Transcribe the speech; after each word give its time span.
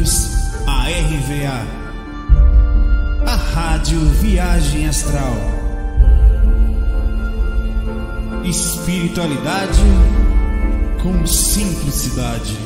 ouvidos 0.00 0.30
a 0.66 0.88
RVA, 0.88 1.66
a 3.26 3.36
Rádio 3.36 4.00
Viagem 4.00 4.88
Astral. 4.88 5.34
Espiritualidade 8.44 9.82
com 11.02 11.26
simplicidade. 11.26 12.56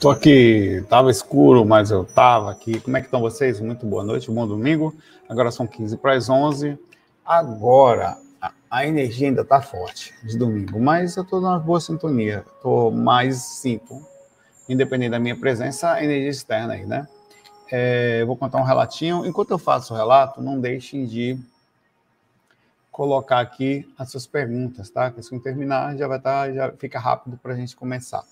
Tô 0.00 0.08
aqui, 0.08 0.82
tava 0.88 1.10
escuro, 1.10 1.64
mas 1.66 1.90
eu 1.90 2.04
tava 2.04 2.50
aqui. 2.50 2.80
Como 2.80 2.96
é 2.96 3.00
que 3.00 3.06
estão 3.06 3.20
vocês? 3.20 3.60
Muito 3.60 3.84
boa 3.84 4.02
noite, 4.02 4.30
bom 4.30 4.46
domingo. 4.46 4.94
Agora 5.28 5.50
são 5.50 5.66
15 5.66 5.98
para 5.98 6.14
as 6.14 6.30
11. 6.30 6.78
Agora, 7.24 8.16
a, 8.70 8.86
energia 8.86 9.28
ainda 9.28 9.44
tá 9.44 9.60
forte 9.60 10.14
de 10.22 10.38
domingo, 10.38 10.80
mas 10.80 11.16
eu 11.16 11.24
tô 11.24 11.40
numa 11.40 11.58
boa 11.58 11.80
sintonia. 11.80 12.44
Tô 12.62 12.90
mais 12.90 13.36
simples, 13.36 14.00
independente 14.68 15.10
da 15.10 15.18
minha 15.18 15.38
presença, 15.38 15.92
a 15.92 16.04
energia 16.04 16.30
externa 16.30 16.74
aí, 16.74 16.86
né? 16.86 17.08
É, 17.70 18.24
vou 18.24 18.36
contar 18.36 18.58
um 18.58 18.64
relatinho. 18.64 19.26
Enquanto 19.26 19.50
eu 19.50 19.58
faço 19.58 19.92
o 19.92 19.96
relato, 19.96 20.40
não 20.40 20.60
deixem 20.60 21.04
de 21.06 21.38
colocar 22.90 23.40
aqui 23.40 23.88
as 23.98 24.10
suas 24.10 24.26
perguntas, 24.26 24.90
tá? 24.90 25.10
Que 25.10 25.22
se 25.22 25.38
terminar, 25.40 25.96
já 25.96 26.06
vai 26.06 26.18
estar, 26.18 26.46
tá, 26.46 26.52
já 26.52 26.72
fica 26.72 26.98
rápido 26.98 27.38
para 27.42 27.54
a 27.54 27.56
gente 27.56 27.76
começar 27.76 28.24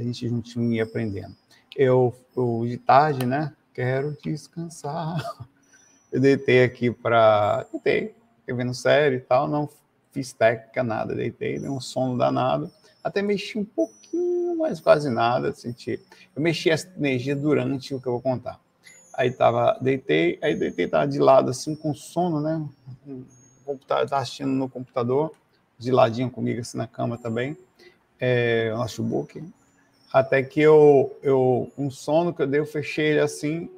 a 0.00 0.02
gente 0.02 0.28
juntinho 0.28 0.72
ia 0.72 0.84
aprendendo. 0.84 1.34
Eu, 1.76 2.14
eu 2.36 2.64
de 2.66 2.76
tarde, 2.78 3.26
né? 3.26 3.52
Quero 3.72 4.16
descansar. 4.22 5.16
Eu 6.12 6.20
deitei 6.20 6.64
aqui 6.64 6.90
para. 6.90 7.64
Deitei, 7.70 8.16
vendo 8.54 8.74
série 8.74 9.16
e 9.16 9.20
tal, 9.20 9.48
não 9.48 9.68
fiz 10.12 10.32
técnica, 10.32 10.82
nada, 10.82 11.14
deitei, 11.14 11.58
dei 11.58 11.68
um 11.68 11.80
sono 11.80 12.16
danado. 12.16 12.70
Até 13.02 13.22
mexi 13.22 13.58
um 13.58 13.64
pouquinho, 13.64 14.56
mas 14.58 14.80
quase 14.80 15.08
nada, 15.08 15.52
senti. 15.52 16.00
Eu 16.34 16.42
mexi 16.42 16.70
essa 16.70 16.88
energia 16.96 17.34
durante 17.34 17.94
o 17.94 18.00
que 18.00 18.06
eu 18.06 18.12
vou 18.12 18.20
contar. 18.20 18.60
Aí 19.14 19.30
tava, 19.30 19.78
deitei, 19.80 20.38
aí 20.42 20.54
deitei, 20.54 20.88
tava 20.88 21.06
de 21.06 21.18
lado, 21.18 21.50
assim, 21.50 21.74
com 21.74 21.94
sono, 21.94 22.40
né? 22.40 22.66
Computador, 23.64 24.08
tava 24.08 24.22
assistindo 24.22 24.50
no 24.50 24.68
computador, 24.68 25.32
de 25.78 25.90
ladinho 25.90 26.30
comigo, 26.30 26.60
assim, 26.60 26.76
na 26.76 26.86
cama 26.86 27.16
também, 27.16 27.56
é, 28.18 28.72
notebook. 28.74 29.42
Até 30.12 30.42
que 30.42 30.60
eu, 30.60 31.16
eu, 31.22 31.70
um 31.78 31.90
sono 31.90 32.34
que 32.34 32.42
eu 32.42 32.46
dei, 32.46 32.60
eu 32.60 32.66
fechei 32.66 33.06
ele 33.06 33.20
assim 33.20 33.70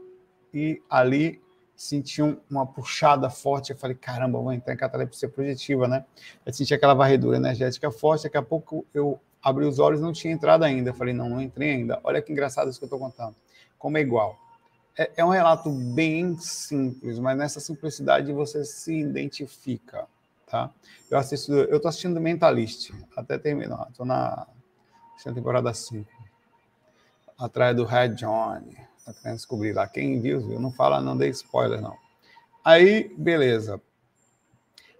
e 0.53 0.81
ali 0.89 1.42
senti 1.83 2.22
um, 2.22 2.36
uma 2.48 2.64
puxada 2.64 3.28
forte. 3.28 3.72
Eu 3.72 3.77
falei, 3.77 3.97
caramba, 3.97 4.38
vou 4.38 4.52
entrar 4.52 4.72
em 4.72 4.77
catalepsia 4.77 5.28
projetiva, 5.28 5.89
né? 5.89 6.05
Eu 6.47 6.52
senti 6.52 6.72
aquela 6.72 6.94
varredura 6.94 7.36
energética 7.36 7.91
forte. 7.91 8.22
Daqui 8.24 8.36
a 8.36 8.42
pouco 8.42 8.86
eu 8.94 9.20
abri 9.42 9.64
os 9.64 9.80
olhos 9.80 10.00
não 10.00 10.12
tinha 10.12 10.33
entrado 10.33 10.62
ainda. 10.62 10.91
Eu 10.91 10.94
falei, 10.94 11.12
não, 11.12 11.28
não 11.28 11.42
entrei 11.42 11.72
ainda. 11.72 11.98
Olha 12.05 12.22
que 12.22 12.30
engraçado 12.30 12.70
isso 12.70 12.78
que 12.78 12.84
eu 12.84 12.86
estou 12.86 13.00
contando. 13.00 13.34
Como 13.78 13.98
é 13.98 14.00
igual. 14.00 14.39
É, 14.97 15.11
é, 15.16 15.24
um 15.24 15.30
relato 15.30 15.70
bem 15.70 16.39
simples, 16.39 17.19
mas 17.19 17.36
nessa 17.36 17.58
simplicidade 17.58 18.33
você 18.33 18.64
se 18.64 18.94
identifica, 18.94 20.06
tá? 20.46 20.70
Eu 21.11 21.19
assisto, 21.19 21.52
eu 21.52 21.80
tô 21.80 21.89
assistindo 21.89 22.20
Mentalist, 22.20 22.92
até 23.17 23.39
terminar. 23.39 23.89
Estou 23.91 24.06
na, 24.06 24.46
na 25.27 25.33
temporada 25.33 25.74
5 25.74 26.06
atrás 27.39 27.74
do 27.74 27.84
Red 27.84 28.11
Johnny. 28.11 28.77
Tá 29.05 29.12
querendo 29.12 29.36
descobrir 29.36 29.72
lá. 29.72 29.86
Quem 29.86 30.20
viu, 30.20 30.41
viu. 30.47 30.61
Não 30.61 30.72
fala, 30.72 31.00
não 31.00 31.17
dei 31.17 31.31
spoiler, 31.31 31.81
não. 31.81 31.97
Aí, 32.64 33.12
beleza. 33.17 33.81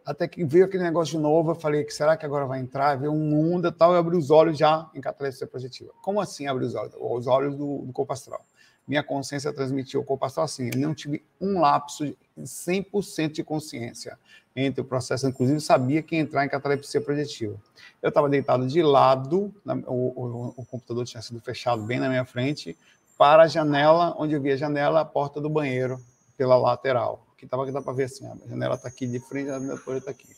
Até 0.05 0.27
que 0.27 0.45
veio 0.45 0.64
aquele 0.64 0.83
negócio 0.83 1.17
de 1.17 1.22
novo, 1.22 1.53
eu 1.53 1.55
falei 1.55 1.84
que 1.84 1.95
será 1.95 2.17
que 2.17 2.27
agora 2.27 2.45
vai 2.45 2.58
entrar? 2.58 2.97
Veio 2.97 3.12
um 3.12 3.61
e 3.64 3.73
tal, 3.73 3.95
e 3.95 3.98
abri 3.98 4.17
os 4.17 4.30
olhos 4.30 4.58
já 4.58 4.91
em 4.95 5.00
catalepsia 5.00 5.47
positiva. 5.47 5.92
Como 6.03 6.20
assim 6.20 6.48
abrir 6.48 6.64
os 6.64 6.74
olhos? 6.74 6.95
Os 6.98 7.27
olhos 7.29 7.55
do, 7.55 7.79
do 7.86 7.92
corpo 7.92 8.13
astral. 8.13 8.45
Minha 8.86 9.05
consciência 9.05 9.52
transmitiu 9.52 10.01
o 10.01 10.05
corpo 10.05 10.24
astral 10.24 10.45
assim. 10.45 10.70
Eu 10.74 10.80
não 10.80 10.92
tive 10.92 11.23
um 11.40 11.61
lapso 11.61 12.05
de 12.05 12.17
100% 12.40 13.30
de 13.30 13.45
consciência 13.45 14.19
entre 14.57 14.80
o 14.80 14.84
processo. 14.84 15.27
Inclusive, 15.29 15.61
sabia 15.61 16.02
que 16.02 16.17
ia 16.17 16.20
entrar 16.20 16.45
em 16.45 16.48
catalepsia 16.48 17.01
projetiva. 17.01 17.57
Eu 18.02 18.08
estava 18.08 18.29
deitado 18.29 18.67
de 18.67 18.83
lado, 18.83 19.55
o, 19.86 19.92
o, 19.92 20.55
o, 20.57 20.64
computador 20.67 21.05
tinha 21.05 21.23
sido 21.23 21.40
fechado 21.40 21.83
bem 21.83 22.01
na 22.01 22.08
minha 22.08 22.24
frente, 22.24 22.77
para 23.18 23.45
a 23.45 23.46
janela, 23.48 24.14
onde 24.18 24.34
eu 24.34 24.40
via 24.40 24.55
a 24.55 24.56
janela, 24.56 25.00
a 25.00 25.05
porta 25.05 25.40
do 25.40 25.48
banheiro, 25.48 26.00
pela 26.36 26.56
lateral. 26.56 27.27
Que 27.36 27.46
tava, 27.46 27.64
que 27.67 27.73
dá 27.73 27.83
para 27.83 27.92
ver 27.92 28.05
assim, 28.05 28.27
a 28.27 28.48
janela 28.48 28.77
está 28.77 28.89
aqui 28.89 29.06
de 29.06 29.18
frente, 29.20 29.50
a 29.50 29.58
janela 29.58 29.80
está 29.96 30.11
aqui. 30.11 30.28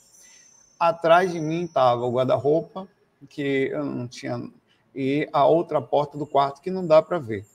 Atrás 0.79 1.33
de 1.33 1.41
mim 1.41 1.65
estava 1.65 2.05
o 2.05 2.13
guarda-roupa, 2.13 2.89
que 3.29 3.69
eu 3.73 3.85
não 3.85 4.07
tinha, 4.07 4.51
e 4.95 5.29
a 5.33 5.47
outra 5.47 5.81
porta 5.81 6.17
do 6.19 6.27
quarto 6.27 6.61
que 6.61 6.71
não 6.71 6.87
dá 6.87 7.01
para 7.01 7.19
ver. 7.19 7.47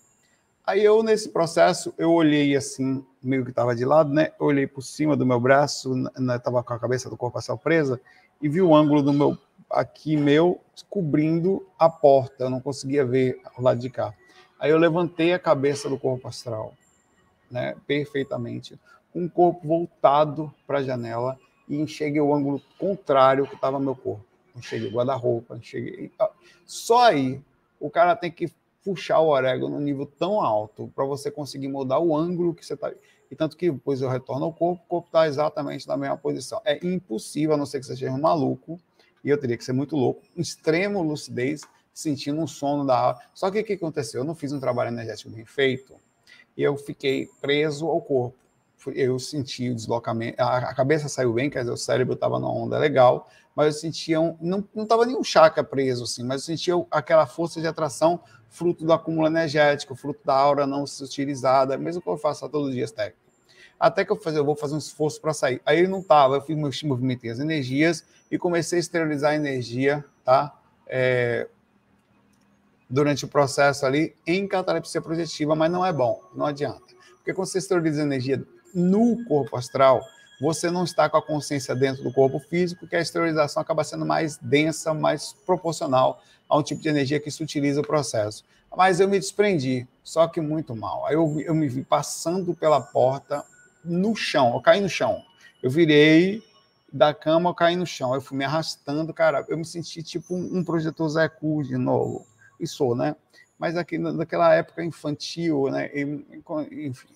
Aí 0.65 0.83
eu, 0.83 1.01
nesse 1.01 1.29
processo, 1.29 1.93
eu 1.97 2.11
olhei 2.11 2.55
assim, 2.55 3.03
meio 3.23 3.43
que 3.43 3.49
estava 3.49 3.75
de 3.75 3.83
lado, 3.83 4.13
né? 4.13 4.31
Olhei 4.39 4.67
por 4.67 4.83
cima 4.83 5.15
do 5.15 5.25
meu 5.25 5.39
braço, 5.39 5.93
estava 6.35 6.61
com 6.63 6.73
a 6.73 6.79
cabeça 6.79 7.09
do 7.09 7.17
corpo 7.17 7.39
presa, 7.57 7.99
e 8.41 8.47
vi 8.47 8.61
o 8.61 8.75
ângulo 8.75 9.01
do 9.01 9.11
meu, 9.11 9.37
aqui 9.69 10.15
meu, 10.15 10.59
cobrindo 10.89 11.65
a 11.77 11.89
porta. 11.89 12.43
Eu 12.43 12.49
não 12.51 12.61
conseguia 12.61 13.03
ver 13.03 13.41
o 13.57 13.61
lado 13.61 13.79
de 13.79 13.89
cá. 13.89 14.13
Aí 14.59 14.71
eu 14.71 14.77
levantei 14.77 15.33
a 15.33 15.39
cabeça 15.39 15.87
do 15.87 15.97
corpo 15.97 16.27
astral, 16.27 16.73
né? 17.49 17.75
Perfeitamente, 17.87 18.77
com 19.13 19.25
o 19.25 19.29
corpo 19.29 19.67
voltado 19.67 20.53
para 20.67 20.79
a 20.79 20.83
janela 20.83 21.39
e 21.67 21.77
enxerguei 21.77 22.19
o 22.19 22.33
ângulo 22.33 22.61
contrário 22.77 23.47
que 23.47 23.55
estava 23.55 23.79
meu 23.79 23.95
corpo. 23.95 24.25
Enxerguei 24.55 24.89
guarda-roupa, 24.89 25.55
enxerguei. 25.55 26.11
Só 26.65 27.05
aí 27.05 27.41
o 27.79 27.89
cara 27.89 28.15
tem 28.15 28.29
que 28.29 28.51
puxar 28.83 29.19
o 29.19 29.29
orégano 29.29 29.69
no 29.69 29.79
nível 29.79 30.05
tão 30.05 30.41
alto 30.41 30.91
para 30.95 31.05
você 31.05 31.31
conseguir 31.31 31.67
mudar 31.67 31.99
o 31.99 32.15
ângulo 32.15 32.53
que 32.53 32.65
você 32.65 32.73
está. 32.73 32.91
E 33.31 33.35
tanto 33.35 33.55
que 33.55 33.71
depois 33.71 34.01
eu 34.01 34.09
retorno 34.09 34.45
ao 34.45 34.53
corpo, 34.53 34.83
o 34.83 34.87
corpo 34.87 35.07
está 35.07 35.27
exatamente 35.27 35.87
na 35.87 35.95
mesma 35.95 36.17
posição. 36.17 36.61
É 36.65 36.83
impossível, 36.85 37.53
a 37.53 37.57
não 37.57 37.65
ser 37.65 37.79
que 37.79 37.85
você 37.85 37.95
seja 37.95 38.11
um 38.11 38.19
maluco, 38.19 38.79
e 39.23 39.29
eu 39.29 39.39
teria 39.39 39.57
que 39.57 39.63
ser 39.63 39.73
muito 39.73 39.95
louco, 39.95 40.21
extremo 40.35 41.03
lucidez, 41.03 41.61
sentindo 41.93 42.39
um 42.39 42.47
sono 42.47 42.85
da 42.85 42.97
aula. 42.97 43.19
Só 43.33 43.49
que 43.49 43.59
o 43.59 43.63
que 43.63 43.73
aconteceu? 43.73 44.21
Eu 44.21 44.25
não 44.25 44.35
fiz 44.35 44.51
um 44.51 44.59
trabalho 44.59 44.89
energético 44.89 45.29
bem 45.29 45.45
feito, 45.45 45.95
e 46.55 46.63
eu 46.63 46.75
fiquei 46.77 47.29
preso 47.39 47.87
ao 47.87 48.01
corpo. 48.01 48.37
Eu 48.87 49.19
senti 49.19 49.69
o 49.69 49.75
deslocamento, 49.75 50.41
a 50.41 50.73
cabeça 50.73 51.09
saiu 51.09 51.33
bem, 51.33 51.49
quer 51.49 51.59
dizer, 51.59 51.71
o 51.71 51.77
cérebro 51.77 52.13
estava 52.13 52.39
numa 52.39 52.53
onda 52.53 52.77
legal, 52.77 53.29
mas 53.53 53.75
eu 53.75 53.81
sentia 53.81 54.21
um, 54.21 54.37
não 54.39 54.65
estava 54.83 55.05
nenhum 55.05 55.21
chakra 55.21 55.63
preso 55.63 56.05
assim, 56.05 56.23
mas 56.23 56.41
eu 56.41 56.45
sentia 56.45 56.73
aquela 56.89 57.25
força 57.25 57.59
de 57.59 57.67
atração 57.67 58.21
fruto 58.49 58.85
do 58.85 58.93
acúmulo 58.93 59.27
energético, 59.27 59.95
fruto 59.95 60.21
da 60.25 60.33
aura 60.33 60.65
não 60.65 60.83
utilizada, 60.83 61.77
mesmo 61.77 62.01
que 62.01 62.07
eu 62.07 62.17
faça 62.17 62.47
todos 62.49 62.69
os 62.69 62.73
dias 62.73 62.91
técnico. 62.91 63.19
Até 63.79 64.03
que 64.03 64.11
eu, 64.11 64.19
eu 64.33 64.45
vou 64.45 64.55
fazer 64.55 64.75
um 64.75 64.79
esforço 64.79 65.21
para 65.21 65.33
sair. 65.33 65.61
Aí 65.65 65.79
ele 65.79 65.87
não 65.87 65.99
estava, 65.99 66.35
eu 66.35 66.41
fiz 66.41 66.83
movimentei 66.83 67.31
as 67.31 67.39
energias 67.39 68.03
e 68.29 68.37
comecei 68.37 68.77
a 68.77 68.81
esterilizar 68.81 69.31
a 69.31 69.35
energia, 69.35 70.03
tá? 70.25 70.57
É, 70.87 71.47
durante 72.89 73.25
o 73.25 73.27
processo 73.27 73.85
ali 73.85 74.15
em 74.25 74.47
catalepsia 74.47 75.01
projetiva, 75.01 75.55
mas 75.55 75.71
não 75.71 75.85
é 75.85 75.93
bom, 75.93 76.21
não 76.33 76.45
adianta. 76.45 76.81
Porque 77.17 77.33
quando 77.33 77.47
você 77.47 77.59
esteriliza 77.59 78.01
energia 78.01 78.43
no 78.73 79.23
corpo 79.25 79.55
astral, 79.55 80.01
você 80.41 80.71
não 80.71 80.83
está 80.83 81.09
com 81.09 81.17
a 81.17 81.21
consciência 81.21 81.75
dentro 81.75 82.03
do 82.03 82.13
corpo 82.13 82.39
físico, 82.39 82.87
que 82.87 82.95
a 82.95 83.01
esterilização 83.01 83.61
acaba 83.61 83.83
sendo 83.83 84.05
mais 84.05 84.37
densa, 84.37 84.93
mais 84.93 85.33
proporcional 85.45 86.21
a 86.47 86.57
um 86.57 86.63
tipo 86.63 86.81
de 86.81 86.89
energia 86.89 87.19
que 87.19 87.29
se 87.29 87.43
utiliza 87.43 87.81
o 87.81 87.85
processo. 87.85 88.43
Mas 88.75 88.99
eu 88.99 89.07
me 89.07 89.19
desprendi, 89.19 89.87
só 90.03 90.27
que 90.27 90.39
muito 90.39 90.75
mal. 90.75 91.05
Aí 91.05 91.15
eu, 91.15 91.39
eu 91.41 91.53
me 91.53 91.67
vi 91.67 91.83
passando 91.83 92.53
pela 92.53 92.79
porta 92.79 93.43
no 93.83 94.15
chão, 94.15 94.53
eu 94.53 94.61
caí 94.61 94.79
no 94.79 94.89
chão. 94.89 95.23
Eu 95.61 95.69
virei 95.69 96.41
da 96.91 97.13
cama, 97.13 97.49
eu 97.49 97.53
caí 97.53 97.75
no 97.75 97.85
chão. 97.85 98.15
Eu 98.15 98.21
fui 98.21 98.37
me 98.37 98.45
arrastando, 98.45 99.13
cara. 99.13 99.45
Eu 99.47 99.57
me 99.57 99.65
senti 99.65 100.01
tipo 100.01 100.33
um, 100.33 100.59
um 100.59 100.63
projetor 100.63 101.09
Zé 101.09 101.27
Cu 101.27 101.63
de 101.63 101.77
novo. 101.77 102.25
E 102.59 102.67
sou, 102.67 102.95
né? 102.95 103.15
Mas 103.57 103.75
aqui, 103.75 103.97
naquela 103.97 104.53
época 104.53 104.83
infantil, 104.83 105.69
né? 105.69 105.89
Enfim. 106.71 107.07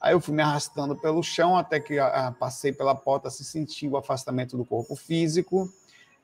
Aí 0.00 0.12
eu 0.12 0.20
fui 0.20 0.34
me 0.34 0.42
arrastando 0.42 0.94
pelo 0.94 1.22
chão 1.22 1.56
até 1.56 1.80
que 1.80 1.98
a, 1.98 2.28
a, 2.28 2.32
passei 2.32 2.72
pela 2.72 2.94
porta, 2.94 3.30
se 3.30 3.42
senti 3.42 3.88
o 3.88 3.96
afastamento 3.96 4.54
do 4.56 4.64
corpo 4.64 4.94
físico. 4.94 5.72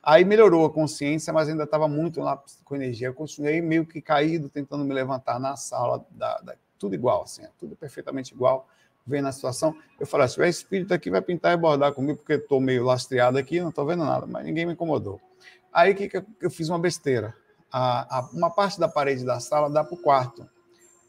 Aí 0.03 0.23
melhorou 0.23 0.65
a 0.65 0.69
consciência, 0.69 1.33
mas 1.33 1.49
ainda 1.49 1.63
estava 1.63 1.87
muito 1.87 2.21
lá 2.21 2.39
com 2.63 2.75
energia. 2.75 3.07
Eu 3.07 3.13
continuei 3.13 3.61
meio 3.61 3.85
que 3.85 3.99
caído, 3.99 4.49
tentando 4.49 4.83
me 4.83 4.93
levantar 4.93 5.39
na 5.39 5.55
sala, 5.55 6.05
da, 6.11 6.39
da, 6.41 6.55
tudo 6.77 6.95
igual, 6.95 7.23
assim, 7.23 7.43
tudo 7.59 7.75
perfeitamente 7.75 8.33
igual. 8.33 8.67
Vendo 9.05 9.27
a 9.27 9.31
situação, 9.31 9.75
eu 9.99 10.05
falei: 10.05 10.27
se 10.27 10.35
tiver 10.35 10.49
espírito 10.49 10.93
aqui, 10.93 11.09
vai 11.09 11.21
pintar 11.21 11.53
e 11.53 11.57
bordar 11.57 11.91
comigo, 11.91 12.17
porque 12.19 12.33
estou 12.33 12.61
meio 12.61 12.83
lastreado 12.83 13.37
aqui, 13.37 13.59
não 13.59 13.69
estou 13.69 13.85
vendo 13.85 14.05
nada, 14.05 14.27
mas 14.27 14.45
ninguém 14.45 14.65
me 14.65 14.73
incomodou. 14.73 15.19
Aí 15.73 15.95
que, 15.95 16.07
que 16.07 16.23
eu 16.39 16.51
fiz 16.51 16.69
uma 16.69 16.77
besteira. 16.77 17.35
A, 17.71 18.19
a, 18.19 18.29
uma 18.33 18.49
parte 18.49 18.79
da 18.79 18.87
parede 18.87 19.23
da 19.23 19.39
sala 19.39 19.69
dá 19.69 19.83
para 19.83 19.95
o 19.95 20.01
quarto. 20.01 20.47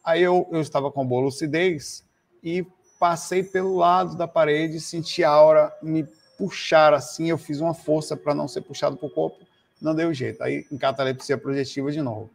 Aí 0.05 0.23
eu, 0.23 0.49
eu 0.51 0.61
estava 0.61 0.91
com 0.91 1.07
boa 1.07 1.23
lucidez 1.23 2.05
e 2.43 2.67
passei 2.99 3.43
pelo 3.43 3.77
lado 3.77 4.17
da 4.17 4.29
parede, 4.29 4.81
senti 4.81 5.25
a 5.25 5.31
aura 5.31 5.73
me 5.83 6.07
puxar 6.39 6.95
assim, 6.95 7.31
eu 7.31 7.39
fiz 7.39 7.61
uma 7.61 7.75
força 7.75 8.17
para 8.17 8.35
não 8.35 8.49
ser 8.49 8.63
puxado 8.63 8.97
para 8.97 9.07
o 9.07 9.11
corpo, 9.11 9.45
não 9.81 9.95
deu 9.95 10.13
jeito. 10.13 10.43
Aí 10.43 10.67
em 10.71 10.79
catalepsia 10.79 11.39
projetiva 11.39 11.91
de 11.91 12.01
novo. 12.01 12.31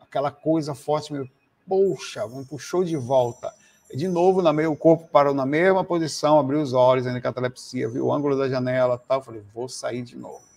Aquela 0.00 0.30
coisa 0.30 0.74
forte, 0.74 1.12
meu, 1.12 1.28
poxa, 1.66 2.26
me 2.28 2.44
puxou 2.44 2.84
de 2.84 2.96
volta. 2.96 3.52
De 3.94 4.08
novo, 4.08 4.40
na 4.42 4.52
meio, 4.52 4.72
o 4.72 4.76
corpo 4.76 5.08
parou 5.08 5.34
na 5.34 5.44
mesma 5.44 5.84
posição, 5.84 6.38
abriu 6.38 6.60
os 6.60 6.72
olhos, 6.72 7.06
ainda 7.06 7.20
catalepsia, 7.20 7.88
viu 7.88 8.06
o 8.06 8.12
ângulo 8.12 8.36
da 8.36 8.48
janela 8.48 8.96
tal. 8.96 9.22
Falei, 9.22 9.42
vou 9.54 9.68
sair 9.68 10.02
de 10.02 10.16
novo. 10.16 10.51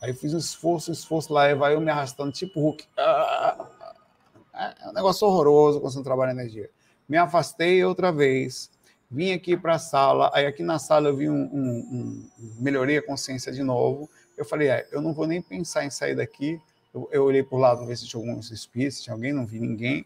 Aí 0.00 0.12
fiz 0.12 0.34
um 0.34 0.38
esforço, 0.38 0.90
um 0.90 0.94
esforço 0.94 1.32
lá, 1.32 1.48
e 1.50 1.54
vai 1.54 1.74
eu 1.74 1.80
me 1.80 1.90
arrastando, 1.90 2.32
tipo 2.32 2.60
Hulk. 2.60 2.84
Ah, 2.96 3.66
é 4.54 4.88
um 4.88 4.92
negócio 4.92 5.26
horroroso 5.26 5.80
quando 5.80 5.92
você 5.92 5.98
não 5.98 6.04
trabalha 6.04 6.30
energia. 6.30 6.70
Me 7.08 7.16
afastei 7.16 7.84
outra 7.84 8.10
vez, 8.10 8.70
vim 9.10 9.32
aqui 9.32 9.56
para 9.56 9.74
a 9.74 9.78
sala, 9.78 10.30
aí 10.34 10.46
aqui 10.46 10.62
na 10.62 10.78
sala 10.78 11.08
eu 11.08 11.16
vi 11.16 11.28
um, 11.28 11.34
um, 11.34 11.78
um, 11.90 12.30
melhorei 12.58 12.98
a 12.98 13.02
consciência 13.02 13.52
de 13.52 13.62
novo. 13.62 14.08
Eu 14.36 14.44
falei, 14.44 14.68
é, 14.68 14.88
eu 14.90 15.00
não 15.00 15.12
vou 15.12 15.26
nem 15.26 15.40
pensar 15.40 15.84
em 15.84 15.90
sair 15.90 16.14
daqui. 16.14 16.60
Eu, 16.92 17.08
eu 17.12 17.24
olhei 17.24 17.42
por 17.42 17.58
lado 17.58 17.78
para 17.78 17.86
ver 17.86 17.96
se 17.96 18.06
tinha 18.06 18.20
alguns 18.20 18.50
espíritos, 18.50 18.98
se 18.98 19.04
tinha 19.04 19.14
alguém, 19.14 19.32
não 19.32 19.46
vi 19.46 19.60
ninguém. 19.60 20.04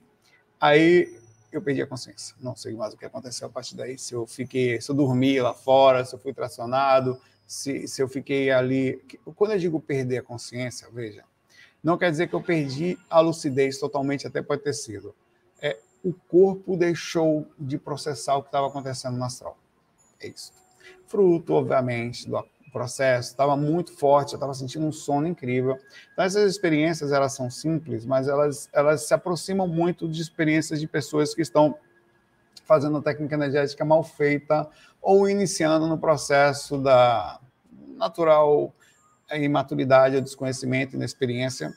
Aí 0.61 1.19
eu 1.51 1.61
perdi 1.61 1.83
a 1.83 1.87
consciência. 1.87 2.35
Não 2.41 2.55
sei 2.55 2.75
mais 2.75 2.95
o 2.95 2.97
que 2.97 3.05
aconteceu 3.05 3.49
a 3.49 3.51
partir 3.51 3.77
daí. 3.77 3.99
Se 3.99 4.15
eu 4.15 4.27
fiquei, 4.27 4.81
se 4.81 4.91
eu 4.91 4.95
dormi 4.95 5.41
lá 5.41 5.55
fora, 5.55 6.05
se 6.05 6.15
eu 6.15 6.19
fui 6.19 6.33
tracionado, 6.33 7.21
se, 7.51 7.89
se 7.89 8.01
eu 8.01 8.09
fiquei 8.09 8.49
ali. 8.53 9.03
Quando 9.35 9.51
eu 9.51 9.59
digo 9.59 9.81
perder 9.81 10.19
a 10.19 10.23
consciência, 10.23 10.89
veja, 10.93 11.25
não 11.83 11.99
quer 11.99 12.09
dizer 12.09 12.29
que 12.29 12.35
eu 12.35 12.41
perdi 12.41 12.97
a 13.11 13.19
lucidez 13.19 13.77
totalmente, 13.77 14.25
até 14.25 14.41
pode 14.41 14.63
ter 14.63 14.73
sido. 14.73 15.13
É, 15.61 15.77
o 16.05 16.13
corpo 16.13 16.77
deixou 16.77 17.51
de 17.59 17.77
processar 17.77 18.37
o 18.37 18.43
que 18.43 18.49
estava 18.49 18.69
acontecendo 18.69 19.17
no 19.17 19.25
astral. 19.25 19.59
É 20.21 20.29
isso. 20.29 20.53
Fruto, 21.09 21.55
obviamente, 21.55 22.31
do 22.31 22.41
processo, 22.71 23.31
estava 23.31 23.57
muito 23.57 23.93
forte, 23.97 24.35
eu 24.35 24.37
estava 24.37 24.55
sentindo 24.55 24.87
um 24.87 24.93
sono 24.93 25.27
incrível. 25.27 25.77
Então, 26.13 26.25
essas 26.25 26.49
experiências, 26.49 27.11
elas 27.11 27.33
são 27.33 27.51
simples, 27.51 28.07
mas 28.07 28.29
elas, 28.29 28.69
elas 28.73 29.09
se 29.09 29.13
aproximam 29.13 29.67
muito 29.67 30.09
de 30.09 30.23
experiências 30.23 30.79
de 30.79 30.87
pessoas 30.87 31.35
que 31.35 31.43
estão 31.43 31.77
fazendo 32.71 33.03
técnica 33.03 33.35
energética 33.35 33.85
mal 33.85 34.05
feita 34.05 34.71
ou 35.03 35.29
iniciando 35.29 35.89
no 35.89 35.99
processo 35.99 36.79
da 36.79 37.41
natural 37.97 38.73
imaturidade, 39.33 40.15
ou 40.15 40.23
desconhecimento, 40.23 40.95
inexperiência, 40.95 41.75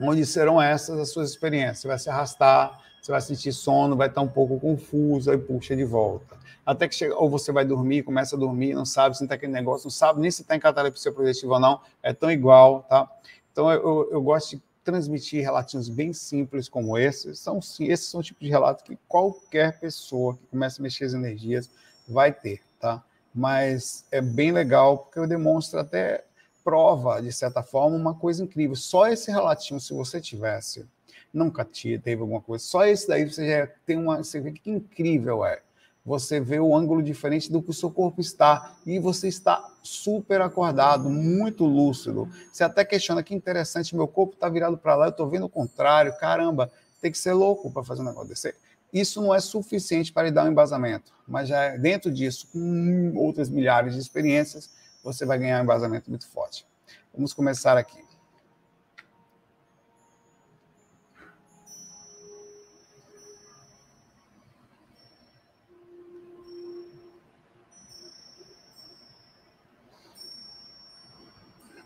onde 0.00 0.24
serão 0.24 0.62
essas 0.62 0.98
as 0.98 1.10
suas 1.10 1.28
experiências. 1.28 1.80
Você 1.80 1.88
vai 1.88 1.98
se 1.98 2.08
arrastar, 2.08 2.80
você 3.02 3.12
vai 3.12 3.20
sentir 3.20 3.52
sono, 3.52 3.96
vai 3.96 4.08
estar 4.08 4.22
um 4.22 4.28
pouco 4.28 4.58
confuso, 4.58 5.30
aí 5.30 5.36
puxa 5.36 5.76
de 5.76 5.84
volta. 5.84 6.38
Até 6.64 6.88
que 6.88 6.94
chega, 6.94 7.14
ou 7.14 7.28
você 7.28 7.52
vai 7.52 7.66
dormir, 7.66 8.02
começa 8.02 8.34
a 8.34 8.38
dormir, 8.38 8.72
não 8.72 8.86
sabe 8.86 9.14
se 9.14 9.24
está 9.24 9.34
aquele 9.34 9.52
negócio, 9.52 9.84
não 9.84 9.90
sabe 9.90 10.22
nem 10.22 10.30
se 10.30 10.40
está 10.40 10.56
em 10.56 10.60
catalepsia 10.60 11.12
projetiva 11.12 11.52
ou 11.52 11.60
não, 11.60 11.82
é 12.02 12.14
tão 12.14 12.32
igual, 12.32 12.86
tá? 12.88 13.06
Então 13.52 13.70
eu, 13.70 13.82
eu, 13.82 14.08
eu 14.12 14.22
gosto 14.22 14.56
de 14.56 14.62
transmitir 14.88 15.42
relatinhos 15.42 15.90
bem 15.90 16.14
simples 16.14 16.66
como 16.66 16.96
esses. 16.96 17.38
São, 17.40 17.58
esses 17.58 18.06
são 18.06 18.20
o 18.20 18.22
tipo 18.22 18.40
de 18.40 18.48
relatos 18.48 18.82
que 18.82 18.98
qualquer 19.06 19.78
pessoa 19.78 20.34
que 20.34 20.46
começa 20.46 20.80
a 20.80 20.82
mexer 20.82 21.04
as 21.04 21.12
energias 21.12 21.68
vai 22.08 22.32
ter, 22.32 22.62
tá? 22.80 23.04
Mas 23.34 24.06
é 24.10 24.22
bem 24.22 24.50
legal 24.50 24.96
porque 24.96 25.26
demonstra 25.26 25.82
até 25.82 26.24
prova, 26.64 27.20
de 27.20 27.30
certa 27.30 27.62
forma, 27.62 27.98
uma 27.98 28.14
coisa 28.14 28.42
incrível. 28.42 28.74
Só 28.74 29.06
esse 29.06 29.30
relatinho, 29.30 29.78
se 29.78 29.92
você 29.92 30.22
tivesse, 30.22 30.86
nunca 31.32 31.66
teve 31.66 32.22
alguma 32.22 32.40
coisa, 32.40 32.64
só 32.64 32.86
esse 32.86 33.06
daí 33.06 33.30
você 33.30 33.46
já 33.46 33.66
tem 33.84 33.98
uma. 33.98 34.24
Você 34.24 34.40
vê 34.40 34.52
que 34.52 34.70
incrível 34.70 35.44
é. 35.44 35.60
Você 36.08 36.40
vê 36.40 36.58
o 36.58 36.74
ângulo 36.74 37.02
diferente 37.02 37.52
do 37.52 37.60
que 37.60 37.68
o 37.68 37.74
seu 37.74 37.90
corpo 37.90 38.18
está 38.18 38.74
e 38.86 38.98
você 38.98 39.28
está 39.28 39.62
super 39.82 40.40
acordado, 40.40 41.10
muito 41.10 41.66
lúcido. 41.66 42.26
Você 42.50 42.64
até 42.64 42.82
questiona 42.82 43.22
que 43.22 43.34
interessante, 43.34 43.94
meu 43.94 44.08
corpo 44.08 44.32
está 44.32 44.48
virado 44.48 44.78
para 44.78 44.96
lá, 44.96 45.06
eu 45.06 45.10
estou 45.10 45.28
vendo 45.28 45.44
o 45.44 45.50
contrário. 45.50 46.16
Caramba, 46.18 46.72
tem 47.02 47.12
que 47.12 47.18
ser 47.18 47.34
louco 47.34 47.70
para 47.70 47.84
fazer 47.84 48.00
um 48.00 48.06
negócio 48.06 48.30
desse. 48.30 48.54
Isso 48.90 49.20
não 49.20 49.34
é 49.34 49.38
suficiente 49.38 50.10
para 50.10 50.28
lhe 50.28 50.32
dar 50.32 50.46
um 50.46 50.50
embasamento, 50.50 51.12
mas 51.26 51.46
já 51.46 51.62
é 51.62 51.76
dentro 51.76 52.10
disso, 52.10 52.48
com 52.50 53.12
outras 53.14 53.50
milhares 53.50 53.92
de 53.92 54.00
experiências, 54.00 54.70
você 55.04 55.26
vai 55.26 55.38
ganhar 55.38 55.60
um 55.60 55.64
embasamento 55.64 56.08
muito 56.08 56.26
forte. 56.26 56.66
Vamos 57.12 57.34
começar 57.34 57.76
aqui. 57.76 58.07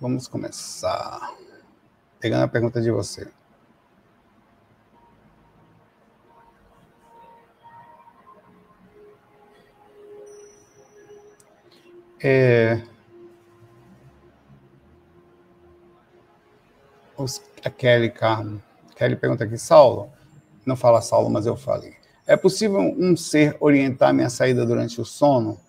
Vamos 0.02 0.26
começar. 0.26 1.32
Pegando 2.19 2.43
a 2.43 2.49
pergunta 2.49 2.81
de 2.81 2.90
você. 2.90 3.28
É, 12.20 12.82
a 17.64 17.70
Kelly 17.70 18.10
Carmo. 18.10 18.60
Kelly 18.96 19.14
pergunta 19.14 19.44
aqui, 19.44 19.56
Saulo, 19.56 20.10
não 20.66 20.75
fala 20.75 21.00
Saulo, 21.00 21.31
mas 21.31 21.46
eu 21.46 21.56
falei. 21.56 21.94
É 22.26 22.37
possível 22.37 22.81
um 22.81 23.16
ser 23.16 23.56
orientar 23.60 24.12
minha 24.12 24.28
saída 24.28 24.66
durante 24.66 25.00
o 25.00 25.04
sono? 25.04 25.60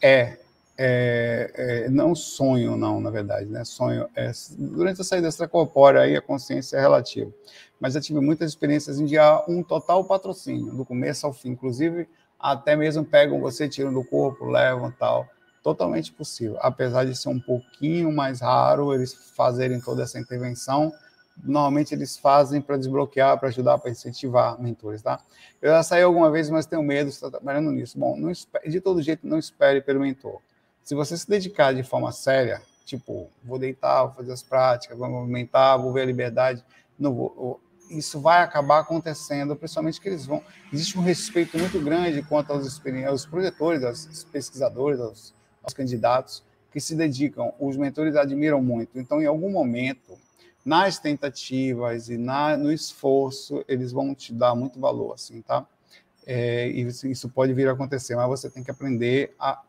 É, 0.00 0.38
é, 0.76 1.84
é 1.86 1.90
não 1.90 2.14
sonho, 2.14 2.76
não, 2.76 3.00
na 3.00 3.10
verdade, 3.10 3.46
né? 3.46 3.64
Sonho 3.64 4.08
é 4.16 4.30
durante 4.58 5.00
a 5.00 5.04
saída 5.04 5.28
extracorpórea 5.28 6.00
aí 6.00 6.16
a 6.16 6.22
consciência 6.22 6.76
é 6.76 6.80
relativa. 6.80 7.32
Mas 7.80 7.94
eu 7.94 8.00
tive 8.00 8.20
muitas 8.20 8.50
experiências 8.50 9.00
em 9.00 9.04
dia 9.04 9.44
um 9.48 9.62
total 9.62 10.04
patrocínio, 10.04 10.74
do 10.74 10.84
começo 10.84 11.26
ao 11.26 11.32
fim, 11.32 11.50
inclusive 11.50 12.08
até 12.38 12.74
mesmo 12.74 13.04
pegam 13.04 13.40
você, 13.40 13.68
tiram 13.68 13.92
do 13.92 14.04
corpo, 14.04 14.46
levam 14.46 14.90
tal 14.90 15.28
totalmente 15.62 16.12
possível. 16.12 16.58
Apesar 16.60 17.04
de 17.04 17.14
ser 17.16 17.28
um 17.28 17.38
pouquinho 17.38 18.12
mais 18.12 18.40
raro 18.40 18.92
eles 18.92 19.14
fazerem 19.14 19.80
toda 19.80 20.02
essa 20.02 20.18
intervenção, 20.18 20.92
normalmente 21.42 21.94
eles 21.94 22.16
fazem 22.16 22.60
para 22.60 22.76
desbloquear, 22.76 23.38
para 23.38 23.48
ajudar, 23.48 23.78
para 23.78 23.90
incentivar 23.90 24.60
mentores, 24.60 25.02
tá? 25.02 25.20
Eu 25.60 25.70
já 25.70 25.82
saí 25.82 26.02
alguma 26.02 26.30
vez, 26.30 26.50
mas 26.50 26.66
tenho 26.66 26.82
medo, 26.82 27.08
estou 27.08 27.30
trabalhando 27.30 27.70
nisso. 27.70 27.98
Bom, 27.98 28.28
espere, 28.30 28.68
de 28.68 28.80
todo 28.80 29.00
jeito, 29.00 29.26
não 29.26 29.38
espere 29.38 29.80
pelo 29.80 30.00
mentor. 30.00 30.40
Se 30.82 30.94
você 30.94 31.16
se 31.16 31.28
dedicar 31.28 31.72
de 31.72 31.82
forma 31.82 32.12
séria, 32.12 32.60
tipo, 32.84 33.30
vou 33.44 33.58
deitar, 33.58 34.04
vou 34.04 34.14
fazer 34.14 34.32
as 34.32 34.42
práticas, 34.42 34.98
vou 34.98 35.08
movimentar, 35.08 35.78
vou 35.80 35.92
ver 35.92 36.02
a 36.02 36.06
liberdade, 36.06 36.64
não 36.98 37.14
vou, 37.14 37.60
isso 37.90 38.20
vai 38.20 38.42
acabar 38.42 38.80
acontecendo, 38.80 39.54
principalmente 39.54 40.00
que 40.00 40.08
eles 40.08 40.26
vão. 40.26 40.42
Existe 40.72 40.98
um 40.98 41.02
respeito 41.02 41.58
muito 41.58 41.80
grande 41.80 42.22
quanto 42.22 42.52
aos, 42.52 42.80
aos 43.08 43.26
projetores, 43.26 43.84
aos 43.84 44.24
pesquisadores, 44.24 45.00
aos 45.00 45.34
aos 45.62 45.72
candidatos 45.72 46.42
que 46.72 46.80
se 46.80 46.94
dedicam, 46.94 47.52
os 47.58 47.76
mentores 47.76 48.16
admiram 48.16 48.62
muito. 48.62 48.98
Então, 48.98 49.20
em 49.20 49.26
algum 49.26 49.50
momento, 49.50 50.18
nas 50.64 50.98
tentativas 50.98 52.08
e 52.08 52.16
na, 52.16 52.56
no 52.56 52.72
esforço, 52.72 53.64
eles 53.68 53.92
vão 53.92 54.14
te 54.14 54.32
dar 54.32 54.54
muito 54.54 54.80
valor, 54.80 55.12
assim, 55.12 55.42
tá? 55.42 55.66
É, 56.26 56.68
e 56.68 56.86
isso 56.86 57.28
pode 57.28 57.52
vir 57.52 57.68
a 57.68 57.72
acontecer, 57.72 58.16
mas 58.16 58.28
você 58.28 58.48
tem 58.48 58.62
que 58.62 58.70
aprender 58.70 59.34
a, 59.38 59.60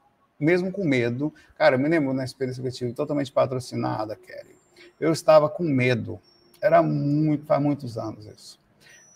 mesmo 0.43 0.71
com 0.71 0.83
medo. 0.83 1.33
Cara, 1.57 1.75
eu 1.75 1.79
me 1.79 1.87
lembro 1.87 2.13
na 2.13 2.23
experiência 2.23 2.61
que 2.61 2.67
eu 2.67 2.71
tive 2.71 2.93
totalmente 2.93 3.31
patrocinada, 3.31 4.15
Kelly. 4.15 4.55
Eu 4.99 5.11
estava 5.11 5.49
com 5.49 5.63
medo. 5.63 6.19
Era 6.61 6.81
muito, 6.83 7.45
faz 7.45 7.61
muitos 7.61 7.97
anos 7.97 8.25
isso. 8.25 8.59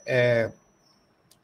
É, 0.05 0.51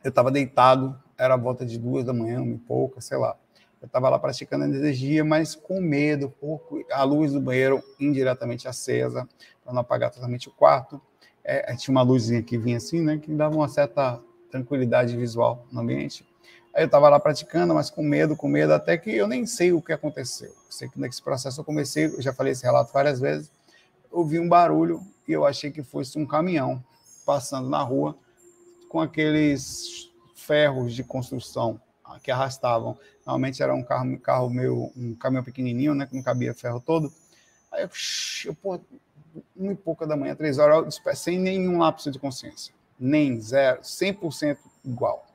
eu 0.04 0.10
estava 0.10 0.32
deitado, 0.32 0.98
era 1.18 1.34
a 1.34 1.38
volta 1.38 1.66
de 1.66 1.78
duas 1.78 2.06
da 2.06 2.14
manhã, 2.14 2.42
um 2.42 2.58
pouco, 2.58 3.02
sei 3.02 3.18
lá. 3.18 3.36
Eu 3.82 3.88
estava 3.88 4.10
lá 4.10 4.18
praticando 4.18 4.64
energia, 4.64 5.26
mas 5.26 5.56
com 5.56 5.82
medo, 5.82 6.30
pouco, 6.30 6.84
a 6.90 7.04
luz 7.04 7.34
do 7.34 7.42
banheiro 7.42 7.84
indiretamente 8.00 8.68
acesa, 8.68 9.28
para 9.64 9.74
não 9.74 9.82
apagar 9.82 10.10
totalmente 10.10 10.48
o 10.48 10.52
quarto. 10.52 11.02
É, 11.44 11.76
tinha 11.76 11.92
uma 11.92 12.02
luzinha 12.02 12.42
que 12.42 12.58
vinha 12.58 12.78
assim, 12.78 13.02
né, 13.02 13.18
que 13.18 13.34
dava 13.34 13.56
uma 13.56 13.68
certa 13.68 14.22
tranquilidade 14.50 15.18
visual 15.18 15.66
no 15.70 15.82
ambiente. 15.82 16.26
Aí 16.74 16.84
eu 16.84 16.88
estava 16.88 17.08
lá 17.08 17.20
praticando, 17.20 17.74
mas 17.74 17.90
com 17.90 18.02
medo, 18.02 18.36
com 18.36 18.48
medo, 18.48 18.74
até 18.74 18.98
que 18.98 19.12
eu 19.12 19.28
nem 19.28 19.46
sei 19.46 19.72
o 19.72 19.82
que 19.82 19.94
aconteceu. 19.94 20.56
Sei 20.70 20.90
que 20.90 21.00
nesse 21.00 21.22
processo 21.22 21.62
eu 21.62 21.66
comecei, 21.66 22.06
eu 22.06 22.22
já 22.22 22.34
falei 22.34 22.54
esse 22.54 22.64
relato 22.64 22.92
várias 22.92 23.20
vezes, 23.20 23.52
ouvi 24.12 24.40
um 24.40 24.50
barulho 24.50 25.02
e 25.28 25.32
eu 25.32 25.46
achei 25.46 25.72
que 25.72 25.84
fosse 25.84 26.18
um 26.18 26.26
caminhão 26.26 26.84
passando 27.26 27.70
na 27.70 27.82
rua 27.82 28.18
com 28.90 29.00
aqueles 29.00 30.10
ferros 30.36 30.94
de 30.94 31.04
construção 31.04 31.80
que 32.22 32.32
arrastavam. 32.32 32.98
Normalmente 33.26 33.62
era 33.62 33.74
um 33.74 33.84
carro, 33.84 34.06
um 34.06 34.18
carro 34.18 34.50
meu, 34.50 34.92
um 34.96 35.16
caminhão 35.16 35.44
pequenininho, 35.44 35.96
né, 35.96 36.06
que 36.06 36.16
não 36.16 36.24
cabia 36.24 36.54
ferro 36.54 36.80
todo. 36.80 37.14
Aí 37.72 37.84
eu, 37.84 37.90
eu 38.46 38.56
pô, 38.56 38.80
uma 39.56 39.72
e 39.72 39.76
pouca 39.76 40.06
da 40.06 40.16
manhã, 40.16 40.36
três 40.36 40.58
horas, 40.58 41.00
sem 41.16 41.40
nenhum 41.40 41.80
lapso 41.80 42.12
de 42.12 42.20
consciência. 42.20 42.74
Nem, 43.00 43.40
zero, 43.40 43.82
100% 43.82 44.58
igual. 44.86 45.33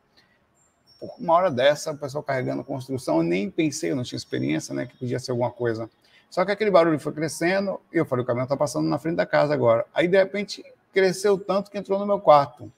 Uma 1.01 1.35
hora 1.35 1.51
dessa, 1.51 1.93
o 1.93 1.99
pessoal 1.99 2.23
carregando 2.23 2.65
construção, 2.65 3.19
eu 3.19 3.23
nem 3.23 3.51
pensei, 3.51 3.91
eu 3.91 3.97
não 3.97 4.03
tinha 4.03 4.17
experiência, 4.17 4.75
né, 4.75 4.87
que 4.87 4.97
podia 4.97 5.19
ser 5.19 5.31
alguma 5.31 5.51
coisa. 5.51 5.89
Só 6.29 6.45
que 6.45 6.53
aquele 6.53 6.71
barulho 6.71 6.99
foi 6.99 7.13
crescendo, 7.13 7.81
e 7.93 7.97
eu 7.97 8.05
falei, 8.05 8.23
o 8.23 8.27
caminhão 8.27 8.45
está 8.45 8.57
passando 8.57 8.89
na 8.89 8.99
frente 8.99 9.17
da 9.17 9.27
casa 9.27 9.55
agora. 9.55 9.87
Aí, 9.95 10.09
de 10.09 10.19
repente, 10.19 10.65
cresceu 10.93 11.39
tanto 11.39 11.71
que 11.71 11.79
entrou 11.79 11.99
no 11.99 12.07
meu 12.07 12.21
quarto. 12.21 12.71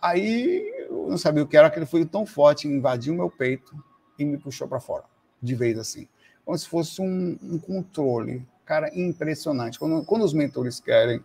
Aí, 0.00 0.86
eu 0.90 1.06
não 1.08 1.16
sabia 1.16 1.42
o 1.42 1.46
que 1.46 1.56
era, 1.56 1.68
aquele 1.68 1.86
foi 1.86 2.04
tão 2.04 2.26
forte, 2.26 2.68
invadiu 2.68 3.14
meu 3.14 3.30
peito 3.30 3.72
e 4.18 4.24
me 4.24 4.36
puxou 4.36 4.68
para 4.68 4.80
fora, 4.80 5.04
de 5.40 5.54
vez 5.54 5.78
assim. 5.78 6.06
Como 6.44 6.58
se 6.58 6.68
fosse 6.68 7.00
um, 7.00 7.38
um 7.42 7.58
controle. 7.58 8.46
Cara, 8.66 8.90
impressionante. 8.94 9.78
Quando, 9.78 10.04
quando 10.04 10.24
os 10.24 10.34
mentores 10.34 10.78
querem, 10.78 11.24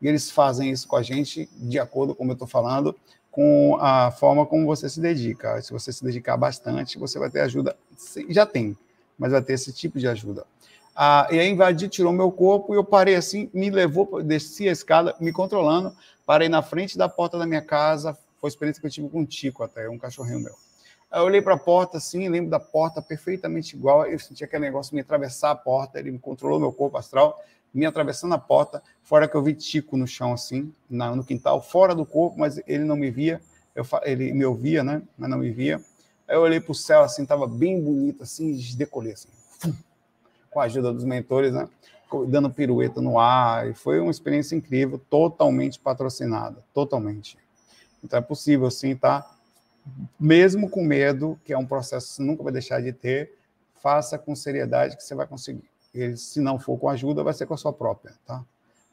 e 0.00 0.08
eles 0.08 0.30
fazem 0.30 0.70
isso 0.70 0.86
com 0.86 0.96
a 0.96 1.02
gente, 1.02 1.48
de 1.56 1.78
acordo 1.78 2.14
com 2.14 2.18
como 2.18 2.30
eu 2.30 2.34
estou 2.34 2.48
falando, 2.48 2.96
com 3.30 3.76
a 3.80 4.10
forma 4.10 4.44
como 4.44 4.66
você 4.66 4.88
se 4.88 5.00
dedica. 5.00 5.60
Se 5.62 5.72
você 5.72 5.92
se 5.92 6.04
dedicar 6.04 6.36
bastante, 6.36 6.98
você 6.98 7.18
vai 7.18 7.30
ter 7.30 7.40
ajuda. 7.40 7.76
Já 8.28 8.44
tem, 8.44 8.76
mas 9.18 9.32
vai 9.32 9.42
ter 9.42 9.54
esse 9.54 9.72
tipo 9.72 9.98
de 9.98 10.08
ajuda. 10.08 10.44
Ah, 10.94 11.28
e 11.30 11.38
aí 11.38 11.48
invadi, 11.48 11.88
tirou 11.88 12.12
meu 12.12 12.30
corpo 12.32 12.74
e 12.74 12.76
eu 12.76 12.84
parei 12.84 13.14
assim, 13.14 13.48
me 13.54 13.70
levou, 13.70 14.22
desci 14.22 14.68
a 14.68 14.72
escada, 14.72 15.14
me 15.20 15.32
controlando, 15.32 15.94
parei 16.26 16.48
na 16.48 16.62
frente 16.62 16.98
da 16.98 17.08
porta 17.08 17.38
da 17.38 17.46
minha 17.46 17.62
casa. 17.62 18.16
Foi 18.40 18.48
a 18.48 18.50
experiência 18.50 18.80
que 18.80 18.86
eu 18.86 18.90
tive 18.90 19.08
com 19.08 19.20
um 19.20 19.24
Tico 19.24 19.62
até, 19.62 19.88
um 19.88 19.98
cachorrinho 19.98 20.40
meu. 20.40 20.54
Aí 21.10 21.20
eu 21.20 21.24
olhei 21.24 21.42
para 21.42 21.54
a 21.54 21.58
porta 21.58 21.98
assim, 21.98 22.28
lembro 22.28 22.50
da 22.50 22.60
porta 22.60 23.00
perfeitamente 23.00 23.76
igual. 23.76 24.06
Eu 24.06 24.18
senti 24.18 24.42
aquele 24.44 24.64
negócio 24.64 24.94
me 24.94 25.00
atravessar 25.00 25.50
a 25.52 25.54
porta, 25.54 25.98
ele 25.98 26.10
me 26.10 26.18
controlou 26.18 26.58
meu 26.58 26.72
corpo 26.72 26.96
astral 26.96 27.40
me 27.72 27.86
atravessando 27.86 28.34
a 28.34 28.38
porta, 28.38 28.82
fora 29.02 29.28
que 29.28 29.36
eu 29.36 29.42
vi 29.42 29.54
Tico 29.54 29.96
no 29.96 30.06
chão, 30.06 30.32
assim, 30.32 30.72
na, 30.88 31.14
no 31.14 31.24
quintal, 31.24 31.62
fora 31.62 31.94
do 31.94 32.04
corpo, 32.04 32.38
mas 32.38 32.60
ele 32.66 32.84
não 32.84 32.96
me 32.96 33.10
via, 33.10 33.40
eu, 33.74 33.86
ele 34.02 34.32
me 34.32 34.44
ouvia, 34.44 34.82
né, 34.82 35.02
mas 35.16 35.30
não 35.30 35.38
me 35.38 35.50
via. 35.50 35.80
Aí 36.26 36.36
eu 36.36 36.40
olhei 36.40 36.60
para 36.60 36.72
o 36.72 36.74
céu, 36.74 37.02
assim, 37.02 37.22
estava 37.22 37.46
bem 37.46 37.80
bonito, 37.80 38.22
assim, 38.22 38.58
decolei, 38.76 39.12
assim, 39.12 39.28
fum, 39.58 39.72
com 40.50 40.60
a 40.60 40.64
ajuda 40.64 40.92
dos 40.92 41.04
mentores, 41.04 41.52
né, 41.52 41.68
dando 42.28 42.50
pirueta 42.50 43.00
no 43.00 43.18
ar, 43.18 43.68
e 43.68 43.74
foi 43.74 44.00
uma 44.00 44.10
experiência 44.10 44.56
incrível, 44.56 45.00
totalmente 45.10 45.78
patrocinada, 45.78 46.62
totalmente. 46.74 47.38
Então 48.02 48.18
é 48.18 48.22
possível, 48.22 48.70
sim, 48.70 48.96
tá? 48.96 49.30
Mesmo 50.18 50.68
com 50.68 50.82
medo, 50.82 51.38
que 51.44 51.52
é 51.52 51.58
um 51.58 51.66
processo 51.66 52.08
que 52.08 52.14
você 52.14 52.22
nunca 52.22 52.42
vai 52.42 52.52
deixar 52.52 52.80
de 52.82 52.92
ter, 52.92 53.38
faça 53.80 54.18
com 54.18 54.34
seriedade 54.34 54.96
que 54.96 55.02
você 55.02 55.14
vai 55.14 55.26
conseguir. 55.26 55.69
Ele, 55.92 56.16
se 56.16 56.40
não 56.40 56.58
for 56.58 56.78
com 56.78 56.88
ajuda, 56.88 57.24
vai 57.24 57.34
ser 57.34 57.46
com 57.46 57.54
a 57.54 57.56
sua 57.56 57.72
própria, 57.72 58.14
tá? 58.24 58.44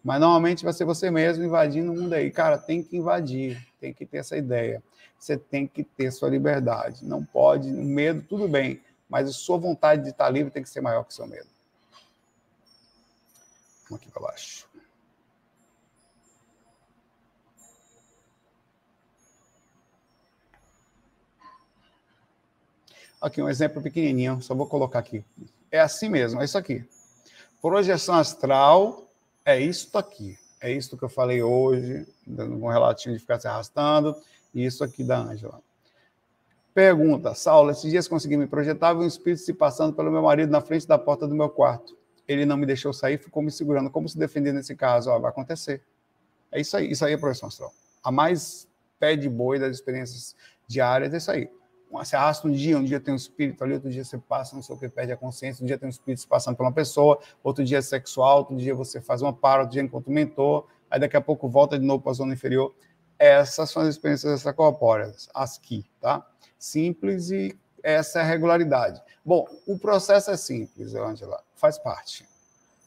Mas 0.04 0.20
normalmente 0.20 0.63
vai 0.63 0.74
ser 0.74 0.86
você 0.86 1.12
mesmo 1.12 1.44
invadindo 1.44 1.92
o 1.92 1.96
mundo 1.96 2.13
aí. 2.13 2.32
Cara, 2.32 2.58
tem 2.58 2.82
que 2.82 2.98
invadir, 2.98 3.68
tem 3.80 3.94
que 3.94 4.06
ter 4.06 4.18
essa 4.18 4.38
ideia. 4.38 4.82
Você 5.20 5.38
tem 5.38 5.68
que 5.68 5.84
ter 5.84 6.12
sua 6.12 6.30
liberdade. 6.30 7.06
Não 7.06 7.24
pode, 7.24 7.70
medo, 7.72 8.22
tudo 8.22 8.48
bem, 8.48 8.82
mas 9.10 9.27
a 9.27 9.34
sua 9.34 9.58
vontade 9.58 10.04
de 10.04 10.10
estar 10.10 10.30
livre 10.30 10.51
tem 10.51 10.63
que 10.63 10.70
ser 10.70 10.82
maior 10.82 11.04
que 11.04 11.12
o 11.12 11.16
seu 11.16 11.27
medo. 11.27 11.50
Vamos 13.89 14.01
aqui 14.01 14.12
para 14.12 14.22
baixo. 14.22 14.68
Aqui 23.20 23.42
um 23.42 23.50
exemplo 23.50 23.82
pequenininho, 23.82 24.42
só 24.42 24.54
vou 24.54 24.68
colocar 24.68 25.00
aqui. 25.00 25.25
É 25.72 25.80
assim 25.80 26.10
mesmo, 26.10 26.42
é 26.42 26.46
isso 26.46 26.58
aqui. 26.58 26.86
Projeção 27.62 28.16
astral 28.16 29.08
é 29.46 29.60
isso 29.60 29.98
aqui. 29.98 30.38
É 30.62 30.72
isso 30.72 30.98
que 30.98 31.04
eu 31.04 31.10
falei 31.10 31.44
hoje, 31.44 32.08
dando 32.26 32.56
um 32.56 32.68
relatinho 32.68 33.14
de 33.14 33.20
ficar 33.20 33.40
se 33.40 33.48
arrastando, 33.48 34.16
e 34.54 34.66
isso 34.66 34.84
aqui 34.84 35.04
da 35.04 35.20
Ângela. 35.20 35.62
Pergunta, 36.74 37.34
Saulo, 37.34 37.72
esses 37.72 37.90
dias 37.90 38.08
consegui 38.08 38.38
me 38.38 38.48
projetar, 38.48 38.94
vi 38.94 39.02
um 39.02 39.08
espírito 39.08 39.42
se 39.42 39.54
passando 39.54 39.94
pelo 39.94 40.12
meu 40.12 40.22
marido 40.22 40.52
na 40.52 40.62
frente 40.62 40.88
da 40.88 40.98
porta 40.98 41.28
do 41.28 41.36
meu 41.36 41.50
quarto. 41.50 41.98
Ele 42.28 42.46
não 42.46 42.58
me 42.58 42.66
deixou 42.66 42.94
sair, 42.94 43.18
ficou 43.18 43.42
me 43.42 43.52
segurando. 43.52 43.90
Como 43.90 44.08
se 44.08 44.18
defender 44.18 44.54
nesse 44.54 44.76
caso? 44.76 45.10
Ó, 45.10 45.20
vai 45.20 45.32
acontecer. 45.32 45.82
É 46.52 46.60
isso 46.60 46.76
aí, 46.78 46.92
isso 46.92 47.06
aí 47.06 47.14
é 47.14 47.18
projeção 47.18 47.48
astral. 47.48 47.74
A 48.04 48.12
mais 48.12 48.68
pé 49.00 49.16
de 49.16 49.30
boi 49.30 49.60
das 49.60 49.76
experiências 49.76 50.36
diárias 50.68 51.14
é 51.14 51.18
isso 51.18 51.32
aí 51.32 51.50
você 51.91 52.15
arrasta 52.15 52.48
um 52.48 52.51
dia, 52.51 52.77
um 52.77 52.84
dia 52.84 53.00
tem 53.00 53.13
um 53.13 53.17
espírito 53.17 53.63
ali, 53.63 53.74
outro 53.74 53.89
dia 53.89 54.03
você 54.03 54.17
passa, 54.17 54.56
não 54.56 54.62
sei 54.62 54.75
o 54.75 54.77
que, 54.77 54.89
perde 54.89 55.12
a 55.12 55.17
consciência, 55.17 55.63
um 55.63 55.67
dia 55.67 55.77
tem 55.77 55.88
um 55.88 55.89
espírito 55.89 56.22
se 56.22 56.27
passando 56.27 56.56
por 56.56 56.63
uma 56.63 56.72
pessoa, 56.72 57.20
outro 57.44 57.63
dia 57.63 57.77
é 57.77 57.82
sexual, 57.82 58.39
outro 58.39 58.56
dia 58.56 58.75
você 58.75 59.00
faz 59.00 59.22
uma 59.22 59.34
para, 59.34 59.62
outro 59.62 59.74
dia 59.74 59.82
encontra 59.82 60.10
um 60.10 60.13
mentor, 60.13 60.67
aí 60.89 61.00
daqui 61.00 61.15
a 61.15 61.22
pouco 61.22 61.48
volta 61.48 61.79
de 61.79 61.86
novo 61.86 62.03
para 62.03 62.12
a 62.12 62.15
zona 62.15 62.34
inferior. 62.34 62.74
Essas 63.17 63.72
são 63.72 63.82
as 63.82 63.89
experiências 63.89 64.32
extracorpóreas, 64.32 65.29
as 65.34 65.58
que, 65.58 65.86
tá? 66.00 66.25
Simples 66.60 67.32
e 67.32 67.58
essa 67.82 68.20
é 68.20 68.22
a 68.22 68.25
regularidade. 68.25 69.01
Bom, 69.25 69.48
o 69.65 69.77
processo 69.79 70.29
é 70.29 70.38
simples, 70.38 70.94
Angela, 70.94 71.41
faz 71.56 71.77
parte. 71.79 72.25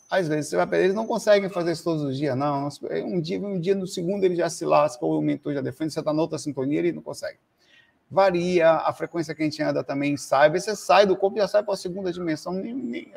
Às 0.09 0.28
vezes 0.28 0.50
você 0.50 0.57
vai 0.57 0.83
eles 0.83 0.95
não 0.95 1.07
conseguem 1.07 1.49
fazer 1.49 1.73
isso 1.73 1.85
todos 1.85 2.02
os 2.02 2.16
dias, 2.16 2.37
não. 2.37 2.69
Um 3.07 3.21
dia, 3.21 3.40
um 3.40 3.59
dia 3.59 3.75
no 3.75 3.87
segundo 3.87 4.25
ele 4.25 4.37
já 4.37 4.50
se 4.50 4.64
lasca, 4.64 5.04
ou 5.04 5.19
o 5.19 5.23
mentor 5.23 5.54
já 5.54 5.61
defende, 5.61 5.92
você 5.92 6.00
está 6.00 6.12
na 6.12 6.21
outra 6.21 6.38
sintonia, 6.38 6.80
ele 6.80 6.92
não 6.92 7.02
consegue 7.02 7.38
varia, 8.11 8.73
a 8.73 8.93
frequência 8.93 9.35
que 9.35 9.43
a 9.43 9.45
gente 9.45 9.62
anda 9.62 9.85
também 9.85 10.17
sai, 10.17 10.50
você 10.50 10.75
sai 10.75 11.07
do 11.07 11.17
corpo 11.17 11.38
já 11.38 11.47
sai 11.47 11.62
para 11.62 11.75
a 11.75 11.76
segunda 11.76 12.12
dimensão, 12.12 12.52
nem, 12.52 12.75
nem, 12.75 13.12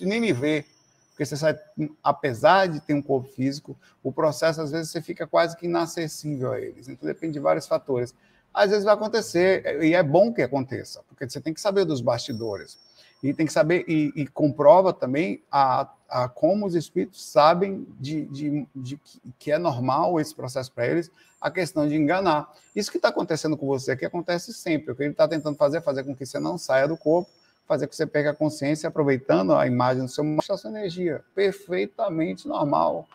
nem 0.00 0.20
me 0.20 0.32
vê, 0.32 0.64
porque 1.10 1.26
você 1.26 1.36
sai, 1.36 1.58
apesar 2.02 2.68
de 2.68 2.80
ter 2.80 2.94
um 2.94 3.02
corpo 3.02 3.28
físico, 3.30 3.76
o 4.02 4.12
processo 4.12 4.60
às 4.60 4.70
vezes 4.70 4.90
você 4.90 5.02
fica 5.02 5.26
quase 5.26 5.56
que 5.56 5.66
inacessível 5.66 6.52
a 6.52 6.60
eles, 6.60 6.88
então 6.88 7.08
depende 7.08 7.34
de 7.34 7.40
vários 7.40 7.66
fatores. 7.66 8.14
Às 8.54 8.70
vezes 8.70 8.84
vai 8.84 8.94
acontecer, 8.94 9.82
e 9.82 9.94
é 9.94 10.02
bom 10.02 10.32
que 10.32 10.42
aconteça, 10.42 11.02
porque 11.08 11.28
você 11.28 11.40
tem 11.40 11.54
que 11.54 11.60
saber 11.60 11.84
dos 11.84 12.00
bastidores. 12.00 12.78
E 13.22 13.32
tem 13.32 13.46
que 13.46 13.52
saber, 13.52 13.84
e, 13.88 14.12
e 14.14 14.26
comprova 14.26 14.92
também 14.92 15.42
a, 15.50 15.88
a, 16.12 16.28
como 16.28 16.66
os 16.66 16.74
espíritos 16.74 17.24
sabem 17.24 17.86
de, 17.98 18.26
de, 18.26 18.68
de 18.76 19.00
que 19.38 19.50
é 19.50 19.56
normal 19.56 20.20
esse 20.20 20.34
processo 20.34 20.70
para 20.70 20.86
eles, 20.86 21.10
a 21.40 21.50
questão 21.50 21.88
de 21.88 21.96
enganar. 21.96 22.52
Isso 22.76 22.90
que 22.90 22.98
está 22.98 23.08
acontecendo 23.08 23.56
com 23.56 23.66
você 23.66 23.92
aqui 23.92 24.04
acontece 24.04 24.52
sempre. 24.52 24.92
O 24.92 24.94
que 24.94 25.02
ele 25.02 25.12
está 25.12 25.26
tentando 25.26 25.56
fazer 25.56 25.78
é 25.78 25.80
fazer 25.80 26.04
com 26.04 26.14
que 26.14 26.26
você 26.26 26.38
não 26.38 26.58
saia 26.58 26.86
do 26.86 26.98
corpo, 26.98 27.30
fazer 27.66 27.86
com 27.86 27.90
que 27.90 27.96
você 27.96 28.06
perca 28.06 28.30
a 28.30 28.34
consciência, 28.34 28.88
aproveitando 28.88 29.54
a 29.54 29.66
imagem 29.66 30.04
do 30.04 30.08
seu 30.08 30.22
mostrar 30.22 30.58
sua 30.58 30.70
energia. 30.70 31.24
Perfeitamente 31.34 32.46
normal. 32.46 33.08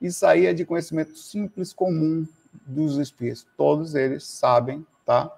Isso 0.00 0.24
aí 0.24 0.46
é 0.46 0.54
de 0.54 0.64
conhecimento 0.64 1.16
simples, 1.16 1.72
comum 1.74 2.26
dos 2.66 2.96
espíritos. 2.96 3.46
Todos 3.58 3.94
eles 3.94 4.24
sabem, 4.24 4.84
tá? 5.04 5.30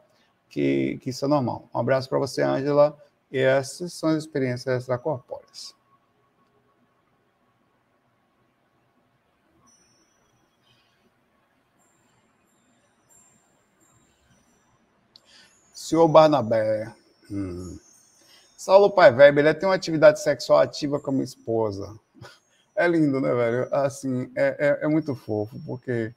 Que, 0.49 0.99
que 1.03 1.11
isso 1.11 1.25
é 1.25 1.29
normal. 1.29 1.69
Um 1.75 1.81
abraço 1.81 2.09
para 2.09 2.19
você, 2.21 2.41
Ângela. 2.41 2.97
E 3.33 3.39
essas 3.39 3.93
são 3.93 4.11
as 4.11 4.19
experiências 4.19 4.83
extracorpóreas. 4.83 5.75
Senhor 15.85 16.09
Barnabé. 16.09 16.91
Hum. 17.31 17.79
Saulo 18.57 18.91
Pai 18.91 19.13
Velho, 19.13 19.39
ele 19.39 19.53
tem 19.53 19.69
uma 19.69 19.75
atividade 19.75 20.19
sexual 20.19 20.61
ativa 20.61 20.99
com 20.99 21.11
a 21.11 21.13
minha 21.13 21.25
esposa. 21.25 21.95
É 22.77 22.89
lindo, 22.89 23.21
né, 23.21 23.33
velho? 23.33 23.69
Assim, 23.71 24.29
é, 24.35 24.81
é, 24.81 24.85
é 24.85 24.89
muito 24.89 25.15
fofo, 25.15 25.57
porque 25.65 26.13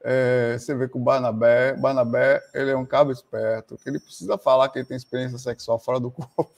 é, 0.00 0.56
você 0.56 0.76
vê 0.76 0.86
que 0.86 0.96
o 0.96 1.00
Barnabé, 1.00 1.74
Barnabé, 1.74 2.40
ele 2.54 2.70
é 2.70 2.76
um 2.76 2.86
cabo 2.86 3.10
esperto, 3.10 3.76
que 3.76 3.88
ele 3.88 3.98
precisa 3.98 4.38
falar 4.38 4.68
que 4.68 4.78
ele 4.78 4.86
tem 4.86 4.96
experiência 4.96 5.38
sexual 5.38 5.80
fora 5.80 5.98
do 5.98 6.08
corpo. 6.12 6.52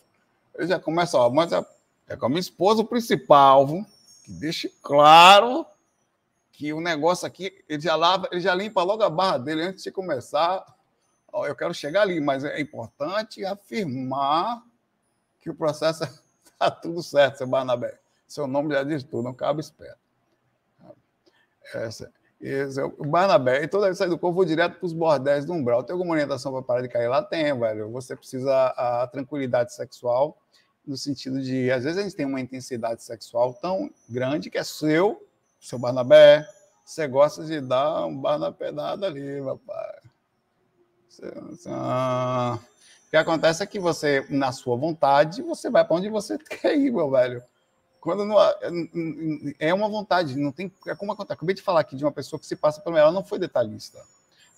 Ele 0.55 0.69
já 0.69 0.79
começa, 0.79 1.17
ó, 1.17 1.31
mas 1.31 1.53
é, 1.53 1.65
é 2.07 2.17
com 2.17 2.27
a 2.27 2.29
minha 2.29 2.39
esposa 2.39 2.85
principal, 2.85 3.67
viu? 3.67 3.87
que 4.25 4.31
deixe 4.31 4.69
claro 4.83 5.65
que 6.53 6.75
o 6.75 6.83
negócio 6.83 7.27
aqui, 7.27 7.65
ele 7.67 7.81
já 7.81 7.97
lava, 7.97 8.29
ele 8.31 8.43
já 8.43 8.55
limpa 8.55 8.83
logo 8.83 9.03
a 9.03 9.09
barra 9.09 9.39
dele 9.39 9.63
antes 9.63 9.83
de 9.83 9.91
começar. 9.91 10.63
Eu 11.43 11.57
quero 11.57 11.75
chegar 11.75 12.03
ali, 12.03 12.21
mas 12.21 12.45
é 12.45 12.61
importante 12.61 13.45
afirmar 13.45 14.63
que 15.41 15.51
o 15.51 15.55
processo 15.55 16.05
está 16.45 16.71
tudo 16.71 17.03
certo, 17.03 17.39
seu 17.39 17.47
Barnabé. 17.47 17.99
Seu 18.27 18.47
nome 18.47 18.73
já 18.73 18.83
diz 18.83 19.03
tudo, 19.03 19.25
não 19.25 19.35
cabe 19.35 19.61
esperto. 19.61 19.99
Essa, 21.75 22.13
esse 22.41 22.81
é 22.81 22.85
o 22.85 23.05
Barnabé. 23.05 23.63
E 23.63 23.69
toda 23.69 23.87
vez 23.87 23.99
sai 23.99 24.09
do 24.09 24.19
corpo, 24.19 24.37
vou 24.37 24.45
direto 24.45 24.79
para 24.79 24.87
os 24.87 24.93
bordéis 24.93 25.45
do 25.45 25.53
umbral. 25.53 25.83
Tem 25.83 25.93
alguma 25.93 26.13
orientação 26.13 26.53
para 26.53 26.63
parar 26.63 26.83
de 26.83 26.89
cair 26.89 27.09
lá? 27.09 27.23
Tem, 27.23 27.59
velho. 27.59 27.91
Você 27.91 28.15
precisa 28.15 28.67
a 28.77 29.07
tranquilidade 29.07 29.75
sexual, 29.75 30.37
no 30.87 30.97
sentido 30.97 31.41
de, 31.41 31.71
às 31.71 31.85
vezes, 31.85 31.99
a 31.99 32.03
gente 32.03 32.15
tem 32.15 32.27
uma 32.27 32.41
intensidade 32.41 33.03
sexual 33.03 33.55
tão 33.55 33.91
grande 34.09 34.51
que 34.51 34.59
é 34.59 34.65
seu, 34.65 35.27
seu 35.61 35.79
Barnabé. 35.79 36.47
Você 36.85 37.09
gosta 37.09 37.45
de 37.45 37.61
dar 37.61 38.05
um 38.05 38.17
barnapedada 38.17 39.07
ali, 39.07 39.43
papai. 39.43 40.04
O 41.23 43.11
que 43.11 43.17
acontece 43.17 43.63
é 43.63 43.67
que 43.67 43.79
você, 43.79 44.27
na 44.29 44.53
sua 44.53 44.77
vontade, 44.77 45.43
você 45.43 45.71
vai 45.71 45.85
para 45.85 45.97
onde 45.97 46.09
você 46.09 46.39
quer 46.39 46.77
ir, 46.77 46.91
meu 46.91 47.11
velho. 47.11 47.43
Quando 48.01 48.25
não, 48.27 48.37
é 49.59 49.73
uma 49.73 49.89
vontade, 49.89 50.37
não 50.37 50.53
tem. 50.53 50.71
É 50.87 50.95
como 50.95 51.13
acontece. 51.13 51.33
Acabei 51.33 51.55
de 51.55 51.63
falar 51.63 51.81
aqui 51.81 51.97
de 51.97 52.05
uma 52.05 52.13
pessoa 52.13 52.39
que 52.39 52.47
se 52.47 52.55
passa 52.55 52.81
pelo. 52.83 52.99
Ela 52.99 53.11
não 53.11 53.25
foi 53.25 53.39
detalhista. 53.39 53.99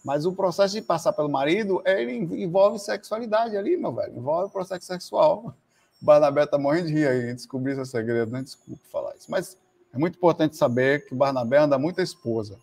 Mas 0.04 0.26
o 0.26 0.32
processo 0.32 0.74
de 0.74 0.82
passar 0.82 1.12
pelo 1.12 1.28
marido, 1.28 1.82
ele 1.84 2.12
envolve 2.12 2.78
sexualidade 2.78 3.56
ali, 3.56 3.76
meu 3.76 3.92
velho. 3.92 4.16
Envolve 4.16 4.46
o 4.46 4.50
processo 4.50 4.86
sexual. 4.86 5.54
O 6.00 6.04
Barnabé 6.04 6.44
tá 6.46 6.58
morrendo 6.58 6.88
de 6.88 6.94
rir 6.94 7.06
aí, 7.06 7.34
descobrir 7.34 7.78
esse 7.78 7.90
segredo, 7.90 8.32
né? 8.32 8.42
Desculpe 8.42 8.82
falar 8.88 9.14
isso. 9.14 9.30
Mas 9.30 9.56
é 9.92 9.98
muito 9.98 10.16
importante 10.16 10.56
saber 10.56 11.06
que 11.06 11.14
o 11.14 11.16
Barnabé 11.16 11.58
anda 11.58 11.78
muito 11.78 12.00
a 12.00 12.04
esposa. 12.04 12.58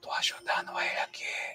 Tô 0.00 0.10
ajudando 0.12 0.70
ele 0.80 1.00
aqui. 1.00 1.49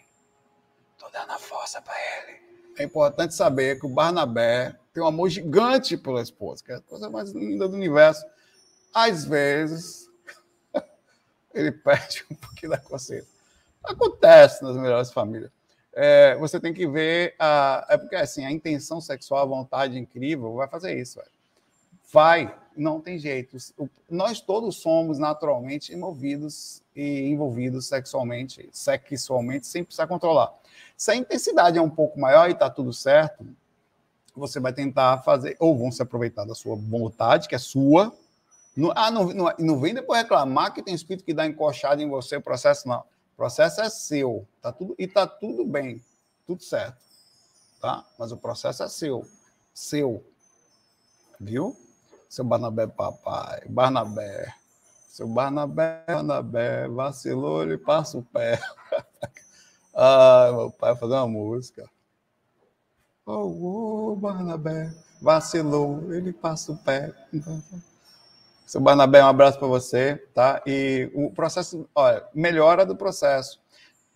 Dando 1.16 1.32
a 1.32 1.40
força 1.40 1.82
para 1.82 1.96
ele. 1.96 2.38
É 2.78 2.84
importante 2.84 3.34
saber 3.34 3.80
que 3.80 3.86
o 3.86 3.90
Barnabé 3.90 4.76
tem 4.94 5.02
um 5.02 5.08
amor 5.08 5.30
gigante 5.30 5.96
pela 5.96 6.22
esposa, 6.22 6.62
que 6.62 6.74
é 6.74 6.76
a 6.76 6.82
coisa 6.82 7.10
mais 7.10 7.32
linda 7.32 7.70
do 7.70 7.76
universo. 7.76 8.26
Às 8.94 9.24
vezes, 9.24 10.10
ele 11.56 11.72
perde 11.72 12.26
um 12.30 12.36
pouquinho 12.36 12.74
da 12.74 12.78
consciência. 12.78 13.30
Acontece 13.82 14.62
nas 14.62 14.76
melhores 14.76 15.10
famílias. 15.14 15.52
É, 15.94 16.36
você 16.36 16.60
tem 16.60 16.74
que 16.74 16.86
ver. 16.86 17.34
A, 17.40 17.88
é 17.90 17.98
porque 17.98 18.18
assim, 18.18 18.46
a 18.46 18.52
intenção 18.52 19.00
sexual, 19.00 19.42
a 19.42 19.46
vontade 19.46 19.98
incrível, 19.98 20.56
vai 20.56 20.68
fazer 20.68 21.00
isso. 21.00 21.18
Velho. 21.18 21.32
Vai, 22.12 22.56
não 22.76 23.00
tem 23.00 23.18
jeito. 23.18 23.58
Nós 24.10 24.42
todos 24.42 24.78
somos 24.78 25.18
naturalmente 25.18 25.94
envolvidos 25.94 26.82
e 26.96 27.22
envolvidos 27.30 27.88
sexualmente, 27.88 28.70
sexualmente, 28.72 29.68
sem 29.68 29.84
precisar 29.84 30.08
controlar. 30.08 30.54
Se 30.98 31.12
a 31.12 31.16
intensidade 31.16 31.78
é 31.78 31.82
um 31.82 31.90
pouco 31.90 32.20
maior 32.20 32.50
e 32.50 32.54
está 32.54 32.70
tudo 32.70 32.94
certo, 32.94 33.46
você 34.36 34.60
vai 34.60 34.74
tentar 34.74 35.22
fazer, 35.24 35.56
ou 35.60 35.78
vão 35.78 35.92
se 35.92 36.02
aproveitar 36.02 36.46
da 36.46 36.54
sua 36.54 36.76
vontade, 36.76 37.48
que 37.48 37.56
é 37.56 37.60
sua. 37.60 38.14
Não, 38.76 38.92
ah, 38.96 39.10
não, 39.10 39.34
não, 39.34 39.54
não 39.58 39.80
vem 39.80 39.94
depois 39.94 40.22
reclamar 40.22 40.74
que 40.74 40.84
tem 40.84 40.94
espírito 40.94 41.26
que 41.26 41.34
dá 41.34 41.46
encoxada 41.46 42.02
em 42.04 42.10
você, 42.10 42.36
o 42.36 42.42
processo 42.42 42.88
não. 42.88 43.00
O 43.00 43.38
processo 43.38 43.82
é 43.82 43.90
seu, 43.90 44.48
tá 44.62 44.72
tudo, 44.72 44.96
e 44.98 45.08
tá 45.08 45.26
tudo 45.26 45.66
bem, 45.66 46.02
tudo 46.46 46.64
certo. 46.64 46.98
Tá? 47.82 48.06
Mas 48.18 48.32
o 48.32 48.38
processo 48.38 48.84
é 48.84 48.90
seu. 48.90 49.26
Seu. 49.74 50.24
Viu? 51.40 51.76
Seu 52.36 52.44
Barnabé 52.44 52.86
papai, 52.86 53.62
Barnabé. 53.70 54.54
Seu 55.08 55.26
Barnabé, 55.26 56.04
Barnabé, 56.06 56.86
vacilou, 56.90 57.64
ele 57.64 57.78
passa 57.78 58.18
o 58.18 58.24
pé. 58.24 58.60
ah, 59.96 60.50
meu 60.52 60.70
pai 60.70 60.92
vai 60.92 61.00
fazer 61.00 61.14
uma 61.14 61.28
música. 61.30 61.90
Oh, 63.26 64.12
oh, 64.12 64.16
Barnabé, 64.18 64.94
vacilou, 65.22 66.14
ele 66.14 66.34
passa 66.34 66.74
o 66.74 66.78
pé. 66.78 67.14
Seu 68.68 68.82
Barnabé, 68.82 69.24
um 69.24 69.30
abraço 69.30 69.58
para 69.58 69.70
você, 69.70 70.18
tá? 70.34 70.62
E 70.68 71.10
o 71.16 71.32
processo, 71.32 71.88
olha, 71.96 72.22
melhora 72.34 72.86
do 72.86 72.98
processo. 72.98 73.62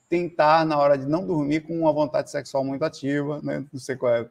Tentar, 0.09 0.65
na 0.65 0.77
hora 0.77 0.97
de 0.97 1.05
não 1.05 1.25
dormir, 1.25 1.61
com 1.61 1.79
uma 1.79 1.93
vontade 1.93 2.29
sexual 2.29 2.65
muito 2.65 2.83
ativa, 2.83 3.39
né? 3.41 3.65
Não 3.71 3.79
sei 3.79 3.95
qual 3.95 4.13
é, 4.13 4.29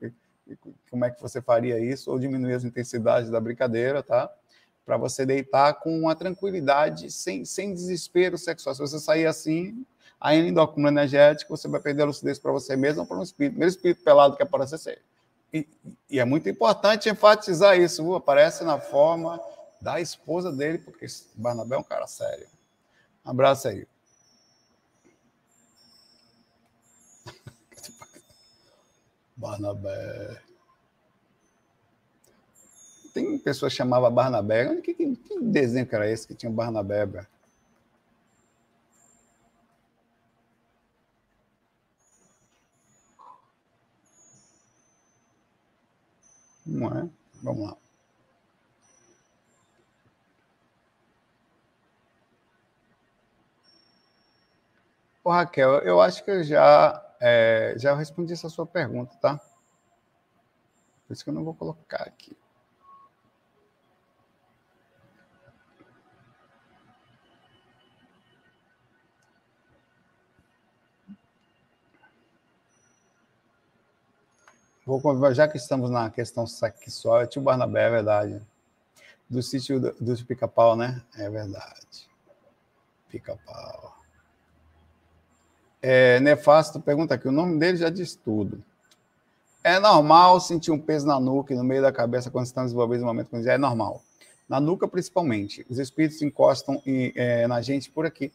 como 0.91 1.05
é 1.05 1.11
que 1.11 1.21
você 1.21 1.41
faria 1.41 1.79
isso, 1.79 2.11
ou 2.11 2.19
diminuir 2.19 2.55
as 2.55 2.65
intensidades 2.65 3.31
da 3.31 3.41
brincadeira, 3.41 4.03
tá? 4.03 4.31
Para 4.85 4.97
você 4.97 5.27
deitar 5.27 5.75
com 5.75 5.99
uma 5.99 6.15
tranquilidade, 6.15 7.11
sem, 7.11 7.45
sem 7.45 7.75
desespero 7.75 8.39
sexual. 8.39 8.75
Se 8.75 8.81
você 8.81 8.99
sair 8.99 9.27
assim, 9.27 9.85
ainda 10.21 10.49
endócrino 10.49 10.89
energético, 10.89 11.57
você 11.57 11.69
vai 11.69 11.81
perder 11.81 12.03
a 12.03 12.07
lucidez 12.07 12.39
para 12.39 12.53
você 12.53 12.77
mesmo 12.77 13.03
ou 13.03 13.07
para 13.07 13.19
um 13.19 13.23
espírito. 13.23 13.53
Primeiro 13.53 13.75
espírito 13.75 14.03
pelado 14.03 14.37
que 14.37 14.43
aparece 14.43 14.79
ser. 14.79 15.03
E, 15.53 15.67
e 16.11 16.19
é 16.19 16.25
muito 16.25 16.49
importante 16.49 17.09
enfatizar 17.09 17.79
isso, 17.79 18.03
viu? 18.03 18.15
aparece 18.15 18.65
na 18.65 18.79
forma 18.79 19.41
da 19.81 20.01
esposa 20.01 20.53
dele, 20.53 20.79
porque 20.79 21.07
Barnabé 21.35 21.77
é 21.77 21.79
um 21.79 21.85
cara 21.85 22.07
sério. 22.07 22.47
Um 23.25 23.31
abraço 23.31 23.69
aí. 23.69 23.87
Barnabé. 29.39 30.43
Tem 33.15 33.39
pessoas 33.39 33.73
que 33.73 33.79
chamavam 33.79 34.13
Barnabé. 34.13 34.81
Que, 34.81 34.93
que, 34.93 35.17
que 35.17 35.41
desenho 35.41 35.87
que 35.87 35.95
era 35.95 36.11
esse 36.11 36.27
que 36.27 36.35
tinha 36.35 36.51
Barnabé? 36.51 37.07
Bro? 37.07 37.27
Não 46.67 46.99
é? 46.99 47.09
Vamos 47.43 47.67
lá. 47.69 47.77
Ô, 55.25 55.31
Raquel, 55.31 55.79
eu 55.81 56.01
acho 56.01 56.25
que 56.25 56.31
eu 56.31 56.43
já, 56.43 57.08
é, 57.21 57.75
já 57.77 57.95
respondi 57.95 58.33
essa 58.33 58.49
sua 58.49 58.67
pergunta, 58.67 59.17
tá? 59.17 59.41
Por 61.07 61.13
isso 61.13 61.25
que 61.25 61.31
eu 61.31 61.35
não 61.35 61.45
vou 61.45 61.55
colocar 61.55 62.03
aqui. 62.03 62.37
Vou, 74.89 75.35
já 75.35 75.47
que 75.47 75.59
estamos 75.59 75.91
na 75.91 76.09
questão 76.09 76.47
sexual, 76.47 77.27
tio 77.27 77.43
Barnabé, 77.43 77.89
é 77.89 77.91
verdade. 77.91 78.43
Do 79.29 79.43
sítio 79.43 79.79
do, 79.79 79.93
do 80.01 80.25
pica-pau, 80.25 80.75
né? 80.75 81.03
É 81.15 81.29
verdade. 81.29 82.09
Pica-pau. 83.11 83.98
É, 85.81 86.19
Nefasto 86.21 86.81
pergunta 86.81 87.15
aqui, 87.15 87.29
o 87.29 87.33
nome 87.33 87.59
dele 87.59 87.77
já 87.77 87.89
diz 87.89 88.15
tudo. 88.15 88.63
É 89.63 89.79
normal 89.79 90.41
sentir 90.41 90.71
um 90.71 90.79
peso 90.79 91.07
na 91.07 91.21
nuca 91.21 91.53
e 91.53 91.57
no 91.57 91.65
meio 91.65 91.83
da 91.83 91.93
cabeça 91.93 92.31
quando 92.31 92.47
estamos 92.47 92.73
envolvidos 92.73 93.03
no 93.03 93.07
momento 93.07 93.29
com 93.29 93.37
É 93.39 93.59
normal. 93.59 94.03
Na 94.49 94.61
nuca, 94.61 94.89
principalmente. 94.89 95.67
Os 95.69 95.79
espíritos 95.79 96.23
encostam 96.23 96.81
em, 96.87 97.13
é, 97.15 97.47
na 97.47 97.61
gente 97.61 97.91
por 97.91 98.07
aqui. 98.07 98.33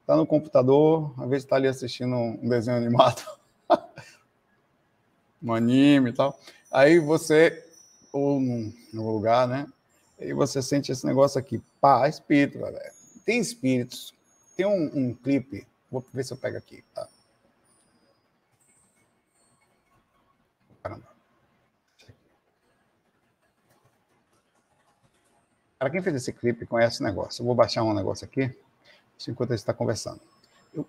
Está 0.00 0.14
no 0.16 0.24
computador, 0.24 1.12
às 1.18 1.28
vezes 1.28 1.44
está 1.44 1.56
ali 1.56 1.66
assistindo 1.66 2.14
um 2.14 2.48
desenho 2.48 2.76
animado. 2.76 3.22
um 5.42 5.52
anime 5.52 6.10
e 6.10 6.12
tal. 6.12 6.38
Aí 6.70 7.00
você, 7.00 7.64
ou 8.12 8.40
no 8.40 9.12
lugar, 9.12 9.48
né? 9.48 9.66
E 10.18 10.32
você 10.32 10.62
sente 10.62 10.92
esse 10.92 11.04
negócio 11.04 11.38
aqui. 11.40 11.60
Pá, 11.80 12.08
espírito, 12.08 12.60
galera. 12.60 12.92
Tem 13.24 13.40
espíritos. 13.40 14.14
Tem 14.56 14.64
um, 14.64 14.90
um 14.94 15.12
clipe 15.12 15.66
Vou 15.90 16.04
ver 16.12 16.24
se 16.24 16.32
eu 16.32 16.36
pego 16.36 16.56
aqui, 16.56 16.82
tá? 16.94 17.08
Caramba. 20.82 21.06
Para 25.78 25.90
quem 25.90 26.02
fez 26.02 26.16
esse 26.16 26.32
clipe, 26.32 26.66
conhece 26.66 27.00
o 27.00 27.04
negócio. 27.04 27.42
Eu 27.42 27.46
vou 27.46 27.54
baixar 27.54 27.82
um 27.82 27.92
negócio 27.92 28.24
aqui, 28.24 28.54
enquanto 29.28 29.50
a 29.50 29.54
gente 29.54 29.62
está 29.62 29.74
conversando. 29.74 30.20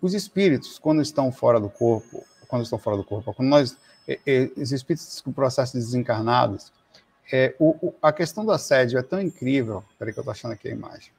Os 0.01 0.13
espíritos, 0.13 0.79
quando 0.79 1.01
estão 1.01 1.31
fora 1.31 1.59
do 1.59 1.69
corpo, 1.69 2.25
quando 2.47 2.63
estão 2.63 2.79
fora 2.79 2.97
do 2.97 3.03
corpo, 3.03 3.33
quando 3.33 3.49
nós, 3.49 3.77
os 4.55 4.71
espíritos 4.71 5.21
com 5.21 5.31
processo 5.31 5.73
de 5.73 5.79
desencarnados, 5.79 6.71
é, 7.31 7.53
o, 7.59 7.87
o, 7.87 7.95
a 8.01 8.13
questão 8.13 8.45
do 8.45 8.51
assédio 8.51 8.97
é 8.97 9.03
tão 9.03 9.21
incrível. 9.21 9.83
Peraí 9.99 10.13
que 10.13 10.19
eu 10.19 10.21
estou 10.21 10.31
achando 10.31 10.53
aqui 10.53 10.69
a 10.69 10.71
imagem. 10.71 11.11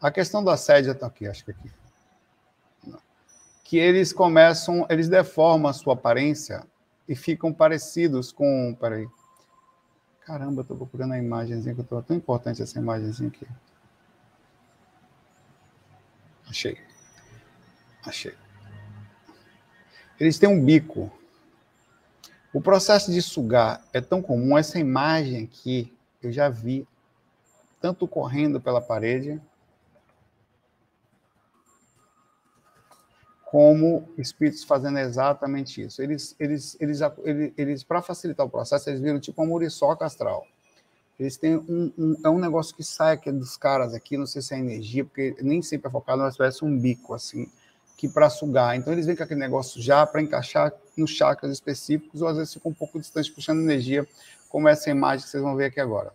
A 0.00 0.10
questão 0.10 0.44
do 0.44 0.50
assédio 0.50 0.92
está 0.92 1.06
aqui, 1.06 1.26
acho 1.26 1.44
que 1.44 1.50
aqui. 1.50 1.70
Que 3.64 3.78
eles 3.78 4.12
começam, 4.12 4.86
eles 4.88 5.08
deformam 5.08 5.68
a 5.68 5.72
sua 5.72 5.94
aparência 5.94 6.64
e 7.08 7.16
ficam 7.16 7.52
parecidos 7.52 8.30
com. 8.30 8.76
Peraí. 8.80 9.08
Caramba, 10.24 10.62
estou 10.62 10.76
procurando 10.76 11.14
a 11.14 11.18
imagenzinha 11.18 11.74
que 11.74 11.80
eu 11.80 11.84
tô. 11.84 12.00
Tão 12.02 12.16
importante 12.16 12.62
essa 12.62 12.78
imagenzinha 12.78 13.28
aqui. 13.28 13.46
Achei. 16.48 16.78
Achei. 18.04 18.34
Eles 20.18 20.38
têm 20.38 20.48
um 20.48 20.64
bico. 20.64 21.10
O 22.52 22.60
processo 22.60 23.12
de 23.12 23.20
sugar 23.20 23.82
é 23.92 24.00
tão 24.00 24.22
comum. 24.22 24.56
Essa 24.56 24.78
imagem 24.78 25.44
aqui 25.44 25.92
eu 26.22 26.32
já 26.32 26.48
vi 26.48 26.86
tanto 27.80 28.06
correndo 28.08 28.60
pela 28.60 28.80
parede 28.80 29.40
como 33.50 34.06
espíritos 34.18 34.62
fazendo 34.62 34.98
exatamente 34.98 35.80
isso. 35.82 36.02
Eles, 36.02 36.36
eles, 36.38 36.76
eles, 36.78 37.00
eles, 37.24 37.52
eles 37.56 37.82
para 37.82 38.02
facilitar 38.02 38.44
o 38.44 38.50
processo, 38.50 38.90
eles 38.90 39.00
viram 39.00 39.18
tipo 39.18 39.40
uma 39.40 39.48
muriçoca 39.48 40.04
astral. 40.04 40.46
Eles 41.18 41.38
têm 41.38 41.56
um, 41.56 41.90
um, 41.98 42.16
é 42.22 42.28
um 42.28 42.38
negócio 42.38 42.76
que 42.76 42.84
sai 42.84 43.14
aqui 43.14 43.32
dos 43.32 43.56
caras 43.56 43.94
aqui, 43.94 44.18
não 44.18 44.26
sei 44.26 44.42
se 44.42 44.54
é 44.54 44.58
energia, 44.58 45.02
porque 45.02 45.34
nem 45.40 45.62
sempre 45.62 45.88
é 45.88 45.90
focado, 45.90 46.20
mas 46.20 46.36
parece 46.36 46.62
um 46.62 46.78
bico 46.78 47.14
assim, 47.14 47.50
que 47.96 48.06
para 48.06 48.28
sugar. 48.28 48.76
Então 48.76 48.92
eles 48.92 49.06
vêm 49.06 49.16
com 49.16 49.22
aquele 49.22 49.40
negócio 49.40 49.80
já 49.80 50.06
para 50.06 50.20
encaixar 50.20 50.70
nos 50.94 51.10
chakras 51.10 51.50
específicos, 51.50 52.20
ou 52.20 52.28
às 52.28 52.36
vezes 52.36 52.52
fica 52.52 52.68
um 52.68 52.74
pouco 52.74 53.00
distante 53.00 53.32
puxando 53.32 53.60
energia, 53.60 54.06
como 54.50 54.68
essa 54.68 54.90
imagem 54.90 55.24
que 55.24 55.30
vocês 55.30 55.42
vão 55.42 55.56
ver 55.56 55.64
aqui 55.64 55.80
agora. 55.80 56.12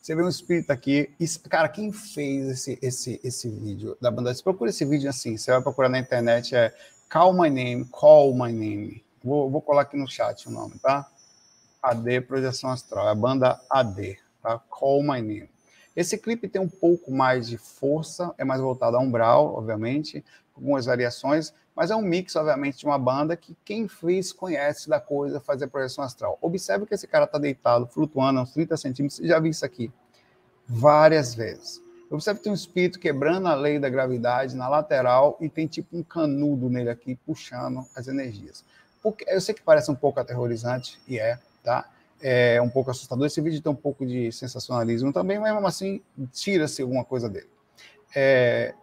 Você 0.00 0.14
vê 0.14 0.22
um 0.22 0.28
espírito 0.28 0.70
aqui. 0.70 1.14
Isso, 1.18 1.40
cara, 1.48 1.68
quem 1.68 1.92
fez 1.92 2.48
esse, 2.48 2.78
esse, 2.82 3.20
esse 3.22 3.48
vídeo 3.48 3.96
da 4.00 4.10
banda? 4.10 4.34
Você 4.34 4.42
procura 4.42 4.70
esse 4.70 4.84
vídeo 4.84 5.08
assim, 5.08 5.36
você 5.36 5.50
vai 5.50 5.62
procurar 5.62 5.88
na 5.88 5.98
internet, 5.98 6.54
é 6.54 6.74
Call 7.10 7.32
My 7.32 7.50
Name, 7.50 7.84
Call 7.86 8.34
My 8.34 8.52
Name. 8.52 9.04
Vou, 9.22 9.50
vou 9.50 9.60
colar 9.60 9.82
aqui 9.82 9.96
no 9.96 10.08
chat 10.08 10.48
o 10.48 10.50
nome, 10.50 10.78
tá? 10.78 11.10
AD 11.82 12.22
Projeção 12.22 12.70
Astral, 12.70 13.08
é 13.08 13.12
a 13.12 13.14
banda 13.14 13.60
AD, 13.70 14.18
tá? 14.42 14.58
Call 14.70 15.02
My 15.02 15.20
Name. 15.20 15.48
Esse 15.94 16.18
clipe 16.18 16.46
tem 16.46 16.60
um 16.60 16.68
pouco 16.68 17.10
mais 17.10 17.48
de 17.48 17.56
força, 17.56 18.34
é 18.36 18.44
mais 18.44 18.60
voltado 18.60 18.96
a 18.96 19.00
umbral, 19.00 19.54
obviamente, 19.54 20.22
algumas 20.54 20.84
variações, 20.84 21.54
mas 21.76 21.90
é 21.90 21.96
um 21.96 22.00
mix, 22.00 22.34
obviamente, 22.34 22.78
de 22.78 22.86
uma 22.86 22.98
banda 22.98 23.36
que 23.36 23.54
quem 23.62 23.86
fez 23.86 24.32
conhece 24.32 24.88
da 24.88 24.98
coisa, 24.98 25.38
fazer 25.38 25.66
projeção 25.66 26.02
astral. 26.02 26.38
Observe 26.40 26.86
que 26.86 26.94
esse 26.94 27.06
cara 27.06 27.26
está 27.26 27.38
deitado, 27.38 27.86
flutuando 27.86 28.40
uns 28.40 28.52
30 28.52 28.76
centímetros, 28.78 29.20
já 29.22 29.38
viu 29.38 29.50
isso 29.50 29.64
aqui 29.64 29.92
várias 30.66 31.34
vezes. 31.34 31.82
Observe 32.10 32.38
que 32.38 32.44
tem 32.44 32.52
um 32.52 32.56
espírito 32.56 32.98
quebrando 32.98 33.46
a 33.48 33.54
lei 33.54 33.78
da 33.78 33.90
gravidade 33.90 34.56
na 34.56 34.68
lateral 34.68 35.36
e 35.40 35.48
tem 35.50 35.66
tipo 35.66 35.98
um 35.98 36.02
canudo 36.02 36.70
nele 36.70 36.88
aqui, 36.88 37.14
puxando 37.26 37.84
as 37.94 38.08
energias. 38.08 38.64
Porque, 39.02 39.24
eu 39.28 39.40
sei 39.40 39.54
que 39.54 39.62
parece 39.62 39.90
um 39.90 39.94
pouco 39.94 40.18
aterrorizante, 40.18 40.98
e 41.06 41.18
é, 41.18 41.38
tá? 41.62 41.90
é 42.20 42.60
um 42.62 42.68
pouco 42.70 42.90
assustador. 42.90 43.26
Esse 43.26 43.40
vídeo 43.40 43.60
tem 43.60 43.70
um 43.70 43.76
pouco 43.76 44.06
de 44.06 44.32
sensacionalismo 44.32 45.12
também, 45.12 45.38
mas 45.38 45.52
mesmo 45.52 45.66
assim 45.66 46.00
tira-se 46.32 46.80
alguma 46.80 47.04
coisa 47.04 47.28
dele. 47.28 47.48
É, 48.14 48.74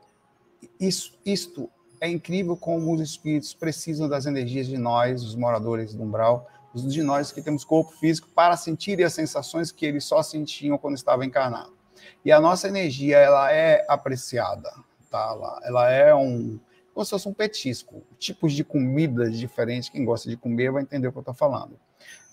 isso, 0.80 1.18
isto 1.26 1.70
é 2.04 2.10
incrível 2.10 2.58
como 2.58 2.94
os 2.94 3.00
espíritos 3.00 3.54
precisam 3.54 4.10
das 4.10 4.26
energias 4.26 4.68
de 4.68 4.78
nós, 4.78 5.24
os 5.24 5.36
moradores 5.36 5.94
do 5.94 6.04
umbral, 6.04 6.50
de 6.76 7.02
nós 7.02 7.32
que 7.32 7.42
temos 7.42 7.64
corpo 7.64 7.94
físico, 7.94 8.28
para 8.36 8.58
sentirem 8.58 9.06
as 9.06 9.14
sensações 9.14 9.72
que 9.72 9.86
eles 9.86 10.04
só 10.04 10.22
sentiam 10.22 10.78
quando 10.78 10.98
estavam 10.98 11.24
encarnados. 11.24 11.72
E 12.26 12.30
a 12.30 12.42
nossa 12.42 12.68
energia, 12.68 13.20
ela 13.20 13.54
é 13.54 13.86
apreciada, 13.88 14.70
tá? 15.10 15.30
Ela, 15.32 15.62
ela 15.64 15.92
é 15.92 16.14
um, 16.14 16.60
como 16.94 17.06
se 17.06 17.12
fosse 17.12 17.30
um 17.30 17.34
petisco, 17.34 18.04
tipos 18.20 18.52
de 18.52 18.66
comidas 18.66 19.40
diferentes. 19.40 19.88
Quem 19.88 20.04
gosta 20.04 20.30
de 20.30 20.36
comer 20.36 20.74
vai 20.74 20.84
entender 20.84 21.08
o 21.08 21.12
que 21.14 21.20
eu 21.20 21.22
estou 21.22 21.34
falando. 21.34 21.80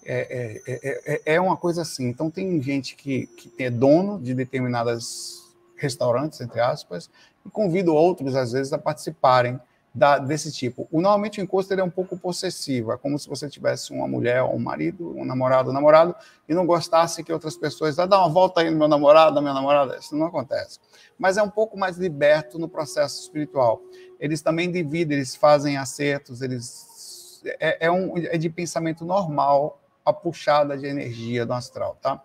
É, 0.05 0.61
é, 0.67 1.13
é, 1.15 1.35
é, 1.35 1.41
uma 1.41 1.57
coisa 1.57 1.83
assim. 1.83 2.09
Então, 2.09 2.29
tem 2.29 2.61
gente 2.61 2.97
que, 2.97 3.29
que 3.29 3.63
é 3.63 3.71
dono 3.71 4.19
de 4.19 4.35
determinadas 4.35 5.55
restaurantes, 5.77 6.41
entre 6.41 6.61
aspas, 6.61 7.09
e 7.45 7.51
convido 7.51 7.95
outros, 7.95 8.35
às 8.35 8.53
vezes, 8.53 8.73
a 8.73 8.79
participarem 8.79 9.61
da, 9.95 10.19
desse 10.19 10.53
tipo. 10.53 10.87
O, 10.91 11.01
normalmente, 11.01 11.41
o 11.41 11.43
encosto 11.43 11.73
ele 11.75 11.81
é 11.81 11.85
um 11.85 11.91
pouco 11.91 12.17
possessivo. 12.17 12.93
É 12.93 12.97
como 12.97 13.19
se 13.19 13.29
você 13.29 13.49
tivesse 13.49 13.93
uma 13.93 14.07
mulher, 14.07 14.43
um 14.43 14.59
marido, 14.59 15.17
um 15.17 15.25
namorado, 15.25 15.71
um 15.71 15.73
namorado, 15.73 16.15
e 16.49 16.55
não 16.55 16.65
gostasse 16.65 17.25
que 17.25 17.33
outras 17.33 17.57
pessoas, 17.57 17.99
ah, 17.99 18.07
dá 18.07 18.19
uma 18.19 18.29
volta 18.29 18.61
aí 18.61 18.71
no 18.71 18.79
meu 18.79 18.89
namorado, 18.89 19.35
na 19.35 19.41
minha 19.41 19.55
namorada. 19.55 19.97
Isso 19.97 20.17
não 20.17 20.27
acontece. 20.27 20.79
Mas 21.19 21.37
é 21.37 21.43
um 21.43 21.51
pouco 21.51 21.77
mais 21.77 21.97
liberto 21.97 22.59
no 22.59 22.69
processo 22.69 23.21
espiritual. 23.23 23.83
Eles 24.19 24.41
também 24.41 24.71
dividem, 24.71 25.17
eles 25.17 25.35
fazem 25.35 25.77
acertos, 25.77 26.41
eles 26.41 27.43
é, 27.59 27.87
é, 27.87 27.91
um, 27.91 28.17
é 28.17 28.37
de 28.37 28.49
pensamento 28.49 29.05
normal 29.05 29.81
a 30.05 30.13
puxada 30.13 30.77
de 30.77 30.87
energia 30.87 31.45
do 31.45 31.53
astral, 31.53 31.97
tá? 32.01 32.23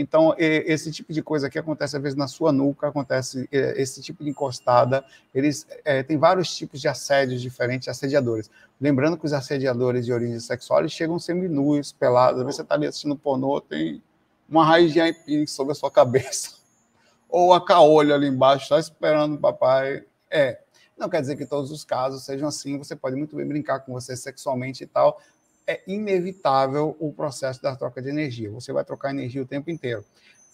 Então, 0.00 0.34
esse 0.38 0.92
tipo 0.92 1.12
de 1.12 1.22
coisa 1.22 1.50
que 1.50 1.58
acontece 1.58 1.96
às 1.96 2.02
vezes 2.02 2.16
na 2.16 2.28
sua 2.28 2.52
nuca, 2.52 2.88
acontece 2.88 3.48
esse 3.50 4.00
tipo 4.00 4.22
de 4.22 4.30
encostada, 4.30 5.04
eles 5.34 5.66
é, 5.84 6.02
tem 6.02 6.16
vários 6.16 6.56
tipos 6.56 6.80
de 6.80 6.88
assédios 6.88 7.42
diferentes, 7.42 7.88
assediadores. 7.88 8.50
Lembrando 8.80 9.16
que 9.16 9.26
os 9.26 9.32
assediadores 9.32 10.06
de 10.06 10.12
origem 10.12 10.38
sexual 10.38 10.80
eles 10.80 10.92
chegam 10.92 11.18
semi-nus, 11.18 11.92
pelados, 11.92 12.40
às 12.40 12.44
vezes 12.44 12.56
você 12.56 12.62
está 12.62 12.74
ali 12.74 12.86
assistindo 12.86 13.16
pornô, 13.16 13.60
tem 13.60 14.02
uma 14.48 14.64
raiz 14.64 14.92
de 14.92 15.00
aipim 15.00 15.46
sobre 15.46 15.72
a 15.72 15.74
sua 15.74 15.90
cabeça, 15.90 16.56
ou 17.28 17.52
a 17.52 17.64
caolho 17.64 18.14
ali 18.14 18.28
embaixo, 18.28 18.64
está 18.64 18.78
esperando 18.78 19.34
o 19.34 19.38
papai. 19.38 20.04
É, 20.30 20.60
não 20.96 21.08
quer 21.08 21.20
dizer 21.20 21.36
que 21.36 21.46
todos 21.46 21.70
os 21.70 21.84
casos 21.84 22.24
sejam 22.24 22.48
assim, 22.48 22.78
você 22.78 22.94
pode 22.94 23.16
muito 23.16 23.36
bem 23.36 23.46
brincar 23.46 23.80
com 23.80 23.92
você 23.92 24.16
sexualmente 24.16 24.84
e 24.84 24.86
tal, 24.86 25.20
é 25.68 25.82
inevitável 25.86 26.96
o 26.98 27.12
processo 27.12 27.62
da 27.62 27.76
troca 27.76 28.00
de 28.00 28.08
energia. 28.08 28.50
Você 28.50 28.72
vai 28.72 28.82
trocar 28.82 29.10
energia 29.10 29.42
o 29.42 29.46
tempo 29.46 29.70
inteiro. 29.70 30.02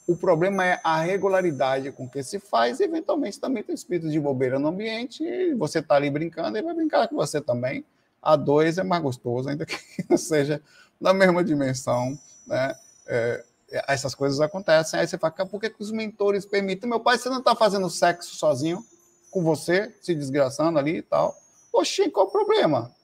O 0.07 0.17
problema 0.17 0.67
é 0.67 0.81
a 0.83 1.01
regularidade 1.01 1.93
com 1.93 2.09
que 2.09 2.23
se 2.23 2.41
faz, 2.41 2.81
e 2.81 2.85
eventualmente 2.85 3.41
também 3.41 3.63
tem 3.63 3.75
espírito 3.75 4.11
de 4.11 4.19
bobeira 4.19 4.59
no 4.59 4.69
ambiente, 4.69 5.23
e 5.23 5.55
você 5.55 5.79
está 5.79 5.95
ali 5.95 6.11
brincando, 6.11 6.59
ele 6.59 6.67
vai 6.67 6.75
brincar 6.75 7.09
com 7.09 7.15
você 7.15 7.41
também. 7.41 7.85
A 8.21 8.35
dois 8.35 8.77
é 8.77 8.83
mais 8.83 9.03
gostoso, 9.03 9.49
ainda 9.49 9.65
que 9.65 9.79
não 10.11 10.19
seja 10.19 10.61
na 11.01 11.15
mesma 11.15 11.45
dimensão, 11.45 12.19
né? 12.47 12.75
É, 13.07 13.45
essas 13.89 14.15
coisas 14.15 14.41
acontecem. 14.41 14.99
Aí 14.99 15.07
você 15.07 15.17
fala, 15.17 15.33
por 15.47 15.61
que, 15.61 15.71
que 15.71 15.83
os 15.83 15.91
mentores 15.91 16.45
permitem? 16.45 16.89
Meu 16.89 17.01
pai, 17.01 17.19
você 17.19 17.29
não 17.29 17.39
está 17.39 17.55
fazendo 17.55 17.89
sexo 17.89 18.37
sozinho 18.37 18.85
com 19.31 19.43
você, 19.43 19.95
se 20.01 20.15
desgraçando 20.15 20.79
ali 20.79 20.99
e 20.99 21.03
tal. 21.03 21.35
Oxi, 21.73 22.11
qual 22.11 22.27
o 22.27 22.31
problema? 22.31 22.95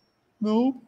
Não, 0.41 0.81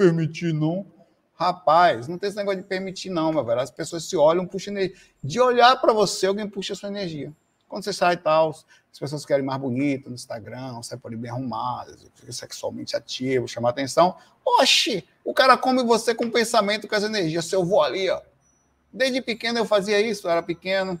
permitir, 0.00 0.54
não. 0.54 0.86
Rapaz, 1.34 2.08
não 2.08 2.16
tem 2.16 2.28
esse 2.28 2.36
negócio 2.38 2.62
de 2.62 2.66
permitir, 2.66 3.10
não, 3.10 3.30
meu 3.30 3.44
velho. 3.44 3.60
As 3.60 3.70
pessoas 3.70 4.04
se 4.04 4.16
olham, 4.16 4.46
puxam 4.46 4.72
energia. 4.72 4.96
De 5.22 5.38
olhar 5.38 5.78
para 5.78 5.92
você, 5.92 6.26
alguém 6.26 6.48
puxa 6.48 6.72
a 6.72 6.76
sua 6.76 6.88
energia. 6.88 7.30
Quando 7.68 7.84
você 7.84 7.92
sai 7.92 8.14
e 8.14 8.16
tal, 8.16 8.50
as 8.50 8.98
pessoas 8.98 9.26
querem 9.26 9.44
mais 9.44 9.60
bonito 9.60 10.08
no 10.08 10.14
Instagram, 10.14 10.80
por 11.00 11.08
ali 11.08 11.16
bem 11.16 11.30
arrumadas, 11.30 12.06
sexualmente 12.30 12.96
ativo, 12.96 13.46
chamar 13.46 13.70
atenção. 13.70 14.16
Oxi, 14.44 15.06
o 15.22 15.34
cara 15.34 15.56
come 15.56 15.84
você 15.84 16.14
com 16.14 16.30
pensamento, 16.30 16.88
com 16.88 16.94
as 16.94 17.04
energias. 17.04 17.44
Se 17.44 17.54
eu 17.54 17.64
vou 17.64 17.82
ali, 17.82 18.08
ó. 18.08 18.22
Desde 18.90 19.20
pequeno 19.20 19.58
eu 19.58 19.66
fazia 19.66 20.00
isso, 20.00 20.26
eu 20.26 20.30
era 20.30 20.42
pequeno. 20.42 20.98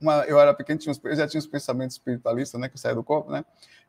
Uma, 0.00 0.24
eu 0.24 0.40
era 0.40 0.52
pequeno, 0.52 0.78
tinha 0.78 0.90
uns, 0.90 1.00
eu 1.04 1.14
já 1.14 1.28
tinha 1.28 1.38
uns 1.38 1.46
pensamentos 1.46 1.96
espiritualistas, 1.96 2.58
né? 2.58 2.68
Que 2.68 2.78
saia 2.78 2.94
do 2.94 3.04
corpo, 3.04 3.30
né? 3.30 3.44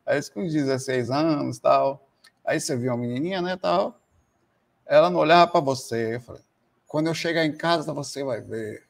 Aí, 0.06 0.22
com 0.30 0.46
16 0.46 1.10
anos 1.10 1.58
tal. 1.58 2.07
Aí 2.48 2.58
você 2.58 2.74
viu 2.74 2.90
uma 2.92 2.96
menininha, 2.96 3.42
né, 3.42 3.58
tal. 3.58 4.00
Ela 4.86 5.10
não 5.10 5.20
olhava 5.20 5.50
para 5.50 5.60
você. 5.60 6.14
Eu 6.14 6.20
falei, 6.22 6.40
quando 6.86 7.08
eu 7.08 7.14
chegar 7.14 7.44
em 7.44 7.54
casa, 7.54 7.92
você 7.92 8.24
vai 8.24 8.40
ver. 8.40 8.84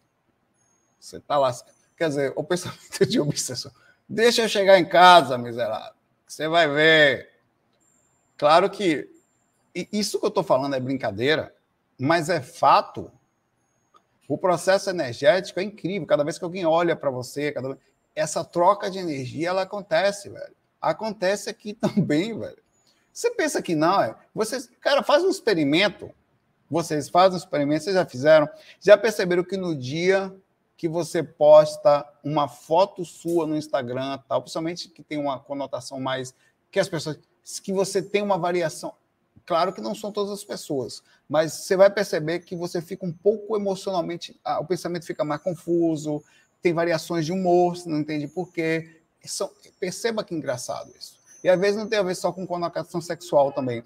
Você 1.00 1.18
tá 1.18 1.36
lascado. 1.36 1.74
Quer 1.96 2.08
dizer, 2.08 2.32
o 2.36 2.44
pensamento 2.44 3.04
de 3.04 3.18
obsessão. 3.18 3.72
Deixa 4.08 4.42
eu 4.42 4.48
chegar 4.48 4.78
em 4.78 4.84
casa, 4.84 5.36
miserável. 5.36 5.92
Você 6.24 6.46
vai 6.46 6.68
ver. 6.68 7.32
Claro 8.36 8.70
que 8.70 9.10
isso 9.74 10.20
que 10.20 10.24
eu 10.24 10.28
estou 10.28 10.44
falando 10.44 10.76
é 10.76 10.80
brincadeira, 10.80 11.52
mas 11.98 12.28
é 12.28 12.40
fato. 12.40 13.10
O 14.28 14.38
processo 14.38 14.88
energético 14.88 15.58
é 15.58 15.64
incrível. 15.64 16.06
Cada 16.06 16.22
vez 16.22 16.38
que 16.38 16.44
alguém 16.44 16.64
olha 16.64 16.94
para 16.94 17.10
você, 17.10 17.50
cada... 17.50 17.76
essa 18.14 18.44
troca 18.44 18.88
de 18.88 19.00
energia 19.00 19.48
ela 19.48 19.62
acontece, 19.62 20.28
velho. 20.28 20.54
Acontece 20.80 21.50
aqui 21.50 21.74
também, 21.74 22.38
velho. 22.38 22.67
Você 23.12 23.30
pensa 23.30 23.60
que 23.60 23.74
não, 23.74 24.00
é? 24.00 24.14
Vocês, 24.34 24.70
cara, 24.80 25.02
faz 25.02 25.24
um 25.24 25.30
experimento. 25.30 26.10
Vocês 26.70 27.08
fazem 27.08 27.34
um 27.34 27.38
experimento, 27.38 27.84
vocês 27.84 27.96
já 27.96 28.04
fizeram? 28.04 28.48
Já 28.80 28.96
perceberam 28.96 29.42
que 29.42 29.56
no 29.56 29.74
dia 29.74 30.32
que 30.76 30.88
você 30.88 31.22
posta 31.22 32.06
uma 32.22 32.46
foto 32.46 33.04
sua 33.04 33.46
no 33.46 33.56
Instagram, 33.56 34.18
tal, 34.28 34.42
principalmente 34.42 34.88
que 34.88 35.02
tem 35.02 35.18
uma 35.18 35.40
conotação 35.40 35.98
mais 35.98 36.32
que 36.70 36.78
as 36.78 36.88
pessoas 36.88 37.18
que 37.62 37.72
você 37.72 38.00
tem 38.00 38.22
uma 38.22 38.38
variação. 38.38 38.94
Claro 39.44 39.72
que 39.72 39.80
não 39.80 39.94
são 39.94 40.12
todas 40.12 40.30
as 40.30 40.44
pessoas, 40.44 41.02
mas 41.26 41.52
você 41.54 41.74
vai 41.74 41.90
perceber 41.90 42.40
que 42.40 42.54
você 42.54 42.82
fica 42.82 43.06
um 43.06 43.12
pouco 43.12 43.56
emocionalmente, 43.56 44.38
o 44.60 44.64
pensamento 44.66 45.06
fica 45.06 45.24
mais 45.24 45.40
confuso, 45.40 46.22
tem 46.60 46.74
variações 46.74 47.24
de 47.24 47.32
humor, 47.32 47.76
você 47.76 47.88
não 47.88 47.98
entende 47.98 48.28
por 48.28 48.52
quê. 48.52 49.00
perceba 49.80 50.22
que 50.22 50.34
engraçado 50.34 50.92
isso. 50.96 51.17
E 51.42 51.48
às 51.48 51.58
vezes 51.58 51.76
não 51.76 51.88
tem 51.88 51.98
a 51.98 52.02
ver 52.02 52.14
só 52.14 52.32
com 52.32 52.46
conotação 52.46 53.00
sexual 53.00 53.52
também. 53.52 53.84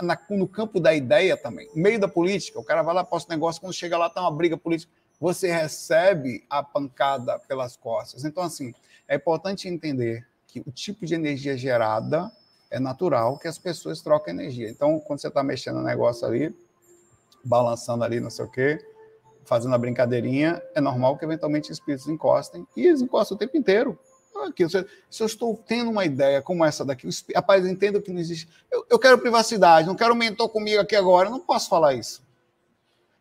Na, 0.00 0.16
no 0.30 0.46
campo 0.46 0.78
da 0.78 0.94
ideia 0.94 1.36
também. 1.36 1.68
No 1.74 1.82
meio 1.82 1.98
da 1.98 2.06
política, 2.06 2.58
o 2.58 2.64
cara 2.64 2.82
vai 2.82 2.94
lá, 2.94 3.02
posta 3.02 3.32
um 3.32 3.36
negócio, 3.36 3.60
quando 3.60 3.72
chega 3.72 3.98
lá, 3.98 4.08
tá 4.08 4.20
uma 4.20 4.30
briga 4.30 4.56
política. 4.56 4.92
Você 5.20 5.50
recebe 5.50 6.44
a 6.48 6.62
pancada 6.62 7.38
pelas 7.40 7.76
costas. 7.76 8.24
Então, 8.24 8.42
assim, 8.42 8.72
é 9.08 9.16
importante 9.16 9.68
entender 9.68 10.26
que 10.46 10.60
o 10.60 10.70
tipo 10.70 11.04
de 11.04 11.14
energia 11.14 11.56
gerada 11.56 12.30
é 12.70 12.80
natural 12.80 13.38
que 13.38 13.46
as 13.46 13.58
pessoas 13.58 14.00
trocam 14.00 14.32
energia. 14.32 14.68
Então, 14.68 14.98
quando 15.00 15.20
você 15.20 15.28
está 15.28 15.42
mexendo 15.42 15.76
no 15.76 15.82
negócio 15.82 16.26
ali, 16.26 16.54
balançando 17.44 18.02
ali, 18.02 18.20
não 18.20 18.30
sei 18.30 18.44
o 18.44 18.50
quê, 18.50 18.78
fazendo 19.44 19.74
a 19.74 19.78
brincadeirinha, 19.78 20.62
é 20.74 20.80
normal 20.80 21.18
que 21.18 21.24
eventualmente 21.24 21.70
espíritos 21.70 22.08
encostem, 22.08 22.66
e 22.76 22.86
eles 22.86 23.02
encostam 23.02 23.36
o 23.36 23.38
tempo 23.38 23.56
inteiro. 23.56 23.98
Aqui, 24.34 24.68
se, 24.68 25.22
eu 25.22 25.26
estou 25.26 25.56
tendo 25.66 25.90
uma 25.90 26.04
ideia 26.04 26.42
como 26.42 26.64
essa 26.64 26.84
daqui, 26.84 27.08
rapaz, 27.34 27.66
entendo 27.66 28.00
que 28.00 28.10
não 28.10 28.20
existe. 28.20 28.48
Eu, 28.70 28.84
eu 28.90 28.98
quero 28.98 29.18
privacidade, 29.18 29.86
não 29.86 29.94
quero 29.94 30.14
um 30.14 30.16
mentor 30.16 30.48
comigo 30.48 30.80
aqui 30.80 30.96
agora, 30.96 31.30
não 31.30 31.40
posso 31.40 31.68
falar 31.68 31.94
isso. 31.94 32.22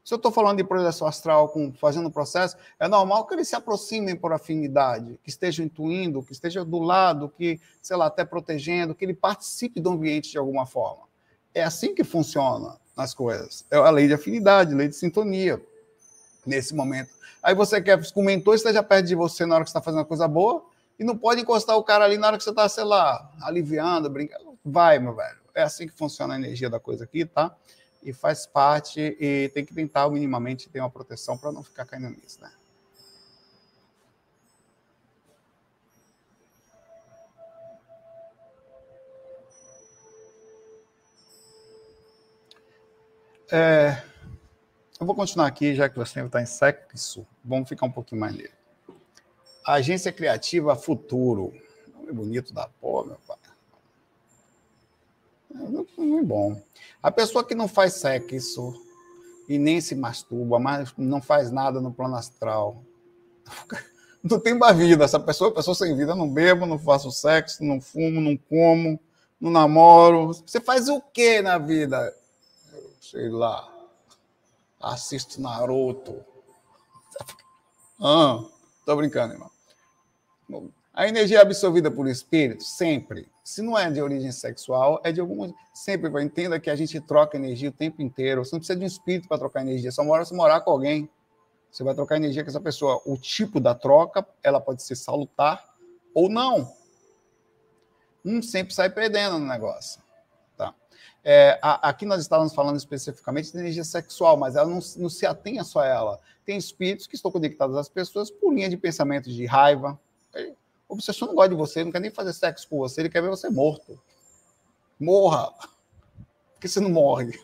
Se 0.04 0.14
eu 0.14 0.16
estou 0.16 0.32
falando 0.32 0.58
de 0.58 0.64
projeção 0.64 1.08
astral, 1.08 1.50
com, 1.50 1.72
fazendo 1.74 2.08
o 2.08 2.12
processo, 2.12 2.58
é 2.80 2.88
normal 2.88 3.28
que 3.28 3.36
eles 3.36 3.48
se 3.48 3.56
aproximem 3.56 4.16
por 4.16 4.34
afinidade, 4.34 5.20
que 5.24 5.30
estejam 5.30 5.64
intuindo, 5.64 6.24
que 6.24 6.32
estejam 6.32 6.66
do 6.66 6.80
lado, 6.80 7.30
que, 7.30 7.60
sei 7.82 7.96
lá, 7.96 8.08
até 8.08 8.26
protegendo, 8.26 8.96
que 8.96 9.06
ele 9.06 9.14
participe 9.14 9.80
do 9.80 9.92
ambiente 9.92 10.32
de 10.32 10.40
alguma 10.40 10.66
forma. 10.66 11.04
É 11.54 11.62
assim 11.62 11.94
que 11.94 12.04
funciona 12.04 12.80
as 12.98 13.14
coisas. 13.14 13.64
É 13.70 13.78
a 13.78 13.92
lei 13.92 14.08
de 14.08 14.14
afinidade, 14.14 14.74
lei 14.74 14.88
de 14.88 14.96
sintonia. 14.96 15.62
nesse 16.44 16.74
momento. 16.74 17.12
Aí 17.44 17.54
você 17.54 17.80
quer 17.80 18.02
que 18.02 18.20
o 18.20 18.24
mentor 18.24 18.56
esteja 18.56 18.82
perto 18.82 19.06
de 19.06 19.14
você 19.14 19.46
na 19.46 19.54
hora 19.54 19.64
que 19.64 19.70
você 19.70 19.78
está 19.78 19.82
fazendo 19.82 20.00
uma 20.00 20.06
coisa 20.06 20.28
boa 20.28 20.71
e 21.02 21.04
não 21.04 21.18
pode 21.18 21.42
encostar 21.42 21.76
o 21.76 21.84
cara 21.84 22.06
ali 22.06 22.16
na 22.16 22.28
hora 22.28 22.38
que 22.38 22.44
você 22.44 22.52
está, 22.52 22.70
sei 22.70 22.84
lá, 22.84 23.34
aliviando, 23.42 24.08
brincando. 24.08 24.56
Vai, 24.64 25.00
meu 25.00 25.16
velho. 25.16 25.40
É 25.56 25.64
assim 25.64 25.88
que 25.88 25.94
funciona 25.96 26.36
a 26.36 26.38
energia 26.38 26.70
da 26.70 26.80
coisa 26.80 27.06
aqui, 27.06 27.26
tá? 27.26 27.58
E 28.04 28.14
faz 28.14 28.46
parte 28.46 29.18
e 29.20 29.50
tem 29.50 29.66
que 29.66 29.74
tentar 29.74 30.08
minimamente 30.12 30.70
ter 30.70 30.80
uma 30.80 30.92
proteção 30.92 31.40
para 31.40 31.52
não 31.52 31.64
ficar 31.64 31.86
caindo 31.86 32.08
nisso, 32.12 32.40
né? 32.40 32.52
É, 43.52 44.04
eu 45.00 45.06
vou 45.08 45.16
continuar 45.16 45.48
aqui, 45.48 45.74
já 45.74 45.90
que 45.90 45.98
você 45.98 46.24
está 46.24 46.40
em 46.40 46.46
sexo. 46.46 47.26
Vamos 47.44 47.68
ficar 47.68 47.88
um 47.88 47.92
pouquinho 47.92 48.22
mais 48.22 48.36
nele. 48.36 48.61
Agência 49.66 50.12
Criativa 50.12 50.76
Futuro. 50.76 51.54
Nome 51.94 52.12
bonito 52.12 52.54
da 52.54 52.68
porra, 52.80 53.08
meu 53.08 53.18
pai. 53.28 53.38
Não 55.98 56.20
é 56.20 56.24
bom. 56.24 56.62
A 57.04 57.12
pessoa 57.12 57.44
que 57.44 57.54
não 57.54 57.68
faz 57.68 57.94
sexo 57.94 58.74
e 59.48 59.58
nem 59.58 59.82
se 59.82 59.96
masturba, 59.96 60.60
mas 60.60 60.94
não 60.98 61.22
faz 61.22 61.52
nada 61.52 61.82
no 61.82 61.92
plano 61.94 62.16
astral. 62.16 62.84
Não 64.24 64.40
tem 64.40 64.54
mais 64.54 64.78
vida. 64.78 65.04
Essa 65.04 65.20
pessoa 65.20 65.50
é 65.50 65.54
pessoa 65.54 65.74
sem 65.74 65.98
vida. 65.98 66.14
Não 66.14 66.32
bebo, 66.32 66.68
não 66.68 66.78
faço 66.78 67.12
sexo, 67.12 67.64
não 67.64 67.82
fumo, 67.82 68.22
não 68.22 68.38
como, 68.38 69.00
não 69.40 69.50
namoro. 69.50 70.28
Você 70.28 70.62
faz 70.62 70.88
o 70.90 71.02
que 71.02 71.42
na 71.42 71.58
vida? 71.58 72.14
sei 73.12 73.30
lá, 73.30 73.68
assisto 74.80 75.42
Naruto. 75.42 76.24
Ah, 78.04 78.44
tô 78.84 78.96
brincando, 78.96 79.36
irmão. 79.36 79.51
A 80.94 81.08
energia 81.08 81.38
é 81.38 81.42
absorvida 81.42 81.90
por 81.90 82.08
espírito, 82.08 82.64
sempre. 82.64 83.30
Se 83.44 83.62
não 83.62 83.78
é 83.78 83.90
de 83.90 84.02
origem 84.02 84.32
sexual, 84.32 85.00
é 85.04 85.12
de 85.12 85.22
alguma. 85.22 85.54
Sempre 85.74 86.10
vai. 86.10 86.24
Entenda 86.24 86.60
que 86.60 86.70
a 86.70 86.76
gente 86.76 87.00
troca 87.00 87.38
energia 87.38 87.70
o 87.70 87.74
tempo 87.74 88.02
inteiro. 88.02 88.44
Você 88.44 88.54
não 88.54 88.60
precisa 88.60 88.78
de 88.78 88.84
um 88.84 88.88
espírito 88.88 89.28
para 89.28 89.38
trocar 89.38 89.62
energia. 89.62 89.92
Só 89.92 90.04
mora 90.04 90.26
se 90.26 90.34
morar 90.34 90.62
com 90.62 90.72
alguém. 90.72 91.10
Você 91.72 91.84
vai 91.84 91.96
trocar 91.96 92.18
energia 92.18 92.44
com 92.44 92.50
essa 92.50 92.60
pessoa. 92.60 93.02
O 93.06 93.18
tipo 93.18 93.60
da 93.60 93.74
troca, 93.74 94.28
ela 94.44 94.60
pode 94.60 94.84
ser 94.84 94.96
salutar 94.96 95.64
ou 96.14 96.30
não. 96.30 96.74
Um 98.24 98.42
sempre 98.42 98.74
sai 98.74 98.90
perdendo 98.90 99.40
no 99.40 99.48
negócio. 99.48 100.02
É, 101.24 101.60
a, 101.62 101.90
aqui 101.90 102.06
nós 102.06 102.22
estávamos 102.22 102.54
falando 102.54 102.78
especificamente 102.78 103.52
de 103.52 103.58
energia 103.58 103.84
sexual, 103.84 104.38
mas 104.38 104.56
ela 104.56 104.68
não, 104.68 104.80
não 104.98 105.10
se 105.10 105.26
atenha 105.26 105.64
só 105.64 105.82
a 105.82 105.86
ela. 105.86 106.20
Tem 106.44 106.58
espíritos 106.58 107.06
que 107.06 107.16
estão 107.16 107.32
conectados 107.32 107.78
às 107.78 107.88
pessoas 107.88 108.32
por 108.32 108.54
linha 108.54 108.70
de 108.70 108.78
pensamento 108.78 109.30
de 109.30 109.46
raiva. 109.46 110.00
O 110.92 110.94
obsessor 110.96 111.30
não 111.30 111.36
gosta 111.36 111.52
de 111.52 111.56
você, 111.56 111.86
não 111.86 111.92
quer 111.92 112.02
nem 112.02 112.12
fazer 112.12 112.34
sexo 112.34 112.68
com 112.68 112.78
você, 112.78 113.00
ele 113.00 113.10
quer 113.10 113.22
ver 113.22 113.30
você 113.30 113.50
morto. 113.50 113.98
Morra! 115.00 115.54
Porque 116.52 116.68
você 116.68 116.82
não 116.82 116.90
morre. 116.90 117.40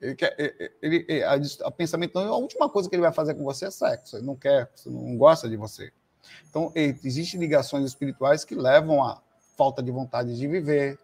Ele 0.00 0.16
quer, 0.16 0.34
ele, 0.82 1.06
ele 1.08 1.22
a, 1.22 1.38
a, 1.64 1.70
pensamento, 1.70 2.18
a 2.18 2.36
última 2.36 2.68
coisa 2.68 2.88
que 2.88 2.96
ele 2.96 3.02
vai 3.02 3.12
fazer 3.12 3.34
com 3.34 3.44
você 3.44 3.66
é 3.66 3.70
sexo. 3.70 4.16
Ele 4.16 4.26
não 4.26 4.34
quer, 4.34 4.68
não 4.84 5.16
gosta 5.16 5.48
de 5.48 5.56
você. 5.56 5.92
Então, 6.50 6.72
existem 6.74 7.38
ligações 7.38 7.84
espirituais 7.84 8.44
que 8.44 8.56
levam 8.56 9.00
a 9.00 9.22
falta 9.56 9.80
de 9.80 9.92
vontade 9.92 10.36
de 10.36 10.48
viver, 10.48 10.98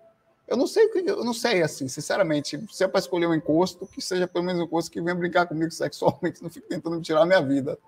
eu 0.49 0.57
não 0.57 0.67
sei, 0.67 0.91
eu 1.07 1.23
não 1.23 1.35
sei, 1.35 1.63
assim, 1.63 1.87
sinceramente, 1.87 2.59
se 2.73 2.83
é 2.83 2.89
para 2.89 2.99
escolher 2.99 3.27
um 3.27 3.35
encosto, 3.35 3.87
que 3.87 4.01
seja 4.01 4.27
pelo 4.27 4.45
menos 4.45 4.63
um 4.63 4.65
encosto 4.65 4.91
que 4.91 5.01
venha 5.01 5.15
brincar 5.15 5.47
comigo 5.47 5.71
sexualmente, 5.71 6.41
não 6.43 6.51
fique 6.51 6.67
tentando 6.67 6.97
me 6.97 7.03
tirar 7.03 7.21
a 7.21 7.27
minha 7.27 7.41
vida, 7.41 7.79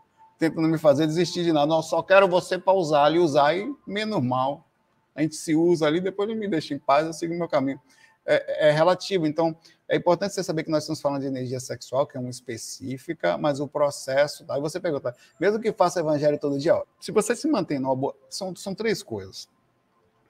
tentando 0.41 0.67
me 0.67 0.77
fazer 0.77 1.07
desistir 1.07 1.45
de 1.45 1.53
nada. 1.53 1.67
Não, 1.67 1.81
só 1.81 2.03
quero 2.03 2.27
você 2.27 2.59
para 2.59 2.73
usar 2.73 3.15
e 3.15 3.21
usar 3.21 3.57
e 3.57 3.73
menos 3.87 4.21
mal. 4.21 4.67
A 5.15 5.23
gente 5.23 5.37
se 5.37 5.55
usa 5.55 5.87
ali, 5.87 6.01
depois 6.01 6.29
ele 6.29 6.37
me 6.37 6.49
deixa 6.49 6.75
em 6.75 6.79
paz, 6.81 7.07
eu 7.07 7.13
sigo 7.13 7.33
o 7.33 7.39
meu 7.39 7.49
caminho. 7.49 7.81
É, 8.27 8.69
é, 8.69 8.71
relativo. 8.73 9.27
Então, 9.27 9.57
é 9.89 9.97
importante 9.97 10.35
você 10.35 10.43
saber 10.43 10.65
que 10.65 10.71
nós 10.71 10.83
estamos 10.83 11.01
falando 11.01 11.23
de 11.23 11.29
energia 11.29 11.61
sexual, 11.61 12.07
que 12.07 12.17
é 12.17 12.21
uma 12.21 12.31
específica, 12.31 13.39
mas 13.39 13.61
o 13.61 13.69
processo. 13.69 14.45
Aí 14.49 14.61
você 14.61 14.81
pergunta, 14.81 15.15
mesmo 15.39 15.61
que 15.61 15.73
faça 15.73 16.01
evangelho 16.01 16.39
todo 16.39 16.59
dia, 16.59 16.75
ó, 16.75 16.85
se 17.01 17.13
você 17.13 17.37
se 17.37 17.49
mantém 17.49 17.79
numa 17.79 17.97
boa. 17.97 18.15
São, 18.29 18.55
são 18.57 18.75
três 18.75 19.03
coisas 19.03 19.49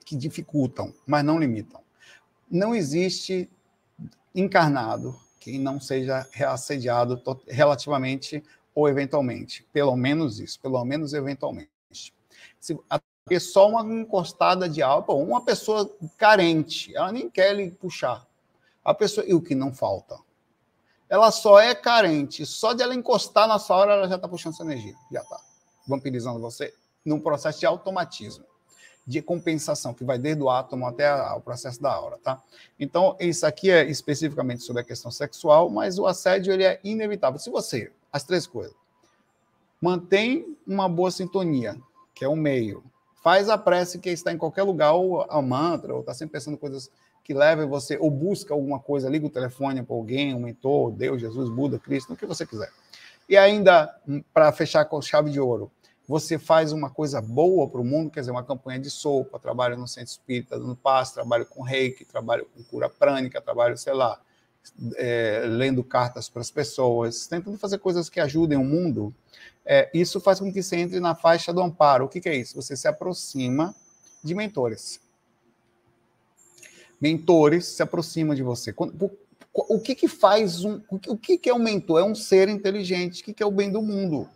que 0.05 0.15
dificultam, 0.15 0.93
mas 1.05 1.23
não 1.23 1.39
limitam 1.39 1.81
não 2.51 2.75
existe 2.75 3.49
encarnado 4.35 5.17
que 5.39 5.57
não 5.57 5.79
seja 5.79 6.27
assediado 6.47 7.19
relativamente 7.47 8.43
ou 8.73 8.87
eventualmente. 8.87 9.65
Pelo 9.71 9.95
menos 9.95 10.39
isso, 10.39 10.59
pelo 10.59 10.83
menos 10.83 11.13
eventualmente. 11.13 11.69
Se 12.59 12.77
a 12.89 12.99
pessoa 13.25 13.67
uma 13.67 14.01
encostada 14.01 14.67
de 14.67 14.81
álcool, 14.81 15.21
uma 15.23 15.43
pessoa 15.43 15.89
carente, 16.17 16.95
ela 16.95 17.11
nem 17.11 17.29
quer 17.29 17.55
lhe 17.55 17.71
puxar. 17.71 18.25
A 18.83 18.93
pessoa 18.93 19.25
e 19.27 19.33
o 19.33 19.41
que 19.41 19.53
não 19.53 19.73
falta? 19.73 20.17
Ela 21.09 21.29
só 21.31 21.59
é 21.59 21.75
carente, 21.75 22.45
só 22.45 22.73
de 22.73 22.81
ela 22.81 22.95
encostar 22.95 23.47
na 23.47 23.59
sua 23.59 23.77
hora, 23.77 23.93
ela 23.93 24.07
já 24.07 24.15
está 24.15 24.27
puxando 24.27 24.55
sua 24.55 24.65
energia, 24.65 24.95
já 25.11 25.21
está 25.21 25.39
vampirizando 25.87 26.39
você 26.39 26.73
num 27.03 27.19
processo 27.19 27.59
de 27.59 27.65
automatismo 27.65 28.45
de 29.05 29.21
compensação, 29.21 29.93
que 29.93 30.03
vai 30.03 30.17
desde 30.17 30.41
o 30.41 30.49
átomo 30.49 30.85
até 30.85 31.11
o 31.33 31.41
processo 31.41 31.81
da 31.81 31.91
aura, 31.91 32.17
tá? 32.19 32.41
Então, 32.79 33.15
isso 33.19 33.45
aqui 33.45 33.69
é 33.69 33.83
especificamente 33.83 34.63
sobre 34.63 34.81
a 34.81 34.85
questão 34.85 35.11
sexual, 35.11 35.69
mas 35.69 35.97
o 35.97 36.05
assédio 36.05 36.53
ele 36.53 36.63
é 36.63 36.79
inevitável. 36.83 37.39
Se 37.39 37.49
você, 37.49 37.91
as 38.11 38.23
três 38.23 38.45
coisas, 38.45 38.75
mantém 39.81 40.57
uma 40.67 40.87
boa 40.87 41.11
sintonia, 41.11 41.77
que 42.13 42.23
é 42.23 42.27
o 42.27 42.35
meio, 42.35 42.83
faz 43.23 43.49
a 43.49 43.57
prece 43.57 43.99
que 43.99 44.09
está 44.09 44.31
em 44.31 44.37
qualquer 44.37 44.63
lugar, 44.63 44.93
ou 44.93 45.21
a 45.21 45.41
mantra, 45.41 45.93
ou 45.93 46.01
está 46.01 46.13
sempre 46.13 46.33
pensando 46.33 46.57
coisas 46.57 46.91
que 47.23 47.33
levem 47.33 47.67
você, 47.67 47.97
ou 47.97 48.09
busca 48.09 48.53
alguma 48.53 48.79
coisa, 48.79 49.09
liga 49.09 49.25
o 49.25 49.29
telefone 49.29 49.83
para 49.83 49.95
alguém, 49.95 50.33
um 50.33 50.39
mentor, 50.39 50.91
Deus, 50.91 51.21
Jesus, 51.21 51.49
Buda, 51.49 51.79
Cristo, 51.79 52.13
o 52.13 52.17
que 52.17 52.25
você 52.25 52.45
quiser. 52.45 52.71
E 53.29 53.37
ainda, 53.37 53.95
hum, 54.07 54.23
para 54.33 54.51
fechar 54.51 54.85
com 54.85 55.01
chave 55.01 55.29
de 55.31 55.39
ouro, 55.39 55.71
você 56.07 56.37
faz 56.37 56.73
uma 56.73 56.89
coisa 56.89 57.21
boa 57.21 57.69
para 57.69 57.79
o 57.79 57.85
mundo, 57.85 58.11
quer 58.11 58.19
dizer, 58.19 58.31
uma 58.31 58.43
campanha 58.43 58.79
de 58.79 58.89
sopa, 58.89 59.39
trabalho 59.39 59.77
no 59.77 59.87
centro 59.87 60.11
espírita, 60.11 60.57
no 60.57 60.75
paz, 60.75 61.11
trabalho 61.11 61.45
com 61.45 61.61
reiki, 61.61 62.03
trabalho 62.03 62.45
com 62.53 62.63
cura 62.63 62.89
prânica, 62.89 63.39
trabalho, 63.39 63.77
sei 63.77 63.93
lá, 63.93 64.19
é, 64.95 65.43
lendo 65.47 65.83
cartas 65.83 66.29
para 66.29 66.41
as 66.41 66.51
pessoas, 66.51 67.27
tentando 67.27 67.57
fazer 67.57 67.77
coisas 67.79 68.09
que 68.09 68.19
ajudem 68.19 68.57
o 68.57 68.63
mundo, 68.63 69.13
é, 69.65 69.89
isso 69.93 70.19
faz 70.19 70.39
com 70.39 70.51
que 70.51 70.61
você 70.61 70.75
entre 70.75 70.99
na 70.99 71.15
faixa 71.15 71.53
do 71.53 71.61
amparo. 71.61 72.05
O 72.05 72.09
que, 72.09 72.19
que 72.19 72.29
é 72.29 72.35
isso? 72.35 72.55
Você 72.55 72.75
se 72.75 72.87
aproxima 72.87 73.75
de 74.23 74.33
mentores. 74.33 74.99
Mentores 76.99 77.65
se 77.65 77.81
aproximam 77.81 78.35
de 78.35 78.43
você. 78.43 78.73
o 79.53 79.79
que, 79.79 79.95
que 79.95 80.07
faz 80.07 80.63
um. 80.63 80.81
O 80.89 81.17
que, 81.17 81.37
que 81.37 81.49
é 81.49 81.53
um 81.53 81.59
mentor? 81.59 81.99
É 81.99 82.03
um 82.03 82.15
ser 82.15 82.47
inteligente 82.47 83.23
que 83.23 83.33
quer 83.33 83.45
o 83.45 83.51
bem 83.51 83.71
do 83.71 83.81
mundo 83.81 84.29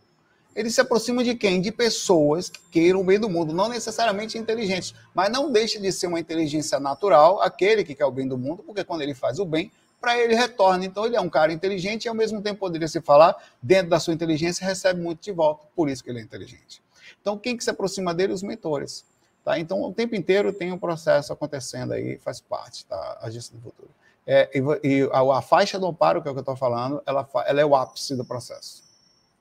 ele 0.56 0.70
se 0.70 0.80
aproxima 0.80 1.24
de 1.24 1.36
quem? 1.36 1.60
De 1.60 1.72
pessoas 1.72 2.50
que 2.50 2.62
queiram 2.72 3.02
o 3.02 3.04
bem 3.04 3.20
do 3.20 3.30
mundo, 3.30 3.54
não 3.54 3.68
necessariamente 3.68 4.38
inteligentes, 4.38 4.96
mas 5.14 5.30
não 5.30 5.52
deixa 5.52 5.80
de 5.80 5.92
ser 5.92 6.08
uma 6.08 6.20
inteligência 6.20 6.80
natural, 6.80 7.42
aquele 7.42 7.84
que 7.84 7.94
quer 7.94 8.06
o 8.06 8.12
bem 8.12 8.26
do 8.26 8.38
mundo, 8.38 8.64
porque 8.64 8.84
quando 8.84 9.02
ele 9.02 9.14
faz 9.14 9.38
o 9.38 9.46
bem, 9.46 9.70
para 10.06 10.20
ele 10.20 10.36
retorna. 10.36 10.86
Então 10.86 11.04
ele 11.04 11.16
é 11.16 11.22
um 11.22 11.30
cara 11.30 11.52
inteligente 11.52 12.06
e 12.06 12.08
ao 12.08 12.14
mesmo 12.14 12.40
tempo 12.40 12.60
poderia 12.60 12.88
se 12.88 13.02
falar, 13.02 13.36
dentro 13.60 13.90
da 13.90 14.00
sua 14.00 14.14
inteligência, 14.14 14.64
recebe 14.64 15.02
muito 15.02 15.24
de 15.24 15.32
volta, 15.32 15.66
por 15.76 15.90
isso 15.90 16.04
que 16.04 16.12
ele 16.12 16.20
é 16.20 16.22
inteligente. 16.22 16.84
Então 17.20 17.36
quem 17.40 17.58
que 17.58 17.64
se 17.64 17.72
aproxima 17.72 18.14
dele? 18.14 18.32
Os 18.32 18.44
mentores. 18.44 19.04
Tá? 19.44 19.58
Então 19.58 19.82
o 19.82 19.92
tempo 19.92 20.16
inteiro 20.16 20.54
tem 20.54 20.72
um 20.72 20.78
processo 20.78 21.34
acontecendo 21.34 21.94
aí, 21.94 22.20
faz 22.20 22.40
parte, 22.40 22.86
tá? 22.86 23.18
A 23.20 23.32
gestão 23.32 23.58
do 23.58 23.64
futuro. 23.64 23.90
É, 24.28 24.50
e, 24.54 24.88
e 24.88 25.10
a, 25.12 25.40
a, 25.40 25.42
faixa 25.42 25.80
do 25.80 25.88
amparo, 25.88 26.22
que 26.22 26.28
é 26.28 26.32
o 26.32 26.36
que 26.36 26.40
eu 26.40 26.42
estou 26.42 26.56
falando, 26.56 27.02
ela, 27.06 27.28
ela 27.48 27.62
é 27.62 27.66
o 27.66 27.76
ápice 27.76 28.16
do 28.16 28.24
processo. 28.24 28.84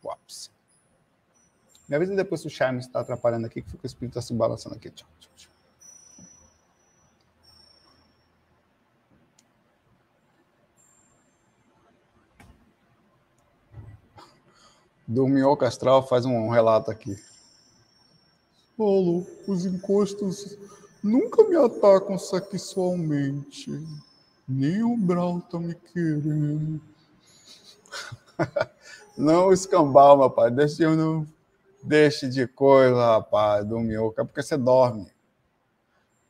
O 0.03 0.11
ápice. 0.11 0.50
Me 1.87 1.96
avisa 1.96 2.14
depois 2.14 2.40
se 2.40 2.46
o 2.46 2.50
charme 2.50 2.81
está 2.81 3.00
atrapalhando 3.00 3.46
aqui, 3.46 3.61
que 3.61 3.70
fica 3.70 3.85
o 3.85 3.87
espírito 3.87 4.20
se 4.20 4.33
balançando 4.33 4.77
aqui. 4.77 4.88
Tchau, 4.90 5.09
tchau, 5.20 5.31
tchau. 5.37 5.54
Dorminhoca 15.07 15.67
Astral 15.67 16.07
faz 16.07 16.25
um 16.25 16.49
relato 16.49 16.90
aqui. 16.90 17.17
Paulo, 18.77 19.27
os 19.47 19.64
encostos 19.64 20.57
nunca 21.03 21.45
me 21.45 21.57
atacam 21.57 22.19
sexualmente. 22.19 23.71
Nem 24.49 24.83
o 24.83 24.97
Brau 24.97 25.40
tá 25.40 25.59
me 25.59 25.75
querendo. 25.75 26.81
não 29.17 29.53
escambau, 29.53 30.19
meu 30.19 30.31
pai. 30.31 30.51
Deixa 30.51 30.83
eu 30.83 30.97
não 30.97 31.27
Deixe 31.85 32.27
de 32.27 32.47
coisa, 32.47 32.97
rapaz, 32.97 33.62
do 33.67 33.79
minhoca, 33.79 34.23
é 34.23 34.25
porque 34.25 34.43
você 34.43 34.57
dorme. 34.57 35.12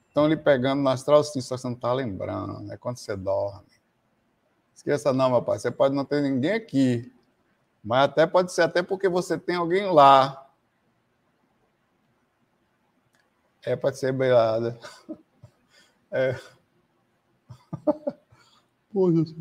Estão 0.08 0.26
lhe 0.26 0.36
pegando 0.36 0.82
no 0.82 0.88
astral 0.88 1.22
sim, 1.22 1.40
só 1.40 1.56
você 1.56 1.68
não 1.68 1.74
está 1.74 1.92
lembrando. 1.92 2.72
É 2.72 2.76
quando 2.76 2.96
você 2.96 3.14
dorme. 3.14 3.70
Esqueça 4.74 5.12
não, 5.12 5.30
meu 5.30 5.42
pai. 5.42 5.60
Você 5.60 5.70
pode 5.70 5.94
não 5.94 6.04
ter 6.04 6.22
ninguém 6.22 6.54
aqui. 6.54 7.13
Mas 7.84 8.04
até 8.04 8.26
pode 8.26 8.50
ser 8.52 8.62
até 8.62 8.82
porque 8.82 9.08
você 9.08 9.38
tem 9.38 9.56
alguém 9.56 9.92
lá. 9.92 10.48
É, 13.64 13.76
pode 13.76 13.98
ser 13.98 14.12
beirada. 14.12 14.78
É. 16.16 16.38
Poxa, 18.92 19.34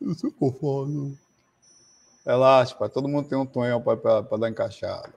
eu 0.00 0.14
sou 0.14 0.32
conforto. 0.32 1.14
Relaxa, 2.24 2.74
pai. 2.74 2.88
Todo 2.88 3.06
mundo 3.06 3.28
tem 3.28 3.36
um 3.36 3.44
tonhão 3.44 3.82
para 3.82 4.38
dar 4.38 4.48
encaixada. 4.48 5.12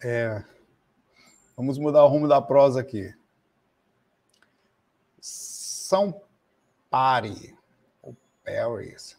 É, 0.00 0.44
vamos 1.56 1.76
mudar 1.76 2.04
o 2.04 2.08
rumo 2.08 2.28
da 2.28 2.40
prosa 2.40 2.80
aqui. 2.80 3.12
São 5.88 6.20
Pare, 6.90 7.56
ou 8.02 8.14
Paris. 8.44 9.16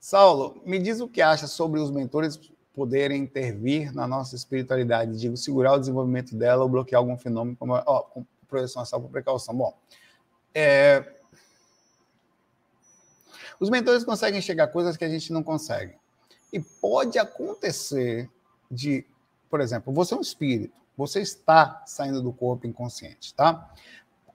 Saulo, 0.00 0.62
me 0.64 0.78
diz 0.78 0.98
o 0.98 1.06
que 1.06 1.20
acha 1.20 1.46
sobre 1.46 1.78
os 1.78 1.90
mentores 1.90 2.40
poderem 2.74 3.20
intervir 3.22 3.94
na 3.94 4.08
nossa 4.08 4.34
espiritualidade, 4.34 5.20
digo, 5.20 5.36
segurar 5.36 5.74
o 5.74 5.78
desenvolvimento 5.78 6.34
dela 6.34 6.62
ou 6.62 6.70
bloquear 6.70 7.00
algum 7.00 7.18
fenômeno, 7.18 7.54
como 7.54 7.74
ó, 7.74 8.00
com 8.00 8.24
projeção 8.48 8.80
astral 8.80 9.02
por 9.02 9.10
precaução. 9.10 9.54
Bom, 9.54 9.76
é... 10.54 11.16
os 13.60 13.68
mentores 13.68 14.04
conseguem 14.04 14.40
chegar 14.40 14.64
a 14.64 14.68
coisas 14.68 14.96
que 14.96 15.04
a 15.04 15.10
gente 15.10 15.34
não 15.34 15.42
consegue. 15.42 15.96
E 16.50 16.58
pode 16.60 17.18
acontecer 17.18 18.30
de, 18.70 19.04
por 19.50 19.60
exemplo, 19.60 19.92
você 19.92 20.14
é 20.14 20.16
um 20.16 20.22
espírito, 20.22 20.80
você 20.96 21.20
está 21.20 21.82
saindo 21.86 22.22
do 22.22 22.32
corpo 22.32 22.66
inconsciente, 22.66 23.34
tá? 23.34 23.70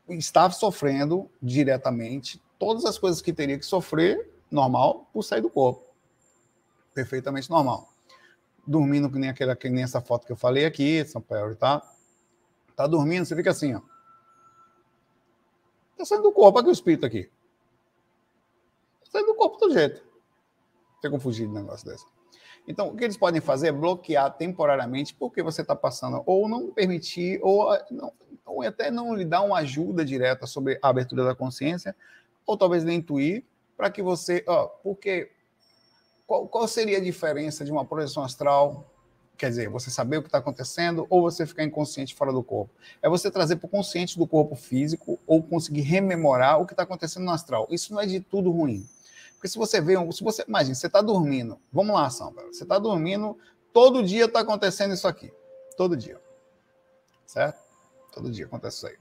Está 0.09 0.49
sofrendo 0.51 1.29
diretamente 1.41 2.41
todas 2.59 2.85
as 2.85 2.97
coisas 2.97 3.21
que 3.21 3.33
teria 3.33 3.57
que 3.57 3.65
sofrer 3.65 4.29
normal 4.51 5.09
por 5.13 5.23
sair 5.23 5.41
do 5.41 5.49
corpo. 5.49 5.85
Perfeitamente 6.93 7.49
normal. 7.49 7.89
Dormindo 8.65 9.09
que 9.09 9.17
nem 9.17 9.29
aquela 9.29 9.55
que 9.55 9.69
nem 9.69 9.83
essa 9.83 10.01
foto 10.01 10.25
que 10.25 10.31
eu 10.31 10.37
falei 10.37 10.65
aqui, 10.65 11.03
São 11.05 11.21
Paulo, 11.21 11.55
tá? 11.55 11.81
Tá 12.75 12.87
dormindo, 12.87 13.25
você 13.25 13.35
fica 13.35 13.51
assim, 13.51 13.73
ó. 13.73 13.81
Tá 15.97 16.05
saindo 16.05 16.23
do 16.23 16.31
corpo, 16.31 16.59
aqui 16.59 16.69
o 16.69 16.71
espírito 16.71 17.05
aqui. 17.05 17.29
Tá 19.05 19.11
saindo 19.11 19.27
do 19.27 19.35
corpo 19.35 19.57
do 19.57 19.71
jeito. 19.71 20.03
Tem 21.01 21.11
como 21.11 21.21
fugir 21.21 21.45
de 21.45 21.51
um 21.51 21.55
negócio 21.55 21.85
desse. 21.85 22.05
Então, 22.67 22.87
o 22.89 22.95
que 22.95 23.03
eles 23.03 23.17
podem 23.17 23.41
fazer 23.41 23.67
é 23.67 23.71
bloquear 23.71 24.31
temporariamente 24.37 25.13
porque 25.13 25.43
você 25.43 25.61
está 25.61 25.75
passando, 25.75 26.23
ou 26.25 26.47
não 26.47 26.71
permitir, 26.71 27.39
ou, 27.43 27.69
não, 27.91 28.13
ou 28.45 28.62
até 28.62 28.91
não 28.91 29.15
lhe 29.15 29.25
dar 29.25 29.41
uma 29.41 29.60
ajuda 29.60 30.03
direta 30.03 30.45
sobre 30.45 30.79
a 30.82 30.89
abertura 30.89 31.23
da 31.23 31.36
consciência, 31.36 31.95
ou 32.45 32.58
talvez 32.58 32.84
lhe 32.84 32.93
intuir, 32.93 33.43
para 33.77 33.89
que 33.89 34.01
você. 34.01 34.43
Ó, 34.47 34.65
porque 34.67 35.32
qual, 36.25 36.47
qual 36.47 36.67
seria 36.67 36.97
a 36.97 37.01
diferença 37.01 37.65
de 37.65 37.71
uma 37.71 37.86
projeção 37.86 38.23
astral? 38.23 38.89
Quer 39.38 39.49
dizer, 39.49 39.69
você 39.69 39.89
saber 39.89 40.17
o 40.17 40.21
que 40.21 40.27
está 40.27 40.38
acontecendo 40.38 41.08
ou 41.10 41.21
você 41.21 41.45
ficar 41.45 41.63
inconsciente 41.63 42.13
fora 42.13 42.32
do 42.32 42.43
corpo? 42.43 42.71
É 43.01 43.10
você 43.10 43.32
trazer 43.32 43.56
para 43.56 43.65
o 43.65 43.69
consciente 43.69 44.17
do 44.17 44.27
corpo 44.27 44.56
físico 44.56 45.19
ou 45.25 45.41
conseguir 45.41 45.82
rememorar 45.82 46.62
o 46.62 46.65
que 46.65 46.73
está 46.73 46.84
acontecendo 46.84 47.23
no 47.23 47.32
astral. 47.32 47.67
Isso 47.69 47.93
não 47.93 47.99
é 47.99 48.06
de 48.06 48.19
tudo 48.19 48.51
ruim. 48.51 48.88
Porque 49.34 49.47
se 49.47 49.58
você 49.58 49.82
vê, 49.82 49.95
se 50.12 50.23
você, 50.23 50.45
imagina, 50.47 50.75
você 50.75 50.88
está 50.88 51.01
dormindo, 51.01 51.60
vamos 51.71 51.93
lá, 51.93 52.06
ação, 52.06 52.34
você 52.49 52.63
está 52.63 52.79
dormindo, 52.79 53.38
todo 53.73 54.03
dia 54.03 54.25
está 54.25 54.39
acontecendo 54.39 54.93
isso 54.93 55.06
aqui, 55.08 55.34
todo 55.75 55.97
dia, 55.97 56.17
certo? 57.25 57.62
Todo 58.13 58.32
dia 58.32 58.45
acontece 58.45 58.78
isso 58.78 58.88
aí. 58.88 58.97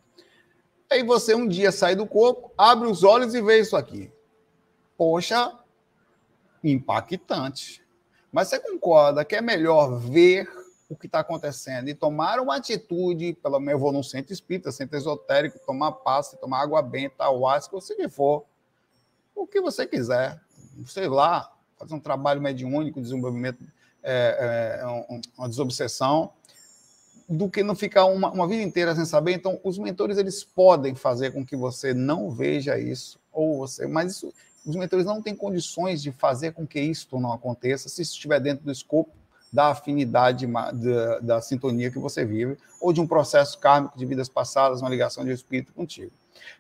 Aí 0.91 1.03
você 1.03 1.35
um 1.35 1.47
dia 1.47 1.71
sai 1.73 1.95
do 1.95 2.07
corpo, 2.07 2.53
abre 2.57 2.89
os 2.89 3.03
olhos 3.03 3.35
e 3.35 3.43
vê 3.43 3.61
isso 3.61 3.77
aqui. 3.77 4.13
Poxa, 4.97 5.59
impactante. 6.63 7.83
Mas 8.31 8.49
você 8.49 8.59
concorda 8.59 9.25
que 9.25 9.37
é 9.37 9.41
melhor 9.41 9.99
ver 9.99 10.49
o 10.89 10.97
que 10.97 11.07
está 11.07 11.21
acontecendo 11.21 11.89
e 11.89 11.95
tomar 11.95 12.39
uma 12.41 12.57
atitude, 12.57 13.35
pelo 13.43 13.59
menos 13.59 13.73
eu 13.73 13.79
vou 13.79 13.93
num 13.93 14.03
centro 14.03 14.33
espírita, 14.33 14.71
centro 14.71 14.97
esotérico, 14.97 15.59
tomar 15.67 15.93
pasta, 15.93 16.37
tomar 16.37 16.61
água 16.61 16.83
benta, 16.83 17.25
se 17.81 17.95
que 17.95 18.09
for 18.09 18.45
o 19.35 19.47
que 19.47 19.61
você 19.61 19.87
quiser, 19.87 20.41
sei 20.87 21.09
lá, 21.09 21.51
fazer 21.79 21.95
um 21.95 22.01
trabalho 22.01 22.41
mediúnico, 22.41 23.01
desenvolvimento, 23.01 23.65
é, 24.03 24.81
é, 24.83 25.21
uma 25.39 25.49
desobsessão, 25.49 26.33
do 27.29 27.49
que 27.49 27.63
não 27.63 27.75
ficar 27.75 28.07
uma, 28.07 28.31
uma 28.31 28.47
vida 28.47 28.63
inteira 28.63 28.95
sem 28.95 29.05
saber. 29.05 29.33
Então, 29.33 29.61
os 29.63 29.79
mentores 29.79 30.19
eles 30.19 30.45
podem 30.45 30.95
fazer 30.95 31.33
com 31.33 31.45
que 31.45 31.57
você 31.57 31.95
não 31.95 32.31
veja 32.31 32.79
isso, 32.79 33.19
ou 33.33 33.59
você, 33.59 33.87
mas 33.87 34.13
isso, 34.13 34.33
os 34.65 34.77
mentores 34.77 35.05
não 35.05 35.23
têm 35.23 35.35
condições 35.35 36.03
de 36.03 36.13
fazer 36.13 36.53
com 36.53 36.67
que 36.67 36.81
isto 36.81 37.19
não 37.19 37.33
aconteça 37.33 37.89
se 37.89 38.03
estiver 38.03 38.41
dentro 38.41 38.65
do 38.65 38.73
escopo 38.73 39.11
da 39.53 39.69
afinidade 39.69 40.47
da, 40.47 41.19
da, 41.19 41.41
sintonia 41.43 41.91
que 41.91 41.99
você 41.99 42.25
vive, 42.25 42.57
ou 42.81 42.91
de 42.91 43.03
um 43.03 43.07
processo 43.07 43.59
kármico 43.59 43.99
de 43.99 44.07
vidas 44.07 44.27
passadas, 44.27 44.81
uma 44.81 44.89
ligação 44.89 45.25
de 45.27 45.31
espírito 45.31 45.75
contigo. 45.75 46.11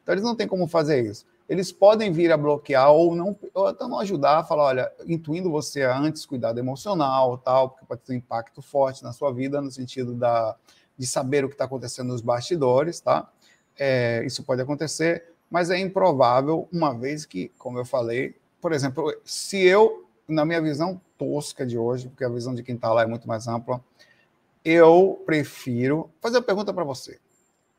Então, 0.02 0.14
eles 0.14 0.22
não 0.22 0.36
têm 0.36 0.46
como 0.46 0.66
fazer 0.66 1.02
isso 1.02 1.24
eles 1.48 1.72
podem 1.72 2.12
vir 2.12 2.32
a 2.32 2.36
bloquear 2.36 2.90
ou 2.90 3.14
não, 3.14 3.36
ou 3.52 3.66
até 3.66 3.86
não 3.86 3.98
ajudar 3.98 4.38
a 4.38 4.44
falar, 4.44 4.64
olha, 4.64 4.92
intuindo 5.06 5.50
você 5.50 5.82
a 5.82 5.98
antes 5.98 6.24
cuidado 6.24 6.58
emocional, 6.58 7.38
tal, 7.38 7.70
porque 7.70 7.84
pode 7.86 8.00
ter 8.02 8.12
um 8.12 8.16
impacto 8.16 8.62
forte 8.62 9.02
na 9.02 9.12
sua 9.12 9.32
vida 9.32 9.60
no 9.60 9.70
sentido 9.70 10.14
da, 10.14 10.56
de 10.96 11.06
saber 11.06 11.44
o 11.44 11.48
que 11.48 11.54
está 11.54 11.64
acontecendo 11.64 12.08
nos 12.08 12.20
bastidores, 12.20 13.00
tá? 13.00 13.28
É, 13.78 14.24
isso 14.24 14.42
pode 14.44 14.60
acontecer, 14.60 15.32
mas 15.50 15.70
é 15.70 15.78
improvável, 15.78 16.68
uma 16.72 16.94
vez 16.94 17.26
que, 17.26 17.50
como 17.58 17.78
eu 17.78 17.84
falei, 17.84 18.36
por 18.60 18.72
exemplo, 18.72 19.12
se 19.24 19.62
eu, 19.62 20.06
na 20.28 20.44
minha 20.44 20.62
visão 20.62 21.00
tosca 21.18 21.66
de 21.66 21.76
hoje, 21.76 22.08
porque 22.08 22.24
a 22.24 22.28
visão 22.28 22.54
de 22.54 22.62
quem 22.62 22.76
está 22.76 22.92
lá 22.92 23.02
é 23.02 23.06
muito 23.06 23.26
mais 23.26 23.48
ampla, 23.48 23.82
eu 24.64 25.20
prefiro 25.26 26.10
fazer 26.20 26.36
uma 26.36 26.42
pergunta 26.42 26.72
para 26.72 26.84
você. 26.84 27.18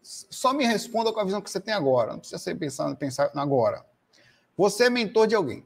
Só 0.03 0.53
me 0.53 0.65
responda 0.65 1.11
com 1.13 1.19
a 1.19 1.23
visão 1.23 1.41
que 1.41 1.49
você 1.49 1.59
tem 1.59 1.73
agora. 1.73 2.11
Não 2.11 2.19
precisa 2.19 2.37
ser 2.37 2.55
pensando 2.55 2.95
pensar 2.95 3.31
agora. 3.33 3.83
Você 4.57 4.83
é 4.83 4.89
mentor 4.89 5.25
de 5.25 5.33
alguém, 5.33 5.63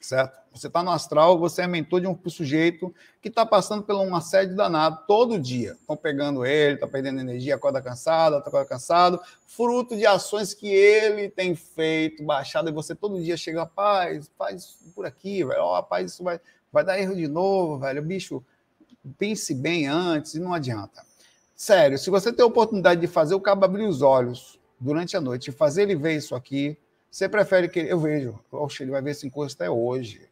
certo? 0.00 0.40
Você 0.52 0.66
está 0.66 0.82
no 0.82 0.90
astral, 0.90 1.38
você 1.38 1.62
é 1.62 1.66
mentor 1.68 2.00
de 2.00 2.08
um 2.08 2.18
sujeito 2.26 2.92
que 3.22 3.28
está 3.28 3.46
passando 3.46 3.84
por 3.84 3.94
um 3.94 4.16
assédio 4.16 4.56
danado 4.56 5.04
todo 5.06 5.38
dia. 5.38 5.76
Estão 5.80 5.96
pegando 5.96 6.44
ele, 6.44 6.74
está 6.74 6.88
perdendo 6.88 7.20
energia, 7.20 7.54
acorda 7.54 7.80
cansado, 7.80 8.34
acorda 8.36 8.64
cansado, 8.64 9.20
fruto 9.46 9.96
de 9.96 10.04
ações 10.06 10.52
que 10.52 10.66
ele 10.66 11.28
tem 11.28 11.54
feito, 11.54 12.24
baixado, 12.24 12.68
e 12.68 12.72
você 12.72 12.96
todo 12.96 13.22
dia 13.22 13.36
chega, 13.36 13.60
rapaz, 13.60 14.28
faz 14.36 14.78
por 14.94 15.06
aqui, 15.06 15.44
velho, 15.44 15.62
oh, 15.62 15.74
rapaz, 15.74 16.12
isso 16.12 16.24
vai, 16.24 16.40
vai 16.72 16.84
dar 16.84 16.98
erro 16.98 17.14
de 17.14 17.28
novo, 17.28 17.78
velho, 17.78 18.02
bicho, 18.02 18.42
pense 19.16 19.54
bem 19.54 19.86
antes, 19.86 20.34
e 20.34 20.40
não 20.40 20.52
adianta. 20.52 21.09
Sério, 21.62 21.98
se 21.98 22.08
você 22.08 22.32
tem 22.32 22.42
a 22.42 22.46
oportunidade 22.46 23.02
de 23.02 23.06
fazer 23.06 23.34
o 23.34 23.40
cabo 23.40 23.66
abrir 23.66 23.84
os 23.84 24.00
olhos 24.00 24.58
durante 24.80 25.14
a 25.14 25.20
noite 25.20 25.48
e 25.48 25.52
fazer 25.52 25.82
ele 25.82 25.94
ver 25.94 26.16
isso 26.16 26.34
aqui, 26.34 26.74
você 27.10 27.28
prefere 27.28 27.68
que 27.68 27.80
ele... 27.80 27.92
eu 27.92 28.00
vejo, 28.00 28.40
Oxe, 28.50 28.82
ele 28.82 28.90
vai 28.90 29.02
ver 29.02 29.10
esse 29.10 29.26
encosto 29.26 29.62
até 29.62 29.70
hoje. 29.70 30.26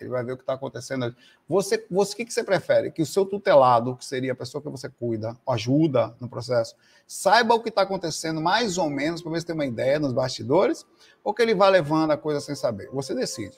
Ele 0.00 0.10
vai 0.10 0.24
ver 0.24 0.32
o 0.32 0.36
que 0.36 0.42
está 0.42 0.54
acontecendo. 0.54 1.14
Você, 1.48 1.86
você, 1.88 2.14
o 2.14 2.16
que, 2.16 2.24
que 2.24 2.34
você 2.34 2.42
prefere? 2.42 2.90
Que 2.90 3.02
o 3.02 3.06
seu 3.06 3.24
tutelado, 3.24 3.94
que 3.94 4.04
seria 4.04 4.32
a 4.32 4.34
pessoa 4.34 4.60
que 4.60 4.68
você 4.68 4.88
cuida, 4.88 5.38
ajuda 5.46 6.12
no 6.18 6.28
processo, 6.28 6.74
saiba 7.06 7.54
o 7.54 7.62
que 7.62 7.68
está 7.68 7.82
acontecendo 7.82 8.40
mais 8.40 8.76
ou 8.76 8.90
menos, 8.90 9.22
para 9.22 9.30
ver 9.30 9.40
se 9.42 9.46
tem 9.46 9.54
uma 9.54 9.66
ideia 9.66 10.00
nos 10.00 10.12
bastidores, 10.12 10.84
ou 11.22 11.32
que 11.32 11.40
ele 11.40 11.54
vá 11.54 11.68
levando 11.68 12.10
a 12.10 12.16
coisa 12.16 12.40
sem 12.40 12.56
saber? 12.56 12.88
Você 12.90 13.14
decide. 13.14 13.56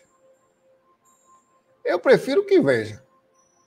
Eu 1.83 1.98
prefiro 1.98 2.44
que 2.44 2.61
veja. 2.61 3.06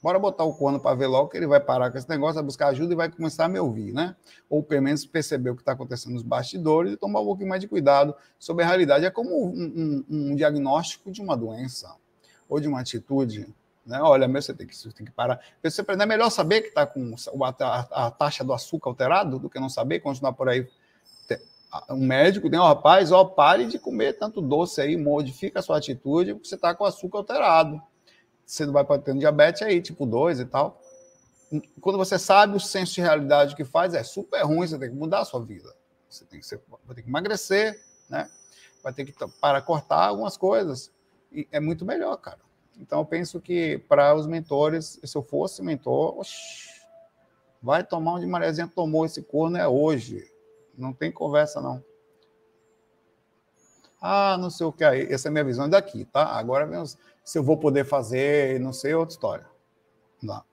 Bora 0.02 0.18
botar 0.18 0.46
o 0.46 0.54
corno 0.54 0.80
para 0.80 0.96
ver 0.96 1.08
logo 1.08 1.30
que 1.30 1.36
ele 1.36 1.48
vai 1.48 1.60
parar 1.60 1.92
com 1.92 1.98
esse 1.98 2.08
negócio, 2.08 2.36
vai 2.36 2.44
buscar 2.44 2.68
ajuda 2.68 2.94
e 2.94 2.96
vai 2.96 3.12
começar 3.12 3.46
a 3.46 3.50
me 3.50 3.60
ouvir, 3.60 3.94
né? 3.94 4.16
Ou 4.50 4.64
pelo 4.64 4.84
menos 4.84 5.06
perceber 5.06 5.50
o 5.50 5.56
que 5.56 5.62
está 5.62 5.74
acontecendo 5.74 6.14
nos 6.14 6.24
bastidores 6.24 6.94
e 6.94 6.98
tomar 6.98 7.20
um 7.20 7.26
pouquinho 7.26 7.50
mais 7.50 7.60
de 7.60 7.68
cuidado 7.68 8.16
sobre 8.38 8.64
a 8.64 8.68
realidade. 8.68 9.06
É 9.06 9.12
como 9.12 9.48
um, 9.48 10.06
um, 10.10 10.32
um 10.32 10.36
diagnóstico 10.36 11.12
de 11.12 11.22
uma 11.22 11.36
doença 11.36 11.94
ou 12.48 12.62
de 12.62 12.68
uma 12.68 12.80
atitude. 12.80 13.54
Né? 13.86 14.02
Olha, 14.02 14.26
meu, 14.26 14.42
você 14.42 14.54
tem 14.54 14.66
que, 14.66 14.76
você 14.76 14.90
tem 14.92 15.06
que 15.06 15.12
parar. 15.12 15.42
Você, 15.62 15.82
é 15.82 16.06
melhor 16.06 16.30
saber 16.30 16.62
que 16.62 16.70
está 16.70 16.86
com 16.86 17.14
a, 17.44 18.06
a, 18.06 18.12
taxa 18.12 18.44
do 18.44 18.54
açúcar 18.54 18.90
alterado 18.90 19.38
do 19.38 19.50
que 19.50 19.60
não 19.60 19.70
saber 19.70 20.00
continuar 20.00 20.32
por 20.32 20.48
aí 20.48 20.66
um 21.92 22.04
médico 22.04 22.50
tem, 22.50 22.60
ó, 22.60 22.68
rapaz, 22.68 23.12
ó, 23.12 23.24
pare 23.24 23.66
de 23.66 23.78
comer 23.78 24.14
tanto 24.14 24.42
doce 24.42 24.82
aí, 24.82 24.98
modifica 24.98 25.60
a 25.60 25.62
sua 25.62 25.78
atitude, 25.78 26.34
porque 26.34 26.48
você 26.48 26.56
está 26.56 26.74
com 26.74 26.84
açúcar 26.84 27.20
alterado 27.20 27.80
você 28.50 28.66
não 28.66 28.74
vai 28.74 28.86
um 29.08 29.18
diabetes 29.18 29.62
aí, 29.62 29.82
tipo 29.82 30.06
2 30.06 30.40
e 30.40 30.46
tal. 30.46 30.82
Quando 31.80 31.98
você 31.98 32.18
sabe 32.18 32.56
o 32.56 32.60
senso 32.60 32.94
de 32.94 33.02
realidade 33.02 33.56
que 33.56 33.64
faz, 33.64 33.94
é 33.94 34.04
super 34.04 34.42
ruim, 34.44 34.68
você 34.68 34.78
tem 34.78 34.90
que 34.90 34.96
mudar 34.96 35.20
a 35.20 35.26
sua 35.26 35.44
vida. 35.44 35.76
Você 36.10 36.26
tem 36.26 36.40
que 36.40 36.46
ser, 36.46 36.62
vai 36.86 36.96
ter 36.96 37.04
que 37.04 37.10
emagrecer, 37.10 37.80
né? 38.10 38.30
Vai 38.84 38.94
ter 38.94 39.06
que 39.06 39.14
para 39.42 39.62
cortar 39.62 40.08
algumas 40.08 40.38
coisas. 40.38 40.92
E 41.32 41.48
é 41.52 41.60
muito 41.60 41.86
melhor, 41.86 42.16
cara. 42.18 42.40
Então 42.80 43.00
eu 43.00 43.06
penso 43.06 43.40
que 43.40 43.78
para 43.88 44.16
os 44.16 44.26
mentores, 44.26 45.00
se 45.04 45.18
eu 45.18 45.22
fosse 45.22 45.62
mentor, 45.62 46.18
oxi, 46.18 46.80
Vai 47.62 47.84
tomar 47.84 48.14
onde 48.14 48.26
Mariazinha 48.26 48.72
tomou 48.74 49.06
esse 49.06 49.22
corno 49.22 49.58
é 49.58 49.68
hoje. 49.68 50.26
Não 50.78 50.94
tem 50.94 51.12
conversa, 51.12 51.60
não. 51.60 51.84
Ah, 54.02 54.38
não 54.38 54.50
sei 54.50 54.66
o 54.66 54.72
que. 54.72 54.84
Essa 54.84 55.28
é 55.28 55.30
a 55.30 55.32
minha 55.32 55.44
visão 55.44 55.70
daqui, 55.70 56.06
tá? 56.06 56.24
Agora, 56.24 56.68
se 57.24 57.38
eu 57.38 57.44
vou 57.44 57.58
poder 57.58 57.86
fazer, 57.86 58.60
não 58.60 58.72
sei, 58.72 58.94
outra 58.94 59.14
história. 59.14 59.46
Não. 60.22 60.44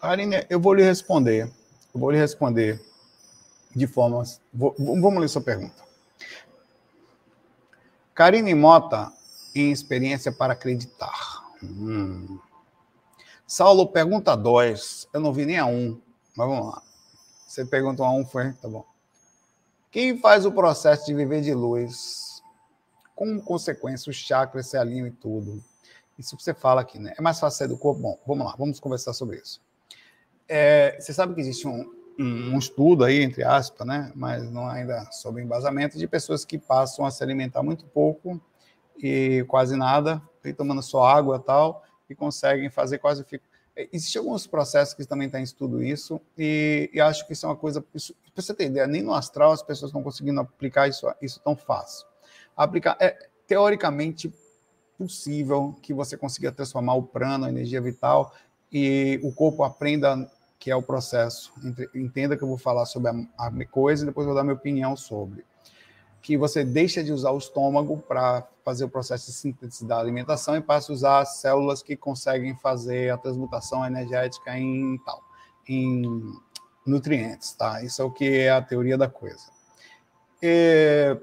Karine, 0.00 0.46
eu 0.48 0.60
vou 0.60 0.74
lhe 0.74 0.82
responder. 0.82 1.50
Eu 1.94 2.00
vou 2.00 2.10
lhe 2.10 2.18
responder 2.18 2.80
de 3.74 3.86
formas. 3.86 4.40
Vou, 4.52 4.74
vamos 4.78 5.20
ler 5.20 5.28
sua 5.28 5.42
pergunta. 5.42 5.84
Karine 8.14 8.54
Mota, 8.54 9.12
em 9.60 9.72
experiência 9.72 10.30
para 10.30 10.52
acreditar. 10.52 11.44
Hum. 11.62 12.38
Saulo, 13.46 13.88
pergunta 13.88 14.36
dois. 14.36 15.08
Eu 15.12 15.20
não 15.20 15.32
vi 15.32 15.46
nem 15.46 15.58
a 15.58 15.66
um, 15.66 16.00
mas 16.36 16.48
vamos 16.48 16.66
lá. 16.66 16.82
Você 17.46 17.64
perguntou 17.64 18.04
a 18.04 18.10
um, 18.10 18.24
foi? 18.24 18.52
Tá 18.54 18.68
bom. 18.68 18.84
Quem 19.90 20.18
faz 20.18 20.44
o 20.44 20.52
processo 20.52 21.06
de 21.06 21.14
viver 21.14 21.40
de 21.40 21.54
luz? 21.54 22.42
Como 23.14 23.40
consequência, 23.42 24.10
os 24.10 24.16
chakras 24.16 24.66
se 24.66 24.76
alinham 24.76 25.06
e 25.06 25.10
tudo. 25.10 25.64
Isso 26.18 26.36
que 26.36 26.42
você 26.42 26.52
fala 26.52 26.80
aqui, 26.80 26.98
né? 26.98 27.14
É 27.16 27.22
mais 27.22 27.40
fácil 27.40 27.58
sair 27.58 27.68
do 27.68 27.78
corpo? 27.78 28.00
Bom, 28.00 28.18
vamos 28.26 28.46
lá, 28.46 28.54
vamos 28.58 28.80
conversar 28.80 29.12
sobre 29.12 29.38
isso. 29.38 29.60
É, 30.48 30.96
você 31.00 31.14
sabe 31.14 31.34
que 31.34 31.40
existe 31.40 31.66
um, 31.66 31.90
um, 32.18 32.58
estudo 32.58 33.04
aí, 33.04 33.22
entre 33.22 33.42
aspas, 33.42 33.86
né? 33.86 34.12
Mas 34.14 34.50
não 34.50 34.68
ainda 34.68 35.10
sobre 35.12 35.42
embasamento, 35.42 35.96
de 35.96 36.06
pessoas 36.06 36.44
que 36.44 36.58
passam 36.58 37.06
a 37.06 37.10
se 37.10 37.22
alimentar 37.22 37.62
muito 37.62 37.86
pouco 37.86 38.40
e 38.98 39.44
quase 39.48 39.76
nada, 39.76 40.22
e 40.44 40.52
tomando 40.52 40.82
só 40.82 41.04
água 41.04 41.36
e 41.36 41.46
tal, 41.46 41.84
e 42.08 42.14
conseguem 42.14 42.70
fazer 42.70 42.98
quase. 42.98 43.24
É, 43.74 43.88
Existem 43.92 44.20
alguns 44.20 44.46
processos 44.46 44.94
que 44.94 45.04
também 45.04 45.26
estão 45.26 45.40
em 45.40 45.44
estudo 45.44 45.82
isso, 45.82 46.20
e, 46.36 46.90
e, 46.92 47.00
acho 47.00 47.26
que 47.26 47.32
isso 47.32 47.46
é 47.46 47.48
uma 47.48 47.56
coisa. 47.56 47.80
Para 47.80 48.42
você 48.42 48.54
ter 48.54 48.66
ideia, 48.66 48.86
nem 48.86 49.02
no 49.02 49.12
astral 49.12 49.52
as 49.52 49.62
pessoas 49.62 49.90
estão 49.90 50.02
conseguindo 50.02 50.40
aplicar 50.40 50.88
isso, 50.88 51.06
isso 51.20 51.40
tão 51.40 51.56
fácil. 51.56 52.06
Aplicar 52.56 52.96
é 53.00 53.16
teoricamente 53.46 54.32
possível 54.98 55.76
que 55.82 55.92
você 55.92 56.16
consiga 56.16 56.50
transformar 56.50 56.94
o 56.94 57.02
prana, 57.02 57.46
a 57.46 57.50
energia 57.50 57.80
vital, 57.80 58.34
e 58.72 59.20
o 59.22 59.32
corpo 59.32 59.62
aprenda 59.62 60.30
que 60.58 60.70
é 60.70 60.76
o 60.76 60.82
processo. 60.82 61.52
Entenda 61.94 62.36
que 62.36 62.42
eu 62.42 62.48
vou 62.48 62.58
falar 62.58 62.86
sobre 62.86 63.10
a 63.38 63.66
coisa 63.66 64.02
e 64.02 64.06
depois 64.06 64.26
vou 64.26 64.34
dar 64.34 64.42
minha 64.42 64.54
opinião 64.54 64.96
sobre. 64.96 65.44
Que 66.22 66.36
você 66.36 66.64
deixa 66.64 67.02
de 67.02 67.12
usar 67.12 67.30
o 67.30 67.38
estômago 67.38 67.98
para 67.98 68.46
fazer 68.64 68.84
o 68.84 68.88
processo 68.88 69.26
de 69.26 69.32
síntese 69.32 69.84
da 69.84 69.98
alimentação 69.98 70.56
e 70.56 70.60
passa 70.60 70.90
a 70.90 70.94
usar 70.94 71.18
as 71.20 71.36
células 71.36 71.82
que 71.82 71.96
conseguem 71.96 72.56
fazer 72.56 73.10
a 73.10 73.16
transmutação 73.16 73.84
energética 73.86 74.58
em 74.58 74.98
tal, 75.04 75.22
em 75.68 76.34
nutrientes, 76.84 77.52
tá? 77.52 77.82
Isso 77.82 78.02
é 78.02 78.04
o 78.04 78.10
que 78.10 78.24
é 78.24 78.50
a 78.50 78.60
teoria 78.60 78.98
da 78.98 79.08
coisa. 79.08 79.50
É, 80.42 81.16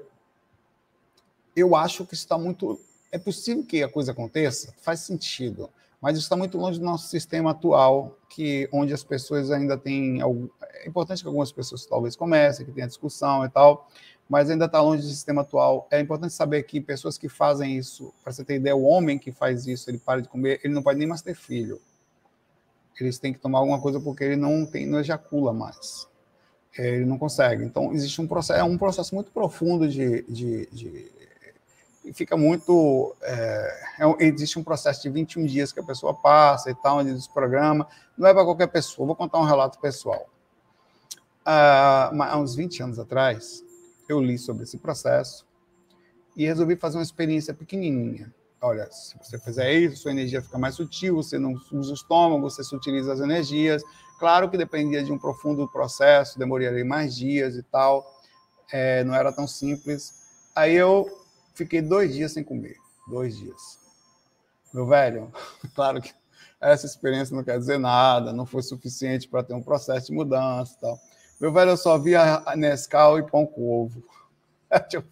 eu 1.54 1.76
acho 1.76 2.06
que 2.06 2.14
está 2.14 2.38
muito. 2.38 2.80
É 3.12 3.18
possível 3.18 3.64
que 3.64 3.82
a 3.82 3.88
coisa 3.88 4.12
aconteça? 4.12 4.74
Faz 4.80 5.00
sentido 5.00 5.70
mas 6.04 6.18
está 6.18 6.36
muito 6.36 6.58
longe 6.58 6.78
do 6.78 6.84
nosso 6.84 7.08
sistema 7.08 7.52
atual, 7.52 8.18
que 8.28 8.68
onde 8.70 8.92
as 8.92 9.02
pessoas 9.02 9.50
ainda 9.50 9.78
têm. 9.78 10.20
É 10.20 10.86
importante 10.86 11.22
que 11.22 11.26
algumas 11.26 11.50
pessoas 11.50 11.86
talvez 11.86 12.14
comecem, 12.14 12.66
que 12.66 12.72
tenha 12.72 12.86
discussão 12.86 13.42
e 13.42 13.48
tal, 13.48 13.88
mas 14.28 14.50
ainda 14.50 14.64
está 14.64 14.80
longe 14.80 15.02
do 15.02 15.08
sistema 15.08 15.42
atual. 15.42 15.86
É 15.90 16.00
importante 16.00 16.32
saber 16.32 16.62
que 16.62 16.80
pessoas 16.80 17.18
que 17.18 17.28
fazem 17.28 17.76
isso, 17.76 18.12
para 18.22 18.32
você 18.32 18.44
ter 18.44 18.56
ideia, 18.56 18.74
o 18.74 18.84
homem 18.84 19.18
que 19.18 19.30
faz 19.30 19.66
isso, 19.66 19.90
ele 19.90 19.98
para 19.98 20.22
de 20.22 20.28
comer, 20.28 20.60
ele 20.64 20.72
não 20.72 20.82
pode 20.82 20.98
nem 20.98 21.08
mais 21.08 21.22
ter 21.22 21.34
filho. 21.34 21.80
Eles 22.98 23.18
têm 23.18 23.32
que 23.32 23.38
tomar 23.38 23.58
alguma 23.58 23.80
coisa 23.80 24.00
porque 24.00 24.24
ele 24.24 24.36
não 24.36 24.64
tem, 24.64 24.86
não 24.86 25.00
ejacula 25.00 25.52
mais. 25.52 26.08
Ele 26.76 27.04
não 27.04 27.18
consegue. 27.18 27.64
Então, 27.64 27.92
existe 27.92 28.20
um 28.20 28.26
processo, 28.26 28.58
é 28.58 28.64
um 28.64 28.78
processo 28.78 29.14
muito 29.14 29.30
profundo 29.30 29.88
de, 29.88 30.22
de, 30.22 30.66
de 30.72 31.12
fica 32.12 32.36
muito. 32.36 33.14
É, 33.22 33.82
é, 34.00 34.24
existe 34.24 34.58
um 34.58 34.64
processo 34.64 35.02
de 35.02 35.08
21 35.08 35.46
dias 35.46 35.72
que 35.72 35.80
a 35.80 35.84
pessoa 35.84 36.14
passa 36.14 36.70
e 36.70 36.74
tal, 36.74 36.98
onde 36.98 37.28
programa. 37.32 37.86
Não 38.16 38.28
é 38.28 38.34
para 38.34 38.44
qualquer 38.44 38.66
pessoa. 38.66 39.06
Vou 39.06 39.16
contar 39.16 39.38
um 39.38 39.44
relato 39.44 39.78
pessoal. 39.78 40.28
Ah, 41.44 42.10
há 42.12 42.38
uns 42.38 42.54
20 42.54 42.82
anos 42.82 42.98
atrás, 42.98 43.62
eu 44.08 44.20
li 44.20 44.38
sobre 44.38 44.64
esse 44.64 44.78
processo 44.78 45.46
e 46.36 46.44
resolvi 46.44 46.76
fazer 46.76 46.98
uma 46.98 47.02
experiência 47.02 47.54
pequenininha. 47.54 48.32
Olha, 48.60 48.90
se 48.90 49.16
você 49.18 49.38
fizer 49.38 49.72
isso, 49.74 50.02
sua 50.02 50.10
energia 50.10 50.40
fica 50.40 50.58
mais 50.58 50.74
sutil, 50.74 51.16
você 51.16 51.38
não 51.38 51.54
usa 51.72 51.90
o 51.90 51.94
estômago, 51.94 52.42
você 52.42 52.62
utiliza 52.74 53.12
as 53.12 53.20
energias. 53.20 53.82
Claro 54.18 54.50
que 54.50 54.56
dependia 54.56 55.02
de 55.02 55.12
um 55.12 55.18
profundo 55.18 55.68
processo, 55.68 56.38
demoraria 56.38 56.84
mais 56.84 57.14
dias 57.14 57.56
e 57.56 57.62
tal, 57.62 58.04
é, 58.72 59.04
não 59.04 59.14
era 59.14 59.32
tão 59.32 59.46
simples. 59.46 60.24
Aí 60.54 60.74
eu 60.74 61.06
Fiquei 61.54 61.80
dois 61.80 62.12
dias 62.12 62.32
sem 62.32 62.42
comer. 62.42 62.76
Dois 63.08 63.38
dias. 63.38 63.78
Meu 64.72 64.86
velho, 64.86 65.32
claro 65.74 66.02
que 66.02 66.12
essa 66.60 66.84
experiência 66.84 67.34
não 67.34 67.44
quer 67.44 67.58
dizer 67.58 67.78
nada, 67.78 68.32
não 68.32 68.44
foi 68.44 68.62
suficiente 68.62 69.28
para 69.28 69.44
ter 69.44 69.54
um 69.54 69.62
processo 69.62 70.08
de 70.08 70.12
mudança 70.12 70.74
e 70.76 70.80
tal. 70.80 70.98
Meu 71.40 71.52
velho, 71.52 71.72
eu 71.72 71.76
só 71.76 71.98
via 71.98 72.42
Nescau 72.56 73.18
e 73.18 73.22
pão 73.22 73.46
com 73.46 73.84
ovo. 73.84 74.02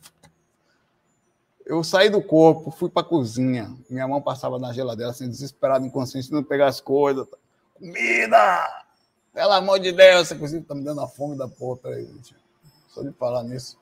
Eu 1.65 1.85
saí 1.85 2.11
do 2.11 2.21
corpo, 2.21 2.73
fui 2.73 2.91
para 2.91 3.03
a 3.03 3.09
cozinha. 3.09 3.75
Minha 3.89 4.07
mão 4.07 4.21
passava 4.21 4.59
na 4.59 4.73
geladeira, 4.73 5.13
assim, 5.13 5.29
desesperado, 5.29 5.87
inconsciente, 5.87 6.33
não 6.33 6.43
pegar 6.43 6.67
as 6.67 6.81
coisas. 6.81 7.27
Comida! 7.75 8.85
Pelo 9.33 9.53
amor 9.53 9.79
de 9.79 9.93
Deus, 9.93 10.23
essa 10.23 10.37
cozinha 10.37 10.63
tá 10.67 10.75
me 10.75 10.83
dando 10.83 11.01
a 11.01 11.09
fome 11.09 11.39
da 11.39 11.49
porra. 11.49 11.79
Peraí, 11.79 12.05
gente. 12.05 12.37
Só 12.89 13.03
de 13.03 13.13
falar 13.13 13.45
nisso. 13.45 13.79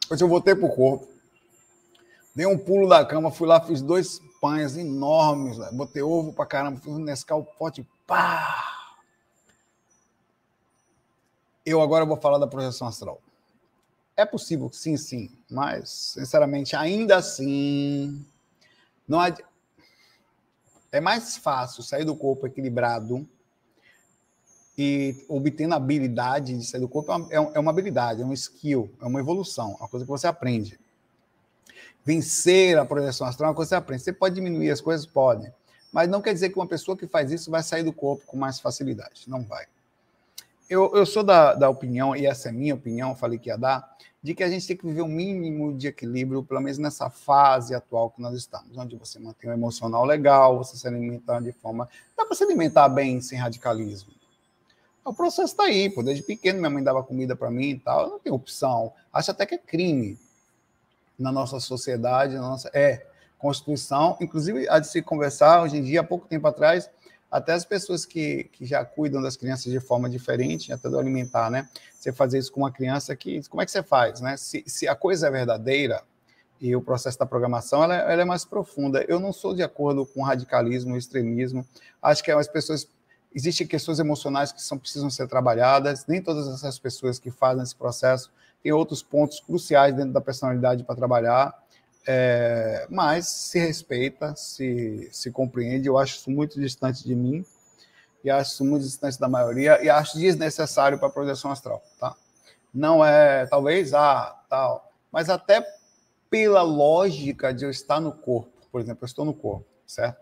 Depois 0.00 0.20
eu 0.20 0.28
voltei 0.28 0.54
pro 0.54 0.68
corpo. 0.70 1.06
Dei 2.34 2.46
um 2.46 2.58
pulo 2.58 2.88
da 2.88 3.04
cama, 3.04 3.30
fui 3.30 3.46
lá, 3.46 3.60
fiz 3.60 3.82
dois 3.82 4.20
pães 4.40 4.76
enormes, 4.76 5.58
botei 5.72 6.02
ovo 6.02 6.32
pra 6.32 6.46
caramba, 6.46 6.80
fiz 6.80 6.92
um 6.92 6.98
Nescau 6.98 7.44
pote, 7.44 7.86
pá! 8.06 8.64
Eu 11.64 11.82
agora 11.82 12.04
vou 12.04 12.16
falar 12.16 12.38
da 12.38 12.46
projeção 12.46 12.88
astral. 12.88 13.20
É 14.16 14.24
possível, 14.24 14.70
sim, 14.72 14.96
sim, 14.96 15.30
mas, 15.50 15.90
sinceramente, 16.14 16.74
ainda 16.74 17.16
assim, 17.16 18.24
não 19.06 19.20
há... 19.20 19.32
é 20.90 21.00
mais 21.00 21.36
fácil 21.36 21.82
sair 21.82 22.04
do 22.04 22.16
corpo 22.16 22.46
equilibrado 22.46 23.28
e 24.76 25.24
obtendo 25.28 25.74
a 25.74 25.76
habilidade 25.76 26.56
de 26.56 26.64
sair 26.64 26.80
do 26.80 26.88
corpo 26.88 27.12
é, 27.12 27.36
é, 27.36 27.36
é 27.36 27.58
uma 27.60 27.70
habilidade, 27.70 28.22
é 28.22 28.24
um 28.24 28.32
skill, 28.32 28.90
é 29.00 29.06
uma 29.06 29.20
evolução, 29.20 29.72
é 29.72 29.82
uma 29.82 29.88
coisa 29.88 30.06
que 30.06 30.10
você 30.10 30.26
aprende. 30.26 30.78
Vencer 32.08 32.78
a 32.78 32.86
projeção 32.86 33.26
astral 33.26 33.48
é 33.48 33.50
uma 33.50 33.54
coisa 33.54 33.68
que 33.68 33.74
você 33.74 33.74
aprende. 33.74 34.02
Você 34.02 34.14
pode 34.14 34.34
diminuir 34.34 34.70
as 34.70 34.80
coisas? 34.80 35.04
Pode. 35.04 35.52
Mas 35.92 36.08
não 36.08 36.22
quer 36.22 36.32
dizer 36.32 36.48
que 36.48 36.58
uma 36.58 36.66
pessoa 36.66 36.96
que 36.96 37.06
faz 37.06 37.30
isso 37.30 37.50
vai 37.50 37.62
sair 37.62 37.82
do 37.82 37.92
corpo 37.92 38.24
com 38.24 38.34
mais 38.34 38.58
facilidade. 38.58 39.24
Não 39.26 39.42
vai. 39.42 39.66
Eu, 40.70 40.90
eu 40.94 41.04
sou 41.04 41.22
da, 41.22 41.52
da 41.52 41.68
opinião, 41.68 42.16
e 42.16 42.24
essa 42.24 42.48
é 42.48 42.52
minha 42.52 42.74
opinião, 42.74 43.14
falei 43.14 43.38
que 43.38 43.50
ia 43.50 43.58
dar, 43.58 43.94
de 44.22 44.34
que 44.34 44.42
a 44.42 44.48
gente 44.48 44.66
tem 44.66 44.74
que 44.74 44.86
viver 44.86 45.02
um 45.02 45.08
mínimo 45.08 45.76
de 45.76 45.86
equilíbrio, 45.86 46.42
pelo 46.42 46.62
menos 46.62 46.78
nessa 46.78 47.10
fase 47.10 47.74
atual 47.74 48.08
que 48.08 48.22
nós 48.22 48.34
estamos, 48.34 48.74
onde 48.78 48.96
você 48.96 49.18
mantém 49.18 49.50
o 49.50 49.52
emocional 49.52 50.06
legal, 50.06 50.56
você 50.56 50.78
se 50.78 50.88
alimenta 50.88 51.38
de 51.42 51.52
forma. 51.52 51.90
Dá 52.16 52.24
para 52.24 52.34
se 52.34 52.42
alimentar 52.42 52.88
bem 52.88 53.20
sem 53.20 53.38
radicalismo 53.38 54.12
o 55.04 55.14
processo 55.14 55.52
está 55.52 55.64
aí, 55.64 55.88
pô. 55.88 56.02
Desde 56.02 56.22
pequeno 56.22 56.58
minha 56.58 56.68
mãe 56.68 56.82
dava 56.82 57.02
comida 57.02 57.34
para 57.34 57.50
mim 57.50 57.70
e 57.70 57.78
tal. 57.78 58.02
Eu 58.02 58.10
não 58.10 58.18
tenho 58.18 58.34
opção. 58.34 58.92
Acho 59.10 59.30
até 59.30 59.46
que 59.46 59.54
é 59.54 59.58
crime 59.58 60.18
na 61.18 61.32
nossa 61.32 61.58
sociedade, 61.58 62.34
na 62.34 62.42
nossa 62.42 62.70
é 62.72 63.06
Constituição. 63.38 64.16
Inclusive, 64.20 64.68
há 64.68 64.78
de 64.78 64.88
se 64.88 65.00
conversar 65.00 65.62
hoje 65.62 65.76
em 65.76 65.82
dia, 65.82 66.00
há 66.00 66.04
pouco 66.04 66.26
tempo 66.26 66.46
atrás, 66.46 66.90
até 67.30 67.52
as 67.52 67.64
pessoas 67.64 68.04
que, 68.04 68.44
que 68.52 68.64
já 68.64 68.84
cuidam 68.84 69.22
das 69.22 69.36
crianças 69.36 69.70
de 69.70 69.78
forma 69.80 70.08
diferente, 70.08 70.72
até 70.72 70.88
do 70.88 70.98
alimentar, 70.98 71.50
né? 71.50 71.68
Você 71.94 72.12
fazer 72.12 72.38
isso 72.38 72.50
com 72.50 72.60
uma 72.60 72.72
criança 72.72 73.14
que. 73.14 73.46
Como 73.48 73.62
é 73.62 73.64
que 73.64 73.70
você 73.70 73.82
faz, 73.82 74.20
né? 74.20 74.36
Se, 74.36 74.64
se 74.66 74.88
a 74.88 74.94
coisa 74.94 75.28
é 75.28 75.30
verdadeira 75.30 76.02
e 76.60 76.74
o 76.74 76.82
processo 76.82 77.18
da 77.18 77.26
programação 77.26 77.84
ela, 77.84 77.94
ela 77.94 78.22
é 78.22 78.24
mais 78.24 78.44
profunda. 78.44 79.04
Eu 79.06 79.20
não 79.20 79.32
sou 79.32 79.54
de 79.54 79.62
acordo 79.62 80.04
com 80.06 80.22
radicalismo, 80.22 80.96
extremismo. 80.96 81.64
Acho 82.02 82.22
que 82.24 82.30
as 82.30 82.48
pessoas 82.48 82.88
Existem 83.34 83.66
questões 83.66 83.98
emocionais 83.98 84.52
que 84.52 84.62
são, 84.62 84.78
precisam 84.78 85.10
ser 85.10 85.28
trabalhadas. 85.28 86.06
Nem 86.06 86.22
todas 86.22 86.48
essas 86.48 86.78
pessoas 86.78 87.18
que 87.18 87.30
fazem 87.30 87.62
esse 87.62 87.76
processo 87.76 88.30
têm 88.62 88.72
outros 88.72 89.02
pontos 89.02 89.40
cruciais 89.40 89.94
dentro 89.94 90.12
da 90.12 90.20
personalidade 90.20 90.84
para 90.84 90.96
trabalhar. 90.96 91.54
É, 92.06 92.86
mas 92.88 93.28
se 93.28 93.58
respeita, 93.58 94.34
se, 94.34 95.08
se 95.12 95.30
compreende. 95.30 95.88
Eu 95.88 95.98
acho 95.98 96.16
isso 96.16 96.30
muito 96.30 96.58
distante 96.60 97.04
de 97.04 97.14
mim. 97.14 97.44
e 98.24 98.30
acho 98.30 98.64
muito 98.64 98.82
distante 98.82 99.18
da 99.20 99.28
maioria 99.28 99.82
e 99.82 99.88
acho 99.90 100.18
desnecessário 100.18 100.98
para 100.98 101.08
a 101.08 101.10
projeção 101.10 101.50
astral, 101.50 101.82
tá? 102.00 102.14
Não 102.72 103.04
é, 103.04 103.46
talvez, 103.46 103.94
ah, 103.94 104.36
tal, 104.48 104.92
mas 105.10 105.30
até 105.30 105.64
pela 106.30 106.62
lógica 106.62 107.52
de 107.52 107.64
eu 107.64 107.70
estar 107.70 108.00
no 108.00 108.12
corpo, 108.12 108.50
por 108.70 108.80
exemplo, 108.80 109.04
eu 109.04 109.06
estou 109.06 109.24
no 109.24 109.34
corpo, 109.34 109.66
certo? 109.86 110.20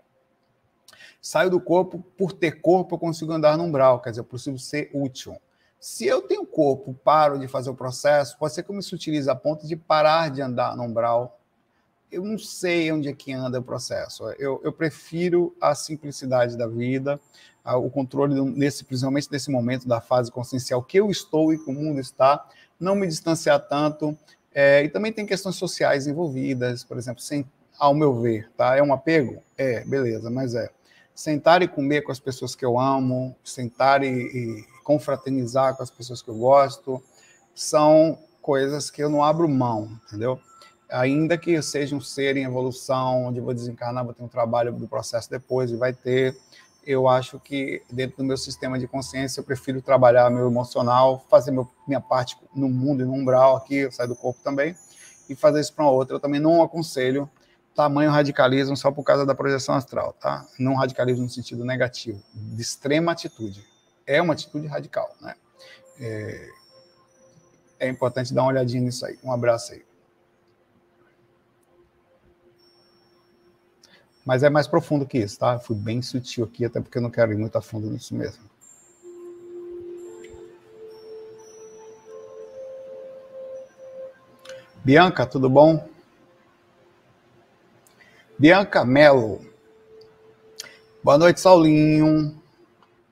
Saio 1.20 1.50
do 1.50 1.60
corpo, 1.60 1.98
por 2.16 2.32
ter 2.32 2.60
corpo, 2.60 2.94
eu 2.94 2.98
consigo 2.98 3.32
andar 3.32 3.56
no 3.56 3.64
umbral, 3.64 4.00
quer 4.00 4.10
dizer, 4.10 4.20
eu 4.20 4.24
preciso 4.24 4.58
ser 4.58 4.90
útil. 4.94 5.36
Se 5.86 6.04
eu 6.04 6.20
tenho 6.20 6.44
corpo, 6.44 6.98
paro 7.04 7.38
de 7.38 7.46
fazer 7.46 7.70
o 7.70 7.74
processo, 7.74 8.36
pode 8.38 8.52
ser 8.52 8.64
que 8.64 8.70
eu 8.72 8.74
me 8.74 8.82
sutilize 8.82 9.30
a 9.30 9.36
ponto 9.36 9.68
de 9.68 9.76
parar 9.76 10.32
de 10.32 10.42
andar 10.42 10.76
no 10.76 10.82
umbral. 10.82 11.38
Eu 12.10 12.24
não 12.24 12.36
sei 12.36 12.90
onde 12.90 13.08
é 13.08 13.12
que 13.12 13.32
anda 13.32 13.60
o 13.60 13.62
processo. 13.62 14.28
Eu, 14.30 14.60
eu 14.64 14.72
prefiro 14.72 15.54
a 15.60 15.76
simplicidade 15.76 16.56
da 16.56 16.66
vida, 16.66 17.20
o 17.64 17.88
controle 17.88 18.34
nesse, 18.50 18.84
principalmente 18.84 19.28
nesse 19.30 19.48
momento 19.48 19.86
da 19.86 20.00
fase 20.00 20.28
consciencial 20.28 20.82
que 20.82 20.98
eu 20.98 21.08
estou 21.08 21.54
e 21.54 21.56
que 21.56 21.70
o 21.70 21.72
mundo 21.72 22.00
está, 22.00 22.44
não 22.80 22.96
me 22.96 23.06
distanciar 23.06 23.60
tanto. 23.68 24.18
É, 24.52 24.82
e 24.82 24.88
também 24.88 25.12
tem 25.12 25.24
questões 25.24 25.54
sociais 25.54 26.08
envolvidas, 26.08 26.82
por 26.82 26.98
exemplo, 26.98 27.22
sem, 27.22 27.48
ao 27.78 27.94
meu 27.94 28.12
ver, 28.20 28.50
tá? 28.56 28.76
É 28.76 28.82
um 28.82 28.92
apego? 28.92 29.40
É, 29.56 29.84
beleza, 29.84 30.30
mas 30.30 30.52
é 30.56 30.68
sentar 31.14 31.62
e 31.62 31.68
comer 31.68 32.02
com 32.02 32.10
as 32.10 32.18
pessoas 32.18 32.56
que 32.56 32.64
eu 32.64 32.76
amo, 32.76 33.36
sentar 33.44 34.02
e 34.02 34.66
confraternizar 34.86 35.76
com 35.76 35.82
as 35.82 35.90
pessoas 35.90 36.22
que 36.22 36.28
eu 36.28 36.36
gosto, 36.36 37.02
são 37.52 38.16
coisas 38.40 38.88
que 38.88 39.02
eu 39.02 39.10
não 39.10 39.24
abro 39.24 39.48
mão, 39.48 39.90
entendeu? 40.06 40.38
Ainda 40.88 41.36
que 41.36 41.54
eu 41.54 41.62
seja 41.62 41.96
um 41.96 42.00
ser 42.00 42.36
em 42.36 42.44
evolução, 42.44 43.24
onde 43.24 43.40
eu 43.40 43.44
vou 43.44 43.52
desencarnar, 43.52 44.04
vou 44.04 44.14
ter 44.14 44.22
um 44.22 44.28
trabalho 44.28 44.72
do 44.72 44.86
processo 44.86 45.28
depois 45.28 45.72
e 45.72 45.76
vai 45.76 45.92
ter, 45.92 46.38
eu 46.86 47.08
acho 47.08 47.40
que 47.40 47.82
dentro 47.90 48.18
do 48.18 48.24
meu 48.24 48.36
sistema 48.36 48.78
de 48.78 48.86
consciência 48.86 49.40
eu 49.40 49.44
prefiro 49.44 49.82
trabalhar 49.82 50.30
meu 50.30 50.46
emocional, 50.46 51.26
fazer 51.28 51.50
meu, 51.50 51.68
minha 51.84 52.00
parte 52.00 52.38
no 52.54 52.68
mundo 52.68 53.02
e 53.02 53.04
no 53.04 53.12
umbral 53.12 53.56
aqui, 53.56 53.78
eu 53.78 53.90
saio 53.90 54.10
do 54.10 54.14
corpo 54.14 54.40
também, 54.44 54.76
e 55.28 55.34
fazer 55.34 55.58
isso 55.58 55.74
para 55.74 55.84
uma 55.84 55.90
outra. 55.90 56.14
Eu 56.14 56.20
também 56.20 56.38
não 56.38 56.62
aconselho 56.62 57.28
tamanho 57.74 58.12
radicalismo 58.12 58.76
só 58.76 58.92
por 58.92 59.02
causa 59.02 59.26
da 59.26 59.34
projeção 59.34 59.74
astral, 59.74 60.12
tá? 60.12 60.46
Não 60.60 60.76
radicalismo 60.76 61.24
no 61.24 61.28
sentido 61.28 61.64
negativo, 61.64 62.22
de 62.32 62.62
extrema 62.62 63.10
atitude. 63.10 63.75
É 64.06 64.22
uma 64.22 64.34
atitude 64.34 64.66
radical, 64.66 65.14
né? 65.20 65.34
É, 65.98 66.48
é 67.80 67.88
importante 67.88 68.32
dar 68.32 68.42
uma 68.42 68.50
olhadinha 68.50 68.82
nisso 68.82 69.04
aí. 69.04 69.18
Um 69.22 69.32
abraço 69.32 69.72
aí. 69.72 69.84
Mas 74.24 74.42
é 74.42 74.50
mais 74.50 74.66
profundo 74.66 75.06
que 75.06 75.18
isso, 75.18 75.38
tá? 75.38 75.58
fui 75.58 75.76
bem 75.76 76.02
sutil 76.02 76.44
aqui, 76.44 76.64
até 76.64 76.80
porque 76.80 76.98
eu 76.98 77.02
não 77.02 77.10
quero 77.10 77.32
ir 77.32 77.36
muito 77.36 77.56
a 77.56 77.62
fundo 77.62 77.88
nisso 77.88 78.14
mesmo. 78.14 78.44
Bianca, 84.84 85.26
tudo 85.26 85.48
bom? 85.48 85.88
Bianca 88.38 88.84
Mello. 88.84 89.44
Boa 91.02 91.18
noite, 91.18 91.40
Saulinho. 91.40 92.35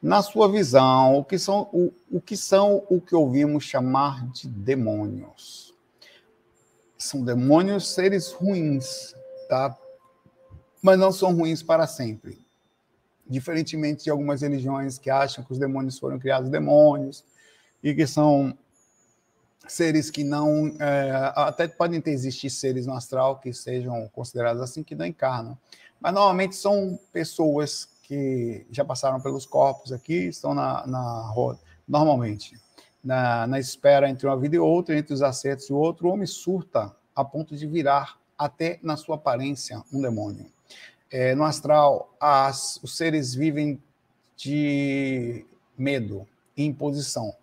Na 0.05 0.20
sua 0.20 0.52
visão, 0.52 1.16
o 1.16 1.24
que 1.24 1.38
são 1.38 1.62
o, 1.72 1.90
o 2.11 2.20
que 2.20 2.36
são 2.36 2.84
o 2.90 3.00
que 3.00 3.14
ouvimos 3.14 3.64
chamar 3.64 4.30
de 4.32 4.46
demônios? 4.46 5.74
São 6.98 7.24
demônios 7.24 7.88
seres 7.88 8.30
ruins, 8.30 9.14
tá? 9.48 9.74
Mas 10.82 10.98
não 10.98 11.11
são 11.11 11.34
ruins 11.34 11.62
para 11.62 11.86
sempre. 11.86 12.38
Diferentemente 13.26 14.05
de 14.05 14.11
algumas 14.11 14.42
religiões 14.42 14.98
que 14.98 15.09
acham 15.09 15.42
que 15.42 15.52
os 15.52 15.59
demônios 15.59 15.98
foram 15.98 16.18
criados 16.18 16.50
demônios 16.50 17.24
e 17.82 17.94
que 17.94 18.07
são 18.07 18.55
seres 19.66 20.11
que 20.11 20.22
não. 20.22 20.66
É, 20.80 21.32
até 21.34 21.66
podem 21.66 21.98
ter 21.98 22.11
existir 22.11 22.50
seres 22.50 22.84
no 22.84 22.92
astral 22.92 23.38
que 23.38 23.55
sejam 23.55 24.07
considerados 24.09 24.61
assim, 24.61 24.82
que 24.82 24.94
não 24.94 25.07
encarnam. 25.07 25.57
Mas 25.98 26.12
normalmente 26.12 26.57
são 26.57 27.00
pessoas 27.11 27.93
que 28.14 28.66
já 28.70 28.84
passaram 28.84 29.20
pelos 29.20 29.44
corpos 29.44 29.92
aqui, 29.92 30.28
estão 30.28 30.54
na, 30.54 30.86
na 30.86 31.20
roda, 31.32 31.58
normalmente, 31.86 32.56
na, 33.02 33.46
na 33.46 33.58
espera 33.58 34.08
entre 34.08 34.26
uma 34.26 34.36
vida 34.38 34.54
e 34.54 34.58
outra, 34.58 34.96
entre 34.96 35.12
os 35.12 35.20
acertos 35.20 35.68
e 35.68 35.72
o 35.72 35.76
outro, 35.76 36.06
o 36.06 36.12
homem 36.12 36.26
surta 36.26 36.94
a 37.14 37.24
ponto 37.24 37.56
de 37.56 37.66
virar 37.66 38.18
até 38.38 38.78
na 38.82 38.96
sua 38.96 39.16
aparência 39.16 39.82
um 39.92 40.00
demônio. 40.00 40.46
É, 41.10 41.34
no 41.34 41.44
astral, 41.44 42.14
as, 42.20 42.78
os 42.82 42.96
seres 42.96 43.34
vivem 43.34 43.82
de 44.36 45.44
medo 45.76 46.26
e 46.56 46.64
imposição. 46.64 47.34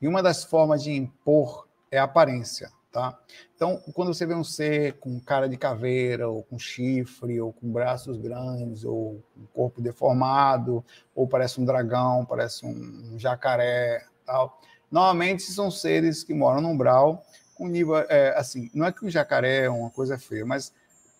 E 0.00 0.06
uma 0.06 0.22
das 0.22 0.44
formas 0.44 0.82
de 0.82 0.92
impor 0.92 1.66
é 1.90 1.98
a 1.98 2.04
aparência, 2.04 2.70
tá? 2.92 3.18
Então, 3.54 3.80
quando 3.94 4.12
você 4.12 4.26
vê 4.26 4.34
um 4.34 4.44
ser 4.44 4.94
com 4.94 5.20
cara 5.20 5.48
de 5.48 5.56
caveira, 5.56 6.28
ou 6.28 6.42
com 6.42 6.58
chifre, 6.58 7.40
ou 7.40 7.52
com 7.52 7.70
braços 7.70 8.16
grandes, 8.18 8.84
ou 8.84 9.22
um 9.36 9.46
corpo 9.52 9.80
deformado, 9.80 10.84
ou 11.14 11.26
parece 11.26 11.60
um 11.60 11.64
dragão, 11.64 12.24
parece 12.24 12.64
um 12.66 13.18
jacaré, 13.18 14.04
tal. 14.24 14.60
Normalmente 14.90 15.42
são 15.42 15.70
seres 15.70 16.24
que 16.24 16.32
moram 16.32 16.60
no 16.60 16.68
umbral, 16.68 17.22
com 17.54 17.66
nível, 17.66 17.96
é, 17.96 18.34
assim, 18.36 18.70
não 18.72 18.86
é 18.86 18.92
que 18.92 19.04
o 19.04 19.10
jacaré 19.10 19.64
é 19.64 19.70
uma 19.70 19.90
coisa 19.90 20.16
feia, 20.18 20.46
mas 20.46 20.72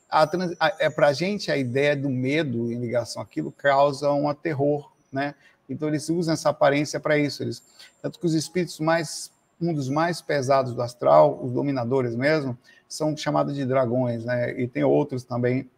a, 0.09 0.25
a, 0.25 0.77
é 0.79 0.89
para 0.89 1.09
a 1.09 1.13
gente 1.13 1.51
a 1.51 1.57
ideia 1.57 1.95
do 1.97 2.09
medo 2.09 2.73
em 2.73 2.79
ligação 2.79 3.21
àquilo 3.21 3.53
causa 3.53 4.11
um 4.13 4.33
terror, 4.33 4.91
né? 5.13 5.35
Então 5.69 5.89
eles 5.89 6.09
usam 6.09 6.33
essa 6.33 6.49
aparência 6.49 6.99
para 6.99 7.19
isso. 7.19 7.43
Eles, 7.43 7.63
tanto 8.01 8.19
que 8.19 8.25
os 8.25 8.35
espíritos 8.35 8.81
mais 8.81 9.31
um 9.61 9.73
dos 9.73 9.89
mais 9.89 10.21
pesados 10.21 10.75
do 10.75 10.83
astral, 10.83 11.41
os 11.43 11.53
dominadores 11.53 12.15
mesmo, 12.15 12.57
são 12.89 13.17
chamados 13.17 13.55
de 13.55 13.65
dragões, 13.65 14.25
né? 14.25 14.59
E 14.59 14.67
tem 14.67 14.85
outros 14.85 15.25
também, 15.25 15.69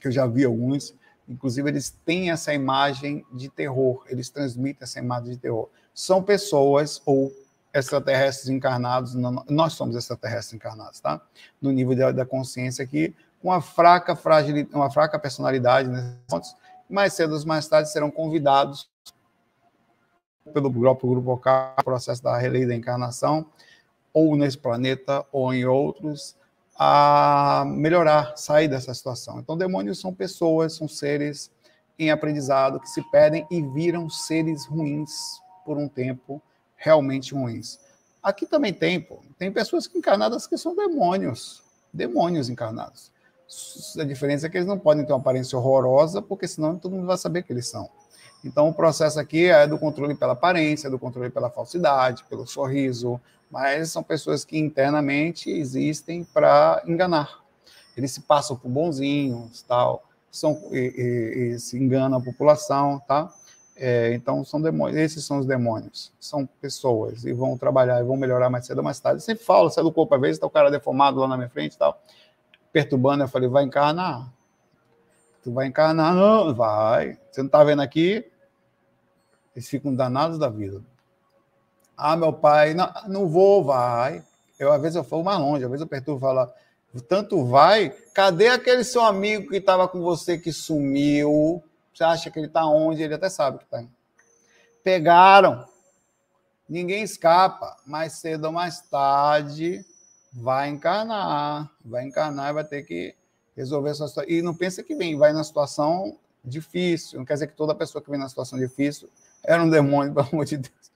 que 0.00 0.08
eu 0.08 0.12
já 0.12 0.26
vi 0.26 0.44
alguns, 0.44 0.94
inclusive 1.28 1.68
eles 1.68 1.90
têm 2.04 2.30
essa 2.30 2.52
imagem 2.52 3.24
de 3.32 3.48
terror, 3.48 4.02
eles 4.08 4.28
transmitem 4.28 4.82
essa 4.82 4.98
imagem 4.98 5.32
de 5.32 5.38
terror. 5.38 5.68
São 5.94 6.22
pessoas 6.22 7.00
ou 7.06 7.32
extraterrestres 7.72 8.48
encarnados, 8.48 9.14
nós 9.14 9.72
somos 9.72 9.96
extraterrestres 9.96 10.54
encarnados, 10.54 11.00
tá? 11.00 11.20
No 11.60 11.72
nível 11.72 12.12
da, 12.12 12.24
consciência 12.24 12.84
aqui, 12.84 13.14
com 13.42 13.48
uma 13.48 13.60
fraca, 13.60 14.14
fragil, 14.14 14.66
uma 14.72 14.90
fraca 14.90 15.18
personalidade, 15.18 15.88
né? 15.88 16.16
mais 16.88 17.14
cedo 17.14 17.34
ou 17.36 17.46
mais 17.46 17.66
tarde 17.66 17.90
serão 17.90 18.10
convidados 18.10 18.88
pelo 20.52 20.72
próprio 20.72 21.10
grupo 21.10 21.30
local, 21.30 21.74
processo 21.82 22.22
da 22.22 22.36
relei 22.36 22.66
da 22.66 22.74
encarnação, 22.74 23.46
ou 24.12 24.36
nesse 24.36 24.58
planeta 24.58 25.24
ou 25.32 25.52
em 25.52 25.64
outros, 25.64 26.36
a 26.76 27.64
melhorar, 27.66 28.36
sair 28.36 28.68
dessa 28.68 28.92
situação. 28.92 29.38
Então, 29.40 29.56
demônios 29.56 30.00
são 30.00 30.12
pessoas, 30.12 30.74
são 30.74 30.86
seres 30.86 31.50
em 31.98 32.10
aprendizado 32.10 32.80
que 32.80 32.88
se 32.88 33.02
perdem 33.10 33.46
e 33.50 33.62
viram 33.62 34.10
seres 34.10 34.66
ruins 34.66 35.10
por 35.64 35.78
um 35.78 35.88
tempo, 35.88 36.42
realmente 36.76 37.32
ruins. 37.32 37.78
Aqui 38.22 38.46
também 38.46 38.72
tem, 38.72 39.00
pô, 39.00 39.20
tem 39.38 39.52
pessoas 39.52 39.88
encarnadas 39.94 40.46
que 40.46 40.58
são 40.58 40.74
demônios, 40.74 41.62
demônios 41.92 42.48
encarnados. 42.48 43.12
A 43.98 44.04
diferença 44.04 44.46
é 44.46 44.50
que 44.50 44.56
eles 44.56 44.66
não 44.66 44.78
podem 44.78 45.04
ter 45.04 45.12
uma 45.12 45.18
aparência 45.18 45.56
horrorosa, 45.56 46.20
porque 46.20 46.48
senão 46.48 46.76
todo 46.76 46.96
mundo 46.96 47.06
vai 47.06 47.16
saber 47.16 47.42
que 47.42 47.52
eles 47.52 47.68
são. 47.68 47.88
Então, 48.44 48.68
o 48.68 48.74
processo 48.74 49.18
aqui 49.18 49.46
é 49.46 49.66
do 49.66 49.78
controle 49.78 50.14
pela 50.14 50.34
aparência, 50.34 50.90
do 50.90 50.98
controle 50.98 51.30
pela 51.30 51.48
falsidade, 51.48 52.24
pelo 52.28 52.46
sorriso, 52.46 53.18
mas 53.50 53.90
são 53.90 54.02
pessoas 54.02 54.44
que 54.44 54.58
internamente 54.58 55.50
existem 55.50 56.24
para 56.24 56.82
enganar. 56.86 57.42
Eles 57.96 58.12
se 58.12 58.20
passam 58.20 58.54
por 58.56 58.68
bonzinhos, 58.68 59.62
tal, 59.62 60.04
são, 60.30 60.60
e, 60.72 60.76
e, 60.76 61.54
e 61.54 61.60
se 61.60 61.78
enganam 61.78 62.18
a 62.18 62.20
população, 62.20 63.00
tá? 63.08 63.32
É, 63.76 64.12
então, 64.14 64.44
são 64.44 64.60
demônios, 64.60 64.98
esses 64.98 65.24
são 65.24 65.38
os 65.38 65.46
demônios, 65.46 66.12
são 66.20 66.46
pessoas, 66.60 67.24
e 67.24 67.32
vão 67.32 67.56
trabalhar, 67.56 68.00
e 68.00 68.04
vão 68.04 68.16
melhorar 68.16 68.50
mais 68.50 68.66
cedo 68.66 68.78
ou 68.78 68.84
mais 68.84 69.00
tarde. 69.00 69.16
Eu 69.16 69.24
sempre 69.24 69.44
falo, 69.44 69.70
sai 69.70 69.82
do 69.82 69.90
corpo, 69.90 70.14
às 70.14 70.20
vezes 70.20 70.36
está 70.36 70.46
o 70.46 70.50
cara 70.50 70.70
deformado 70.70 71.18
lá 71.18 71.26
na 71.26 71.36
minha 71.36 71.48
frente 71.48 71.78
tal, 71.78 72.00
perturbando, 72.72 73.24
eu 73.24 73.28
falei, 73.28 73.48
vai 73.48 73.64
encarnar? 73.64 74.30
Tu 75.42 75.52
vai 75.52 75.66
encarnar? 75.66 76.14
Não, 76.14 76.54
vai. 76.54 77.18
Você 77.30 77.40
não 77.40 77.46
está 77.46 77.62
vendo 77.64 77.82
aqui? 77.82 78.24
Eles 79.54 79.68
ficam 79.68 79.94
danados 79.94 80.38
da 80.38 80.48
vida. 80.48 80.82
Ah, 81.96 82.16
meu 82.16 82.32
pai, 82.32 82.74
não, 82.74 82.92
não 83.06 83.28
vou, 83.28 83.64
vai. 83.64 84.24
Eu, 84.58 84.72
às 84.72 84.80
vezes, 84.80 84.96
eu 84.96 85.04
falo 85.04 85.22
mais 85.22 85.38
longe, 85.38 85.64
às 85.64 85.70
vezes 85.70 85.82
eu 85.82 85.86
perturbo 85.86 86.20
falo, 86.20 86.50
tanto 87.08 87.44
vai, 87.44 87.90
cadê 88.12 88.48
aquele 88.48 88.84
seu 88.84 89.02
amigo 89.02 89.50
que 89.50 89.56
estava 89.56 89.86
com 89.88 90.00
você 90.00 90.38
que 90.38 90.52
sumiu? 90.52 91.62
Você 91.92 92.04
acha 92.04 92.30
que 92.30 92.38
ele 92.38 92.46
está 92.46 92.66
onde? 92.66 93.02
Ele 93.02 93.14
até 93.14 93.28
sabe 93.28 93.58
que 93.58 93.64
está. 93.64 93.84
Pegaram. 94.82 95.66
Ninguém 96.68 97.02
escapa. 97.02 97.76
Mais 97.86 98.14
cedo 98.14 98.46
ou 98.46 98.52
mais 98.52 98.80
tarde, 98.80 99.84
vai 100.32 100.68
encarnar. 100.68 101.70
Vai 101.84 102.04
encarnar 102.04 102.50
e 102.50 102.54
vai 102.54 102.64
ter 102.64 102.82
que 102.82 103.14
resolver 103.56 103.90
essa 103.90 104.08
situação. 104.08 104.30
E 104.30 104.42
não 104.42 104.54
pensa 104.54 104.82
que 104.82 104.94
vem, 104.94 105.16
vai 105.16 105.32
na 105.32 105.44
situação 105.44 106.16
difícil, 106.44 107.18
não 107.18 107.24
quer 107.24 107.34
dizer 107.34 107.46
que 107.46 107.56
toda 107.56 107.74
pessoa 107.74 108.02
que 108.02 108.10
vem 108.10 108.20
na 108.20 108.28
situação 108.28 108.58
difícil 108.58 109.08
era 109.44 109.62
um 109.62 109.68
demônio, 109.70 110.12
pelo 110.14 110.28
amor 110.28 110.44
de 110.44 110.58
Deus. 110.58 110.92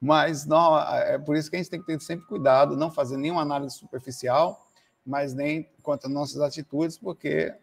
Mas 0.00 0.44
não, 0.44 0.78
é 0.78 1.18
por 1.18 1.36
isso 1.36 1.50
que 1.50 1.56
a 1.56 1.58
gente 1.58 1.70
tem 1.70 1.80
que 1.80 1.86
ter 1.86 2.00
sempre 2.00 2.26
cuidado, 2.26 2.76
não 2.76 2.90
fazer 2.90 3.16
nenhuma 3.16 3.42
análise 3.42 3.76
superficial, 3.76 4.68
mas 5.04 5.32
nem 5.32 5.68
quanto 5.82 6.06
às 6.06 6.12
nossas 6.12 6.40
atitudes, 6.40 6.98
porque 6.98 7.54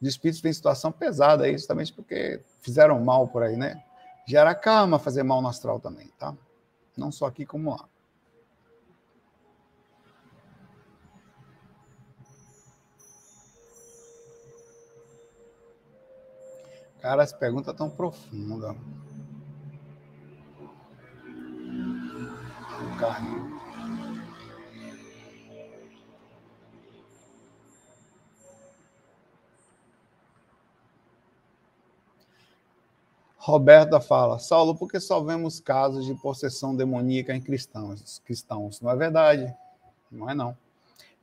os 0.00 0.08
espíritos 0.08 0.40
têm 0.40 0.52
situação 0.52 0.92
pesada 0.92 1.44
aí, 1.44 1.52
justamente 1.52 1.92
porque 1.92 2.40
fizeram 2.60 3.02
mal 3.02 3.26
por 3.26 3.42
aí, 3.42 3.56
né? 3.56 3.82
Gera 4.26 4.54
karma 4.54 4.98
fazer 4.98 5.22
mal 5.22 5.42
no 5.42 5.48
astral 5.48 5.80
também, 5.80 6.08
tá? 6.18 6.34
Não 6.96 7.10
só 7.10 7.26
aqui 7.26 7.44
como 7.44 7.70
lá. 7.70 7.88
Cara, 17.04 17.22
as 17.22 17.34
perguntas 17.34 17.76
tão 17.76 17.90
profundas. 17.90 18.74
Roberta 33.36 34.00
fala, 34.00 34.38
Saulo, 34.38 34.74
por 34.74 34.90
que 34.90 34.98
só 34.98 35.20
vemos 35.20 35.60
casos 35.60 36.06
de 36.06 36.14
possessão 36.14 36.74
demoníaca 36.74 37.36
em 37.36 37.40
cristãos? 37.42 38.18
cristãos? 38.24 38.80
Não 38.80 38.90
é 38.90 38.96
verdade. 38.96 39.54
Não 40.10 40.30
é 40.30 40.34
não. 40.34 40.56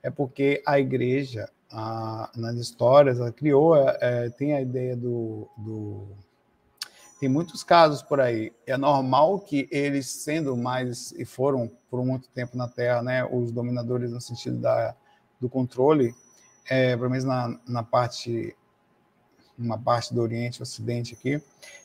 É 0.03 0.11
porque 0.11 0.61
a 0.63 0.79
igreja 0.79 1.49
a, 1.72 2.30
nas 2.36 2.55
histórias, 2.55 3.19
ela 3.19 3.32
criou, 3.32 3.76
é, 3.76 3.97
é, 4.01 4.30
tem 4.30 4.53
a 4.53 4.61
ideia 4.61 4.95
do, 4.95 5.47
do, 5.57 6.07
Tem 7.19 7.30
muitos 7.30 7.63
casos 7.63 8.01
por 8.01 8.19
aí. 8.19 8.51
É 8.67 8.78
normal 8.78 9.39
que 9.39 9.67
eles, 9.72 10.07
sendo 10.07 10.55
mais, 10.57 11.11
e 11.13 11.26
foram 11.26 11.72
por 11.89 12.03
muito 12.05 12.30
tempo 12.30 12.57
na 12.57 12.67
Terra, 12.67 13.01
né, 13.01 13.26
os 13.26 13.51
dominadores 13.51 14.11
no 14.11 14.19
sentido 14.19 14.57
da, 14.57 14.95
do 15.39 15.49
controle, 15.49 16.13
é, 16.69 16.95
pelo 16.95 17.09
menos 17.09 17.26
na, 17.26 17.59
na 17.67 17.84
parte 17.84 18.55
uma 19.62 19.78
parte 19.78 20.14
do 20.14 20.22
Oriente, 20.22 20.62
Ocidente 20.62 21.14
aqui, 21.14 21.41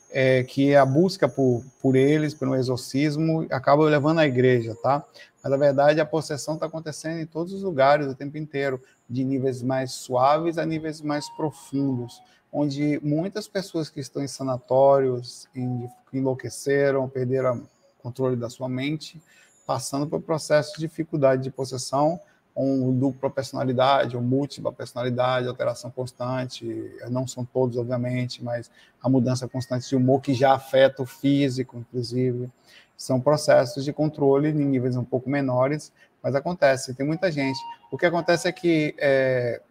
é, 0.09 0.43
que 0.43 0.75
a 0.75 0.85
busca 0.85 1.27
por, 1.27 1.63
por 1.81 1.95
eles, 1.95 2.33
pelo 2.33 2.55
exorcismo, 2.55 3.45
acaba 3.49 3.83
levando 3.83 4.19
à 4.19 4.25
igreja, 4.25 4.75
tá? 4.81 5.03
Mas, 5.43 5.51
na 5.51 5.57
verdade, 5.57 5.99
a 5.99 6.05
possessão 6.05 6.55
está 6.55 6.65
acontecendo 6.65 7.19
em 7.19 7.25
todos 7.25 7.53
os 7.53 7.63
lugares 7.63 8.07
o 8.07 8.15
tempo 8.15 8.37
inteiro, 8.37 8.81
de 9.09 9.23
níveis 9.23 9.61
mais 9.61 9.91
suaves 9.91 10.57
a 10.57 10.65
níveis 10.65 11.01
mais 11.01 11.29
profundos, 11.29 12.21
onde 12.51 12.99
muitas 13.03 13.47
pessoas 13.47 13.89
que 13.89 13.99
estão 13.99 14.23
em 14.23 14.27
sanatórios, 14.27 15.47
em, 15.55 15.89
enlouqueceram, 16.13 17.07
perderam 17.07 17.57
o 17.57 18.03
controle 18.03 18.35
da 18.35 18.49
sua 18.49 18.67
mente, 18.67 19.21
passando 19.65 20.07
por 20.07 20.21
processo 20.21 20.73
de 20.73 20.79
dificuldade 20.79 21.43
de 21.43 21.51
possessão, 21.51 22.19
ou 22.59 22.91
dupla 22.91 23.29
personalidade, 23.29 24.17
ou 24.17 24.23
múltipla 24.23 24.73
personalidade, 24.73 25.47
alteração 25.47 25.91
constante, 25.91 26.91
não 27.07 27.27
são 27.27 27.45
todos, 27.45 27.77
obviamente, 27.77 28.43
mas 28.43 28.71
a 28.99 29.07
mudança 29.07 29.47
constante 29.47 29.87
de 29.87 29.95
humor 29.95 30.21
que 30.21 30.33
já 30.33 30.53
afeta 30.53 31.03
o 31.03 31.05
físico, 31.05 31.77
inclusive. 31.77 32.49
São 32.97 33.21
processos 33.21 33.85
de 33.85 33.93
controle 33.93 34.49
em 34.49 34.53
níveis 34.53 34.95
um 34.95 35.03
pouco 35.03 35.29
menores, 35.29 35.93
mas 36.23 36.33
acontece, 36.33 36.95
tem 36.95 37.05
muita 37.05 37.31
gente. 37.31 37.59
O 37.91 37.97
que 37.97 38.07
acontece 38.07 38.47
é 38.47 38.51
que 38.51 38.95
é, 38.97 39.61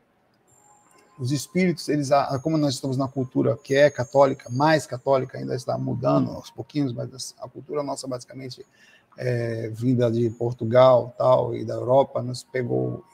os 1.18 1.32
espíritos, 1.32 1.88
eles, 1.88 2.10
como 2.40 2.56
nós 2.56 2.74
estamos 2.74 2.96
na 2.96 3.08
cultura 3.08 3.56
que 3.56 3.74
é 3.74 3.90
católica, 3.90 4.48
mais 4.48 4.86
católica, 4.86 5.38
ainda 5.38 5.56
está 5.56 5.76
mudando 5.76 6.30
aos 6.30 6.52
pouquinhos, 6.52 6.92
mas 6.92 7.34
a 7.40 7.48
cultura 7.48 7.82
nossa 7.82 8.06
basicamente 8.06 8.64
é, 9.16 9.68
vinda 9.72 10.10
de 10.10 10.28
Portugal 10.30 11.14
tal 11.16 11.54
e 11.54 11.64
da 11.64 11.74
Europa 11.74 12.22
nos 12.22 12.42
pegou 12.42 13.04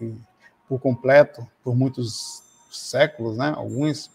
por 0.69 0.81
completo 0.81 1.47
por 1.63 1.77
muitos 1.77 2.43
séculos, 2.71 3.37
né? 3.37 3.53
Alguns 3.57 4.11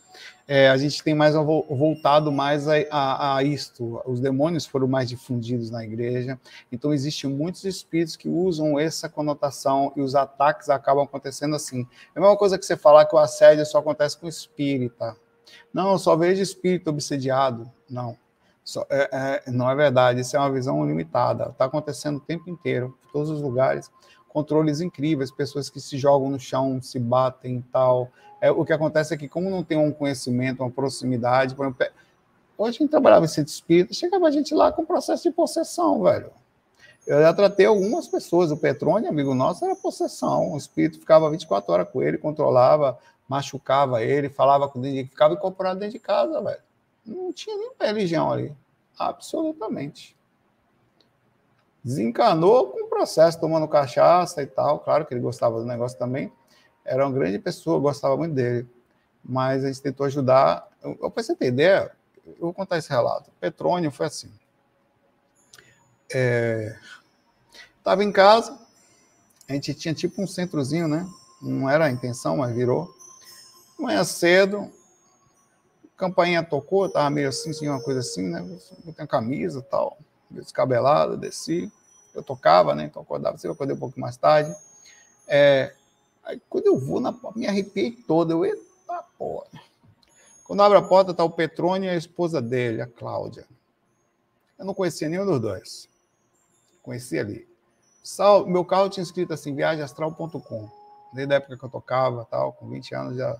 é, 0.48 0.70
a 0.70 0.78
gente 0.78 1.04
tem 1.04 1.14
mais 1.14 1.36
voltado 1.36 2.32
mais 2.32 2.68
a, 2.68 2.76
a, 2.90 3.38
a, 3.38 3.44
isto. 3.44 4.02
Os 4.06 4.20
demônios 4.20 4.66
foram 4.66 4.88
mais 4.88 5.10
difundidos 5.10 5.70
na 5.70 5.84
igreja, 5.84 6.40
então 6.72 6.94
existem 6.94 7.30
muitos 7.30 7.66
espíritos 7.66 8.16
que 8.16 8.30
usam 8.30 8.80
essa 8.80 9.10
conotação 9.10 9.92
e 9.96 10.02
os 10.02 10.16
ataques 10.16 10.70
acabam 10.70 11.04
acontecendo 11.04 11.56
assim. 11.56 11.86
É 12.16 12.20
a 12.20 12.22
mesma 12.22 12.38
coisa 12.38 12.58
que 12.58 12.66
você 12.66 12.78
falar 12.78 13.06
que 13.06 13.16
o 13.16 13.20
assédio 13.20 13.66
só 13.66 13.80
acontece 13.80 14.18
com 14.18 14.28
espírita. 14.28 15.16
Não, 15.74 15.92
eu 15.92 16.00
só 16.00 16.16
vejo 16.16 16.42
espírito 16.42 16.90
obsediado. 16.90 17.70
Não. 17.90 18.18
Só, 18.68 18.86
é, 18.90 19.44
é, 19.48 19.50
não 19.50 19.70
é 19.70 19.74
verdade, 19.74 20.20
isso 20.20 20.36
é 20.36 20.40
uma 20.40 20.52
visão 20.52 20.86
limitada. 20.86 21.46
Está 21.52 21.64
acontecendo 21.64 22.18
o 22.18 22.20
tempo 22.20 22.50
inteiro, 22.50 22.98
em 23.08 23.12
todos 23.14 23.30
os 23.30 23.42
lugares. 23.42 23.90
Controles 24.28 24.82
incríveis, 24.82 25.32
pessoas 25.32 25.70
que 25.70 25.80
se 25.80 25.98
jogam 25.98 26.30
no 26.30 26.38
chão, 26.38 26.82
se 26.82 27.00
batem 27.00 27.60
e 27.60 27.62
tal. 27.72 28.10
É, 28.42 28.52
o 28.52 28.66
que 28.66 28.74
acontece 28.74 29.14
é 29.14 29.18
que, 29.18 29.30
como 29.30 29.50
não 29.50 29.64
tem 29.64 29.78
um 29.78 29.90
conhecimento, 29.90 30.64
uma 30.64 30.70
proximidade, 30.70 31.56
por 31.56 31.66
exemplo, 31.66 31.88
hoje 32.58 32.78
a 32.78 32.80
gente 32.82 32.90
trabalhava 32.90 33.24
em 33.24 33.30
centro 33.30 33.54
espírita, 33.54 33.94
chegava 33.94 34.28
a 34.28 34.32
gente 34.32 34.54
lá 34.54 34.70
com 34.70 34.86
processo 34.86 35.24
de 35.24 35.32
possessão, 35.32 36.04
velho. 36.04 36.30
Eu 37.08 37.22
já 37.22 37.34
tratei 37.34 37.68
algumas 37.68 38.06
pessoas, 38.06 38.52
o 38.52 38.58
Petrônio, 38.58 39.10
amigo 39.10 39.34
nosso, 39.34 39.64
era 39.64 39.78
possessão. 39.78 40.52
O 40.52 40.58
espírito 40.58 41.00
ficava 41.00 41.30
24 41.30 41.72
horas 41.72 41.90
com 41.90 42.04
ele, 42.04 42.18
controlava, 42.18 43.00
machucava 43.30 44.04
ele, 44.04 44.28
falava 44.28 44.68
com 44.68 44.84
ele, 44.84 45.08
ficava 45.08 45.36
incorporado 45.36 45.80
dentro 45.80 45.94
de 45.94 46.00
casa, 46.00 46.42
velho. 46.42 46.67
Não 47.08 47.32
tinha 47.32 47.58
nem 47.58 47.72
religião 47.80 48.32
ali. 48.32 48.56
Absolutamente. 48.98 50.18
Desencanou 51.84 52.72
com 52.72 52.84
o 52.84 52.90
processo, 52.90 53.40
tomando 53.40 53.68
cachaça 53.68 54.42
e 54.42 54.48
tal. 54.48 54.80
Claro 54.80 55.06
que 55.06 55.14
ele 55.14 55.22
gostava 55.22 55.60
do 55.60 55.66
negócio 55.66 55.98
também. 55.98 56.32
Era 56.84 57.06
uma 57.06 57.14
grande 57.14 57.40
pessoa, 57.40 57.80
gostava 57.80 58.18
muito 58.18 58.34
dele. 58.34 58.68
Mas 59.24 59.64
a 59.64 59.68
gente 59.68 59.82
tentou 59.82 60.06
ajudar. 60.06 60.68
Eu, 60.82 61.10
para 61.10 61.24
você 61.24 61.36
ter 61.36 61.48
ideia, 61.48 61.92
eu 62.26 62.36
vou 62.40 62.54
contar 62.54 62.78
esse 62.78 62.90
relato. 62.90 63.32
Petrônio 63.40 63.92
foi 63.92 64.08
assim. 64.08 64.32
Estava 67.78 68.04
é... 68.04 68.06
em 68.06 68.12
casa, 68.12 68.60
a 69.48 69.54
gente 69.54 69.74
tinha 69.74 69.94
tipo 69.94 70.22
um 70.22 70.28
centrozinho, 70.28 70.88
né? 70.88 71.08
Não 71.42 71.70
era 71.70 71.86
a 71.86 71.92
intenção, 71.92 72.38
mas 72.38 72.54
virou. 72.54 72.94
Manhã 73.80 74.04
cedo, 74.04 74.72
campainha 75.98 76.44
tocou, 76.44 76.88
tava 76.88 77.10
meio 77.10 77.30
assim, 77.30 77.68
uma 77.68 77.82
coisa 77.82 78.00
assim, 78.00 78.30
né? 78.30 78.46
Eu 78.86 78.94
tenho 78.94 79.08
camisa 79.08 79.62
tal, 79.62 79.98
descabelada, 80.30 81.18
desci. 81.18 81.72
Eu 82.14 82.24
tocava, 82.24 82.74
né? 82.76 82.86
Então 82.86 83.02
acordava, 83.02 83.38
eu 83.44 83.52
acordei 83.52 83.76
um 83.76 83.80
pouco 83.80 84.00
mais 84.00 84.16
tarde. 84.16 84.56
É, 85.28 85.74
aí 86.24 86.40
quando 86.50 86.68
eu 86.68 86.80
vou 86.80 87.02
na 87.02 87.14
me 87.36 87.48
arrepiei 87.48 87.92
toda, 87.92 88.34
eu, 88.34 88.46
eita 88.46 89.04
porra. 89.18 89.48
Quando 90.46 90.62
abre 90.62 90.78
a 90.78 90.82
porta, 90.82 91.14
tá 91.14 91.24
o 91.24 91.30
Petrônio 91.30 91.88
e 91.88 91.94
a 91.94 91.98
esposa 91.98 92.42
dele, 92.42 92.82
a 92.82 92.88
Cláudia. 92.88 93.46
Eu 94.58 94.66
não 94.66 94.74
conhecia 94.74 95.10
nenhum 95.10 95.26
dos 95.26 95.42
dois. 95.42 95.90
Conheci 96.82 97.20
ali. 97.20 97.48
Sal, 98.02 98.48
meu 98.48 98.64
carro 98.64 98.90
tinha 98.90 99.04
escrito 99.04 99.34
assim, 99.34 99.54
viagemastral.com. 99.54 100.70
Desde 101.12 101.34
a 101.34 101.38
época 101.38 101.58
que 101.58 101.64
eu 101.64 101.70
tocava, 101.70 102.26
tal, 102.32 102.54
com 102.54 102.70
20 102.70 102.96
anos 102.96 103.18
já 103.18 103.38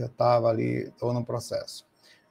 já 0.00 0.06
estava 0.06 0.48
ali, 0.48 0.88
estou 0.88 1.12
no 1.12 1.24
processo. 1.24 1.84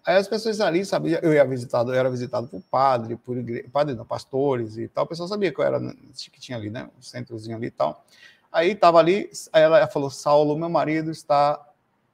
Aí 0.05 0.17
as 0.17 0.27
pessoas 0.27 0.59
ali 0.59 0.85
sabiam, 0.85 1.19
eu 1.21 1.33
ia 1.33 1.45
visitado, 1.45 1.93
eu 1.93 1.99
era 1.99 2.09
visitado 2.09 2.47
por 2.47 2.61
padre, 2.61 3.15
por 3.15 3.37
padre 3.71 3.95
não, 3.95 4.05
pastores 4.05 4.77
e 4.77 4.87
tal, 4.89 5.05
o 5.05 5.07
pessoal 5.07 5.29
sabia 5.29 5.51
que 5.51 5.59
eu 5.59 5.63
era, 5.63 5.79
que 5.79 6.39
tinha 6.41 6.57
ali, 6.57 6.69
né, 6.69 6.89
um 6.97 7.01
centrozinho 7.01 7.55
ali 7.55 7.67
e 7.67 7.71
tal. 7.71 8.03
Aí 8.51 8.71
estava 8.71 8.99
ali, 8.99 9.29
aí 9.53 9.63
ela 9.63 9.87
falou, 9.87 10.09
Saulo, 10.09 10.57
meu 10.57 10.69
marido 10.69 11.09
está 11.09 11.59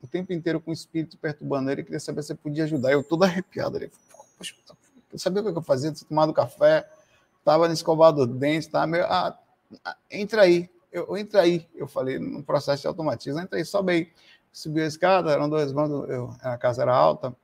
o 0.01 0.07
tempo 0.07 0.31
inteiro 0.31 0.61
com 0.61 0.69
o 0.69 0.73
espírito 0.73 1.17
perturbando 1.17 1.71
ele, 1.71 1.83
queria 1.83 1.99
saber 1.99 2.21
se 2.23 2.33
podia 2.35 2.63
ajudar. 2.63 2.91
Eu 2.91 3.03
todo 3.03 3.23
arrepiado 3.23 3.77
ali, 3.77 3.91
poxa, 4.37 4.53
eu 5.11 5.17
sabia 5.17 5.41
o 5.41 5.51
que 5.51 5.57
eu 5.57 5.63
fazia, 5.63 5.91
tinha 5.91 6.07
tomado 6.07 6.31
café, 6.31 6.87
estava 7.39 7.71
escovado 7.73 8.21
o 8.21 8.27
dente, 8.27 8.67
estava 8.67 8.85
meio, 8.85 9.05
ah, 9.05 9.37
ah, 9.83 9.97
entra 10.11 10.43
aí, 10.43 10.69
eu, 10.91 11.17
entra 11.17 11.41
aí, 11.41 11.67
eu 11.75 11.87
falei, 11.87 12.19
no 12.19 12.43
processo 12.43 12.81
de 12.81 12.87
automatismo, 12.87 13.39
entra 13.39 13.57
aí, 13.57 13.65
sobe 13.65 13.91
aí 13.91 14.11
subiu 14.51 14.83
a 14.83 14.87
escada, 14.87 15.31
eram 15.31 15.49
dois 15.49 15.71
bandos, 15.71 16.09
eu, 16.09 16.35
a 16.41 16.57
casa 16.57 16.81
era 16.81 16.93
alta. 16.93 17.35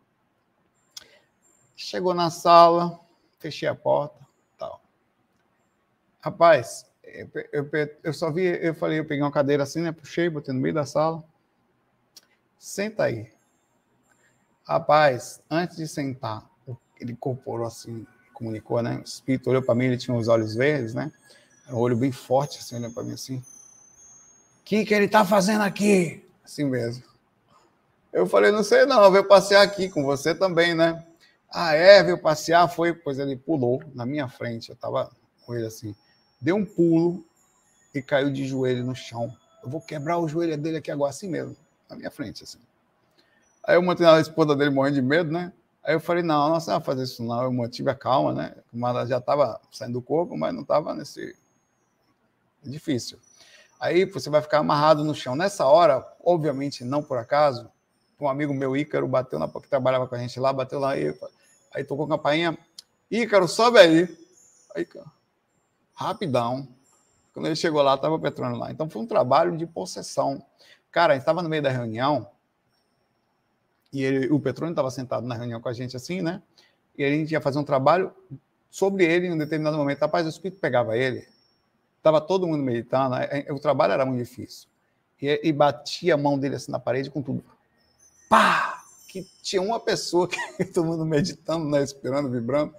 Chegou 1.76 2.14
na 2.14 2.30
sala, 2.30 3.00
fechei 3.40 3.68
a 3.68 3.76
porta, 3.76 4.20
tal. 4.58 4.82
Rapaz, 6.22 6.86
eu, 7.04 7.30
eu, 7.52 7.70
eu, 8.04 8.14
só 8.14 8.32
vi, 8.32 8.44
eu 8.44 8.74
falei, 8.74 9.00
eu 9.00 9.06
peguei 9.06 9.24
uma 9.24 9.32
cadeira 9.32 9.64
assim, 9.64 9.82
né? 9.82 9.92
Puxei, 9.92 10.30
botei 10.30 10.54
no 10.54 10.60
meio 10.60 10.74
da 10.74 10.86
sala. 10.86 11.24
Senta 12.58 13.04
aí. 13.04 13.32
Rapaz, 14.64 15.42
antes 15.50 15.78
de 15.78 15.88
sentar, 15.88 16.50
ele 17.00 17.12
incorporou 17.12 17.68
assim, 17.68 18.06
comunicou, 18.34 18.82
né? 18.82 18.98
O 18.98 19.04
espírito 19.04 19.50
olhou 19.50 19.62
para 19.62 19.76
mim, 19.76 19.86
ele 19.86 19.98
tinha 19.98 20.16
os 20.16 20.28
olhos 20.28 20.56
verdes, 20.56 20.94
né? 20.94 21.12
Um 21.70 21.78
olho 21.78 21.96
bem 21.96 22.12
forte, 22.12 22.60
assim, 22.60 22.76
olhando 22.76 22.94
para 22.94 23.04
mim 23.04 23.14
assim. 23.14 23.38
O 23.38 23.44
que, 24.64 24.84
que 24.84 24.94
ele 24.94 25.06
está 25.06 25.24
fazendo 25.24 25.62
aqui? 25.62 26.25
Assim 26.46 26.64
mesmo. 26.64 27.04
Eu 28.14 28.28
falei, 28.28 28.52
não 28.52 28.64
sei 28.64 28.86
não, 28.86 29.12
veio 29.12 29.28
passear 29.28 29.64
aqui 29.64 29.90
com 29.90 30.04
você 30.04 30.34
também, 30.34 30.76
né? 30.76 31.06
Ah, 31.52 31.74
é, 31.74 32.04
veio 32.04 32.22
passear, 32.22 32.68
foi, 32.70 32.94
pois 32.94 33.20
ele 33.20 33.36
pulou 33.36 33.84
na 33.94 34.06
minha 34.06 34.30
frente, 34.30 34.70
eu 34.70 34.76
tava 34.76 35.12
com 35.46 35.56
ele 35.56 35.66
assim, 35.66 35.96
deu 36.40 36.56
um 36.56 36.66
pulo 36.66 37.26
e 37.94 38.02
caiu 38.02 38.32
de 38.32 38.46
joelho 38.46 38.86
no 38.86 38.96
chão. 38.96 39.36
Eu 39.64 39.70
vou 39.70 39.82
quebrar 39.82 40.20
o 40.20 40.28
joelho 40.28 40.58
dele 40.58 40.78
aqui 40.78 40.92
agora, 40.92 41.10
assim 41.10 41.28
mesmo, 41.28 41.58
na 41.90 41.96
minha 41.96 42.12
frente, 42.12 42.44
assim. 42.44 42.60
Aí 43.64 43.76
eu 43.76 43.82
mantive 43.82 44.08
a 44.08 44.20
esposa 44.20 44.56
dele 44.56 44.70
morrendo 44.70 44.96
de 44.96 45.02
medo, 45.02 45.32
né? 45.32 45.52
Aí 45.84 45.96
eu 45.96 46.00
falei, 46.00 46.24
não, 46.24 46.50
não 46.50 46.60
vai 46.60 46.82
fazer 46.82 47.04
isso 47.04 47.24
não. 47.24 47.44
Eu 47.44 47.52
mantive 47.52 47.90
a 47.90 47.96
calma, 47.96 48.34
né? 48.34 48.56
Ela 48.74 49.06
já 49.06 49.18
estava 49.18 49.60
saindo 49.72 49.94
do 49.94 50.02
corpo, 50.02 50.38
mas 50.38 50.54
não 50.54 50.62
estava 50.62 50.94
nesse... 50.94 51.36
Difícil. 52.64 53.20
Aí 53.80 54.06
você 54.06 54.30
vai 54.30 54.42
ficar 54.42 54.60
amarrado 54.60 55.04
no 55.04 55.14
chão. 55.14 55.36
Nessa 55.36 55.66
hora, 55.66 56.06
obviamente, 56.24 56.84
não 56.84 57.04
por 57.04 57.18
acaso, 57.18 57.70
um 58.20 58.28
amigo 58.28 58.54
meu, 58.54 58.76
Ícaro, 58.76 59.08
bateu 59.08 59.38
na 59.38 59.48
que 59.48 59.68
trabalhava 59.68 60.08
com 60.08 60.16
a 60.16 60.18
gente 60.18 60.40
lá, 60.40 60.54
bateu 60.54 60.80
lá, 60.80 60.92
aí, 60.92 61.14
aí 61.74 61.84
tocou 61.84 62.06
a 62.06 62.10
campainha. 62.10 62.58
Ícaro, 63.12 63.48
sobe 63.48 63.80
aí. 63.80 64.18
Aí, 64.76 64.88
rapidão. 65.94 66.68
Quando 67.34 67.48
ele 67.48 67.56
chegou 67.56 67.82
lá, 67.82 67.96
estava 67.96 68.16
o 68.16 68.20
Petrônio 68.20 68.58
lá. 68.58 68.72
Então 68.72 68.90
foi 68.90 69.02
um 69.02 69.08
trabalho 69.08 69.58
de 69.58 69.66
possessão. 69.66 70.42
Cara, 70.92 71.14
a 71.14 71.16
gente 71.16 71.24
estava 71.24 71.44
no 71.44 71.50
meio 71.50 71.62
da 71.62 71.70
reunião, 71.70 72.30
e 73.96 74.04
ele, 74.04 74.28
o 74.28 74.40
Petrônio 74.40 74.74
estava 74.74 74.92
sentado 74.92 75.26
na 75.26 75.36
reunião 75.36 75.62
com 75.62 75.70
a 75.70 75.74
gente 75.74 75.96
assim, 75.96 76.22
né? 76.22 76.42
E 76.98 77.04
a 77.04 77.10
gente 77.10 77.32
ia 77.32 77.40
fazer 77.40 77.60
um 77.60 77.64
trabalho 77.64 78.14
sobre 78.70 79.06
ele 79.06 79.28
em 79.28 79.32
um 79.32 79.38
determinado 79.38 79.78
momento. 79.78 80.02
Rapaz, 80.02 80.26
o 80.26 80.30
Espírito 80.30 80.60
pegava 80.60 80.98
ele, 80.98 81.26
estava 82.06 82.22
todo 82.22 82.46
mundo 82.46 82.64
meditando, 82.64 83.16
o 83.50 83.60
trabalho 83.60 83.94
era 83.94 84.06
muito 84.06 84.20
difícil. 84.20 84.70
E, 85.20 85.42
e 85.44 85.52
batia 85.52 86.14
a 86.14 86.18
mão 86.18 86.38
dele 86.38 86.56
assim 86.56 86.72
na 86.72 86.80
parede 86.80 87.10
com 87.10 87.20
tudo. 87.20 87.44
Pá! 88.30 88.84
Que 89.08 89.24
tinha 89.42 89.62
uma 89.62 89.80
pessoa 89.80 90.28
que 90.28 90.38
todo 90.72 90.86
mundo 90.86 91.04
meditando, 91.04 91.68
né, 91.68 91.82
esperando, 91.82 92.30
vibrando, 92.30 92.76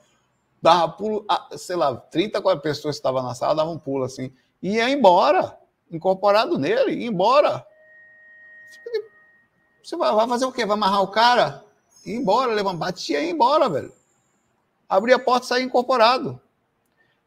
dava 0.63 0.93
pulo, 0.93 1.27
sei 1.57 1.75
lá, 1.75 1.97
30, 1.97 2.41
40 2.41 2.63
pessoas 2.63 2.95
que 2.95 3.01
estavam 3.01 3.23
na 3.23 3.35
sala 3.35 3.57
davam 3.57 3.75
um 3.75 3.79
pulo 3.79 4.05
assim, 4.05 4.33
e 4.63 4.75
ia 4.75 4.89
embora, 4.91 5.59
incorporado 5.91 6.57
nele, 6.57 6.93
ia 6.93 7.07
embora. 7.07 7.67
Você 9.83 9.97
vai, 9.97 10.29
fazer 10.29 10.45
o 10.45 10.53
quê? 10.53 10.65
Vai 10.65 10.75
amarrar 10.75 11.03
o 11.03 11.09
cara? 11.09 11.65
Ir 12.05 12.15
embora, 12.15 12.53
levar 12.53 12.75
batia 12.75 13.21
e 13.21 13.27
ir 13.27 13.31
embora, 13.31 13.69
velho. 13.69 13.93
Abrir 14.89 15.15
a 15.15 15.19
porta 15.19 15.47
e 15.47 15.49
sair 15.49 15.65
incorporado. 15.65 16.41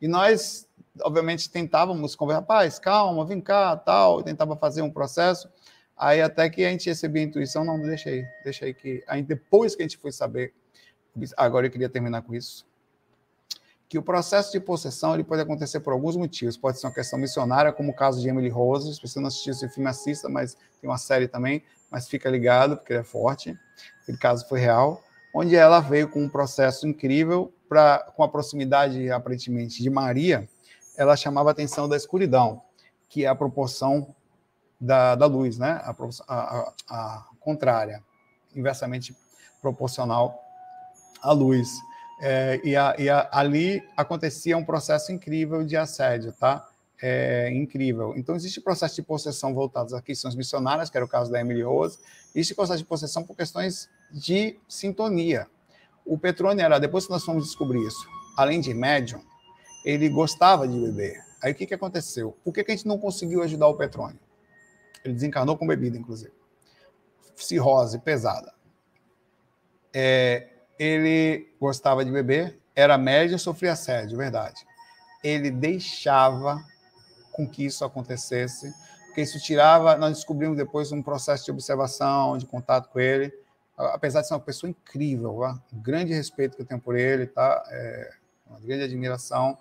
E 0.01 0.07
nós, 0.07 0.67
obviamente, 1.03 1.49
tentávamos 1.49 2.15
conversar, 2.15 2.41
rapaz, 2.41 2.79
calma, 2.79 3.25
vem 3.25 3.41
cá, 3.41 3.75
tal, 3.75 4.23
tentava 4.23 4.55
fazer 4.55 4.81
um 4.81 4.91
processo. 4.91 5.49
Aí 5.97 6.21
até 6.21 6.49
que 6.49 6.63
a 6.63 6.69
gente 6.69 6.89
recebia 6.89 7.21
a 7.21 7.25
intuição, 7.25 7.65
não, 7.65 7.79
deixa 7.81 8.09
aí, 8.09 8.25
deixa 8.43 8.65
aí 8.65 8.73
que. 8.73 9.03
Aí 9.07 9.21
depois 9.21 9.75
que 9.75 9.81
a 9.81 9.85
gente 9.85 9.97
foi 9.97 10.11
saber, 10.11 10.53
agora 11.35 11.67
eu 11.67 11.71
queria 11.71 11.89
terminar 11.89 12.21
com 12.21 12.33
isso 12.33 12.69
que 13.89 13.97
o 13.97 14.03
processo 14.03 14.51
de 14.51 14.59
possessão 14.59 15.15
ele 15.15 15.23
pode 15.23 15.41
acontecer 15.41 15.79
por 15.79 15.91
alguns 15.91 16.15
motivos. 16.15 16.55
Pode 16.55 16.79
ser 16.79 16.85
uma 16.85 16.93
questão 16.93 17.17
missionária, 17.17 17.73
como 17.73 17.91
o 17.91 17.95
caso 17.95 18.21
de 18.21 18.29
Emily 18.29 18.47
Rose. 18.47 18.93
Se 18.93 19.01
você 19.01 19.19
não 19.19 19.27
assistiu 19.27 19.51
esse 19.51 19.67
filme, 19.67 19.89
assista, 19.89 20.29
mas 20.29 20.53
tem 20.79 20.87
uma 20.87 20.99
série 20.99 21.27
também, 21.27 21.63
mas 21.89 22.07
fica 22.07 22.29
ligado, 22.29 22.77
porque 22.77 22.93
ele 22.93 22.99
é 22.99 23.03
forte. 23.03 23.57
Aquele 24.03 24.19
caso 24.19 24.47
foi 24.47 24.59
real. 24.59 25.03
Onde 25.33 25.55
ela 25.55 25.79
veio 25.79 26.07
com 26.07 26.21
um 26.21 26.29
processo 26.29 26.87
incrível, 26.87 27.51
pra, 27.67 28.11
com 28.15 28.21
a 28.21 28.29
proximidade, 28.29 29.09
aparentemente, 29.09 29.81
de 29.81 29.89
Maria, 29.89 30.47
ela 30.99 31.15
chamava 31.15 31.49
a 31.49 31.53
atenção 31.53 31.87
da 31.87 31.95
escuridão, 31.95 32.61
que 33.07 33.23
é 33.23 33.27
a 33.29 33.33
proporção 33.33 34.13
da, 34.79 35.15
da 35.15 35.25
luz, 35.25 35.57
né? 35.57 35.81
a, 35.81 35.95
a, 36.27 36.73
a 36.89 37.25
contrária, 37.39 38.03
inversamente 38.53 39.15
proporcional 39.61 40.37
à 41.21 41.31
luz. 41.31 41.69
É, 42.21 42.59
e, 42.65 42.75
a, 42.75 42.95
e 42.99 43.09
ali 43.09 43.81
acontecia 43.95 44.57
um 44.57 44.65
processo 44.65 45.13
incrível 45.13 45.63
de 45.63 45.77
assédio, 45.77 46.33
tá? 46.33 46.67
É, 47.01 47.49
incrível. 47.53 48.13
Então, 48.17 48.35
existe 48.35 48.59
processo 48.59 48.95
de 48.95 49.01
possessão 49.01 49.53
voltados 49.53 49.93
a 49.93 50.01
questões 50.01 50.35
missionárias, 50.35 50.89
que 50.89 50.97
era 50.97 51.05
o 51.05 51.09
caso 51.09 51.31
da 51.31 51.39
Emily 51.39 51.63
Rose, 51.63 51.97
existe 52.35 52.53
processo 52.53 52.79
de 52.79 52.85
possessão 52.85 53.23
por 53.23 53.37
questões 53.37 53.89
de 54.11 54.59
sintonia. 54.67 55.47
O 56.05 56.17
Petrone 56.17 56.61
era, 56.61 56.77
depois 56.77 57.05
que 57.05 57.11
nós 57.11 57.23
fomos 57.23 57.45
descobrir 57.45 57.87
isso, 57.87 58.05
além 58.35 58.59
de 58.59 58.73
médium, 58.73 59.21
ele 59.83 60.09
gostava 60.09 60.67
de 60.67 60.79
beber. 60.79 61.23
Aí 61.41 61.51
o 61.53 61.55
que, 61.55 61.65
que 61.65 61.73
aconteceu? 61.73 62.37
Por 62.43 62.53
que, 62.53 62.63
que 62.63 62.71
a 62.71 62.75
gente 62.75 62.87
não 62.87 62.97
conseguiu 62.97 63.41
ajudar 63.43 63.67
o 63.67 63.75
Petrone? 63.75 64.19
Ele 65.03 65.13
desencarnou 65.13 65.57
com 65.57 65.65
bebida, 65.65 65.97
inclusive. 65.97 66.33
Cirrose 67.35 67.99
pesada. 67.99 68.53
É, 69.93 70.49
ele 70.77 71.49
gostava 71.59 72.03
de 72.03 72.11
beber, 72.11 72.59
era 72.75 72.97
médio 72.97 73.35
e 73.35 73.39
sofria 73.39 73.71
assédio, 73.71 74.17
verdade. 74.17 74.65
Ele 75.23 75.49
deixava 75.49 76.63
com 77.31 77.47
que 77.47 77.65
isso 77.65 77.85
acontecesse, 77.85 78.73
porque 79.05 79.21
isso 79.21 79.39
tirava, 79.39 79.95
nós 79.95 80.17
descobrimos 80.17 80.57
depois 80.57 80.91
um 80.91 81.01
processo 81.01 81.45
de 81.45 81.51
observação, 81.51 82.37
de 82.37 82.45
contato 82.45 82.89
com 82.89 82.99
ele, 82.99 83.33
apesar 83.77 84.21
de 84.21 84.27
ser 84.27 84.33
uma 84.33 84.39
pessoa 84.41 84.69
incrível, 84.69 85.41
um 85.73 85.81
grande 85.81 86.13
respeito 86.13 86.57
que 86.57 86.61
eu 86.61 86.65
tenho 86.65 86.81
por 86.81 86.97
ele, 86.97 87.25
tá? 87.25 87.63
É 87.69 88.18
uma 88.49 88.59
grande 88.59 88.83
admiração. 88.83 89.57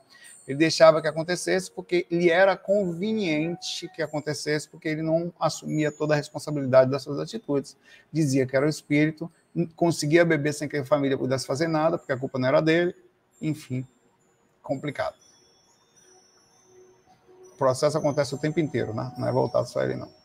Ele 0.47 0.57
deixava 0.57 1.03
que 1.03 1.09
acontecesse 1.09 1.71
porque 1.71 2.07
lhe 2.11 2.31
era 2.31 2.57
conveniente 2.57 3.87
que 3.95 4.01
acontecesse, 4.01 4.67
porque 4.67 4.89
ele 4.89 5.03
não 5.03 5.33
assumia 5.39 5.93
toda 5.93 6.15
a 6.15 6.17
responsabilidade 6.17 6.91
das 6.91 7.03
suas 7.03 7.19
atitudes. 7.19 7.77
Dizia 8.11 8.47
que 8.47 8.57
era 8.57 8.65
o 8.65 8.69
espírito, 8.69 9.31
conseguia 9.77 10.25
beber 10.25 10.55
sem 10.55 10.67
que 10.67 10.79
a 10.79 10.85
família 10.85 11.19
pudesse 11.19 11.47
fazer 11.47 11.69
nada, 11.69 11.99
porque 11.99 12.13
a 12.13 12.17
culpa 12.17 12.39
não 12.39 12.49
era 12.49 12.63
dele. 12.63 12.95
Enfim, 13.43 13.87
complicado. 14.63 15.17
O 17.53 17.57
processo 17.59 17.99
acontece 17.99 18.35
o 18.35 18.39
tempo 18.39 18.59
inteiro, 18.59 18.95
né? 18.95 19.13
não 19.19 19.29
é 19.29 19.33
voltado 19.33 19.69
só 19.69 19.81
a 19.81 19.85
ele, 19.85 19.97
não. 19.97 20.18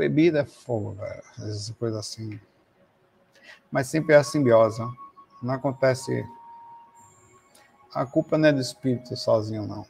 Bebida 0.00 0.40
é 0.40 0.44
fogo, 0.44 0.92
velho. 0.92 1.22
Essas 1.38 1.70
coisas 1.78 1.98
assim. 1.98 2.40
Mas 3.70 3.86
sempre 3.86 4.14
é 4.14 4.18
a 4.18 4.24
simbiose. 4.24 4.80
Não 5.42 5.54
acontece 5.54 6.24
a 7.92 8.06
culpa 8.06 8.38
não 8.38 8.48
é 8.48 8.52
do 8.52 8.60
espírito 8.60 9.16
sozinho, 9.16 9.66
não. 9.66 9.84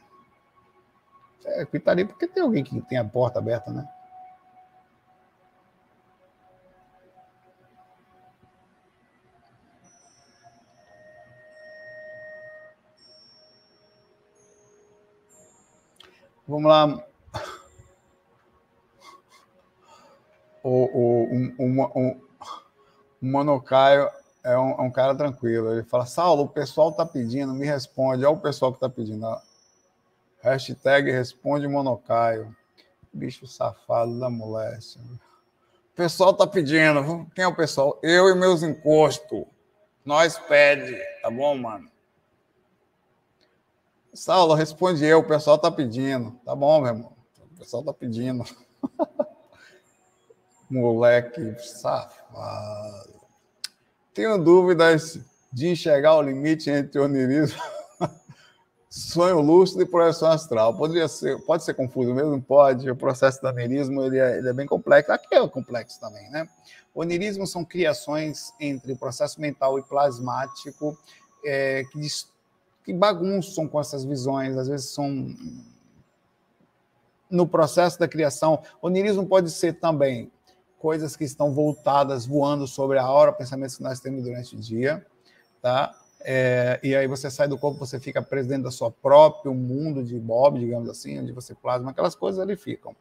É 1.45 1.65
gritaria 1.65 2.05
porque 2.05 2.27
tem 2.27 2.41
alguém 2.43 2.63
que 2.63 2.79
tem 2.81 2.97
a 2.97 3.05
porta 3.05 3.39
aberta, 3.39 3.71
né? 3.71 3.87
Vamos 16.47 16.69
lá. 16.69 17.10
O, 20.63 20.69
o, 20.69 21.23
um, 21.31 21.55
um, 21.59 21.81
um, 21.95 22.21
monocaio 23.21 24.09
é 24.43 24.57
um, 24.57 24.71
é 24.71 24.81
um, 24.81 24.91
cara 24.91 25.15
tranquilo. 25.15 25.71
Ele 25.71 25.83
fala, 25.83 26.05
Saulo, 26.05 26.43
o 26.43 26.49
pessoal 26.49 26.89
está 26.89 27.05
pedindo, 27.05 27.53
me 27.53 27.65
responde. 27.65 28.25
Olha 28.25 28.35
o 28.35 28.39
pessoal 28.39 28.71
que 28.71 28.77
está 28.77 28.89
pedindo. 28.89 29.25
Ó. 29.25 29.39
Hashtag 30.41 31.11
responde 31.11 31.67
monocaio. 31.67 32.55
Bicho 33.13 33.45
safado 33.45 34.19
da 34.19 34.29
moléstia. 34.29 35.01
O 35.01 35.95
pessoal 35.95 36.31
está 36.31 36.47
pedindo. 36.47 37.29
Quem 37.35 37.43
é 37.43 37.47
o 37.47 37.55
pessoal? 37.55 37.99
Eu 38.01 38.29
e 38.29 38.35
meus 38.35 38.63
encostos. 38.63 39.45
Nós 40.03 40.37
pede, 40.37 40.97
tá 41.21 41.29
bom, 41.29 41.55
mano? 41.57 41.91
Saulo, 44.13 44.55
responde 44.55 45.05
eu, 45.05 45.19
o 45.19 45.27
pessoal 45.27 45.55
está 45.55 45.71
pedindo. 45.71 46.31
Tá 46.43 46.55
bom, 46.55 46.81
meu 46.81 46.93
irmão. 46.93 47.13
O 47.53 47.59
pessoal 47.59 47.81
está 47.81 47.93
pedindo. 47.93 48.43
Moleque 50.71 51.55
safado. 51.59 53.11
Tenho 54.13 54.37
dúvidas 54.37 55.19
de 55.51 55.67
enxergar 55.67 56.15
o 56.15 56.21
limite 56.21 56.69
entre 56.69 56.97
onirismo, 56.97 57.61
sonho 58.89 59.41
lúcido 59.41 59.81
e 59.81 59.85
projeção 59.85 60.31
astral. 60.31 60.73
Poderia 60.75 61.09
ser, 61.09 61.39
pode 61.41 61.65
ser 61.65 61.73
confuso 61.73 62.13
mesmo? 62.13 62.41
Pode. 62.41 62.89
O 62.89 62.95
processo 62.95 63.41
do 63.41 63.49
onirismo 63.49 64.01
ele 64.01 64.17
é, 64.17 64.37
ele 64.37 64.47
é 64.47 64.53
bem 64.53 64.65
complexo. 64.65 65.11
Aqui 65.11 65.35
é 65.35 65.47
complexo 65.47 65.99
também, 65.99 66.29
né? 66.29 66.47
Onirismo 66.95 67.45
são 67.45 67.65
criações 67.65 68.53
entre 68.59 68.93
o 68.93 68.97
processo 68.97 69.39
mental 69.41 69.77
e 69.77 69.83
plasmático 69.83 70.97
é, 71.43 71.83
que, 71.91 71.99
que 72.85 72.93
bagunçam 72.93 73.67
com 73.67 73.79
essas 73.79 74.05
visões, 74.05 74.57
às 74.57 74.67
vezes 74.67 74.93
são 74.93 75.35
no 77.29 77.47
processo 77.47 77.97
da 77.97 78.07
criação. 78.07 78.61
Onirismo 78.81 79.25
pode 79.25 79.51
ser 79.51 79.79
também 79.79 80.31
coisas 80.81 81.15
que 81.15 81.23
estão 81.23 81.53
voltadas, 81.53 82.25
voando 82.25 82.67
sobre 82.67 82.97
a 82.97 83.07
hora, 83.07 83.31
pensamentos 83.31 83.77
que 83.77 83.83
nós 83.83 83.99
temos 83.99 84.23
durante 84.23 84.55
o 84.55 84.59
dia, 84.59 85.05
tá? 85.61 85.95
É, 86.23 86.79
e 86.83 86.95
aí 86.95 87.07
você 87.07 87.29
sai 87.29 87.47
do 87.47 87.57
corpo, 87.57 87.79
você 87.79 87.99
fica 87.99 88.21
preso 88.21 88.49
dentro 88.49 88.63
da 88.63 88.71
sua 88.71 88.91
próprio 88.91 89.53
mundo 89.53 90.03
de 90.03 90.19
Bob, 90.19 90.59
digamos 90.59 90.89
assim, 90.89 91.19
onde 91.19 91.31
você 91.31 91.53
plasma 91.53 91.91
aquelas 91.91 92.15
coisas 92.15 92.39
ali 92.39 92.55
ficam. 92.55 92.95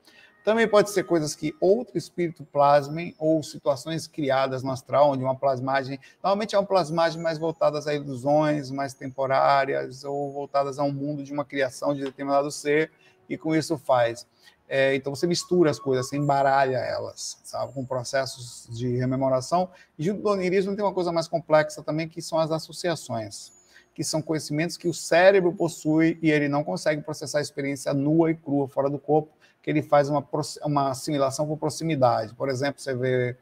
Também 0.45 0.67
pode 0.69 0.91
ser 0.91 1.05
coisas 1.05 1.35
que 1.35 1.55
outro 1.61 1.99
espírito 1.99 2.45
plasmem 2.45 3.15
ou 3.19 3.43
situações 3.43 4.07
criadas 4.07 4.63
no 4.63 4.71
astral, 4.71 5.11
onde 5.11 5.23
uma 5.23 5.37
plasmagem, 5.37 5.99
normalmente 6.23 6.55
é 6.55 6.59
uma 6.59 6.67
plasmagem 6.67 7.21
mais 7.21 7.39
voltadas 7.39 7.87
a 7.87 7.95
ilusões, 7.95 8.71
mais 8.71 8.95
temporárias, 8.95 10.05
ou 10.05 10.33
voltadas 10.33 10.79
a 10.79 10.83
um 10.83 10.93
mundo 10.93 11.23
de 11.23 11.33
uma 11.33 11.45
criação 11.45 11.95
de 11.95 12.03
determinado 12.03 12.51
ser, 12.51 12.91
e 13.29 13.37
com 13.37 13.55
isso 13.55 13.79
faz. 13.79 14.27
É, 14.73 14.95
então 14.95 15.13
você 15.13 15.27
mistura 15.27 15.69
as 15.69 15.81
coisas, 15.81 16.09
você 16.09 16.17
embaralha 16.17 16.77
elas, 16.77 17.41
sabe, 17.43 17.73
com 17.73 17.85
processos 17.85 18.69
de 18.71 18.97
rememoração. 18.97 19.69
E 19.99 20.05
junto 20.05 20.23
do 20.23 20.29
onirismo 20.29 20.77
tem 20.77 20.85
uma 20.85 20.95
coisa 20.95 21.11
mais 21.11 21.27
complexa 21.27 21.83
também, 21.83 22.09
que 22.09 22.23
são 22.23 22.39
as 22.39 22.53
associações, 22.53 23.51
que 23.93 24.05
são 24.05 24.23
conhecimentos 24.23 24.77
que 24.77 24.87
o 24.87 24.95
cérebro 24.95 25.53
possui 25.53 26.21
e 26.23 26.31
ele 26.31 26.49
não 26.49 26.63
consegue 26.63 27.03
processar 27.03 27.39
a 27.39 27.43
experiência 27.43 27.93
nua 27.93 28.31
e 28.31 28.37
crua 28.37 28.69
fora 28.69 28.89
do 28.89 28.97
corpo, 28.97 29.33
que 29.61 29.69
ele 29.69 29.83
faz 29.83 30.09
uma, 30.09 30.25
uma 30.65 30.91
assimilação 30.91 31.49
por 31.49 31.57
proximidade. 31.57 32.33
Por 32.33 32.49
exemplo, 32.49 32.81
você 32.81 32.95
vê 32.95 33.37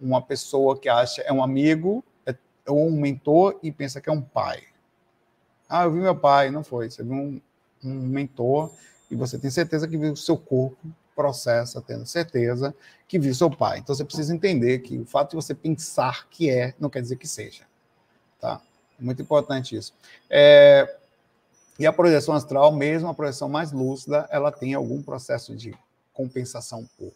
uma 0.00 0.20
pessoa 0.20 0.76
que 0.76 0.88
acha 0.88 1.22
é 1.22 1.32
um 1.32 1.44
amigo 1.44 2.04
é, 2.26 2.34
ou 2.66 2.88
um 2.88 3.00
mentor 3.00 3.56
e 3.62 3.70
pensa 3.70 4.00
que 4.00 4.10
é 4.10 4.12
um 4.12 4.20
pai. 4.20 4.64
Ah, 5.68 5.84
eu 5.84 5.92
vi 5.92 6.00
meu 6.00 6.16
pai, 6.16 6.50
não 6.50 6.64
foi. 6.64 6.90
Você 6.90 7.04
viu 7.04 7.14
um, 7.14 7.40
um 7.84 7.94
mentor 7.94 8.72
e 9.12 9.16
você 9.16 9.38
tem 9.38 9.50
certeza 9.50 9.86
que 9.86 9.98
viu 9.98 10.14
o 10.14 10.16
seu 10.16 10.38
corpo 10.38 10.78
processa, 11.14 11.82
tendo 11.82 12.06
certeza 12.06 12.74
que 13.06 13.18
viu 13.18 13.34
seu 13.34 13.50
pai. 13.50 13.78
Então 13.78 13.94
você 13.94 14.04
precisa 14.06 14.34
entender 14.34 14.78
que 14.78 14.98
o 14.98 15.04
fato 15.04 15.30
de 15.30 15.36
você 15.36 15.54
pensar 15.54 16.26
que 16.30 16.48
é 16.48 16.72
não 16.80 16.88
quer 16.88 17.02
dizer 17.02 17.16
que 17.16 17.28
seja. 17.28 17.64
Tá? 18.40 18.58
É 18.98 19.04
muito 19.04 19.20
importante 19.20 19.76
isso. 19.76 19.92
É, 20.30 20.96
e 21.78 21.86
a 21.86 21.92
projeção 21.92 22.34
astral, 22.34 22.72
mesmo 22.72 23.06
a 23.06 23.12
projeção 23.14 23.50
mais 23.50 23.70
lúcida, 23.70 24.26
ela 24.30 24.50
tem 24.50 24.72
algum 24.72 25.02
processo 25.02 25.54
de 25.54 25.76
compensação 26.14 26.88
por 26.96 27.12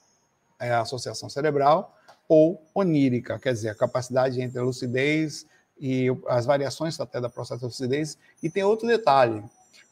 é, 0.61 0.75
associação 0.75 1.31
cerebral 1.31 1.97
ou 2.29 2.63
onírica, 2.75 3.39
quer 3.39 3.55
dizer, 3.55 3.71
a 3.71 3.75
capacidade 3.75 4.39
entre 4.43 4.59
a 4.59 4.63
lucidez 4.63 5.47
e 5.81 6.09
as 6.29 6.45
variações 6.45 7.01
até 7.01 7.23
da 7.23 7.31
processo 7.31 7.61
de 7.61 7.67
lucidez. 7.67 8.19
E 8.43 8.51
tem 8.51 8.65
outro 8.65 8.87
detalhe, 8.87 9.43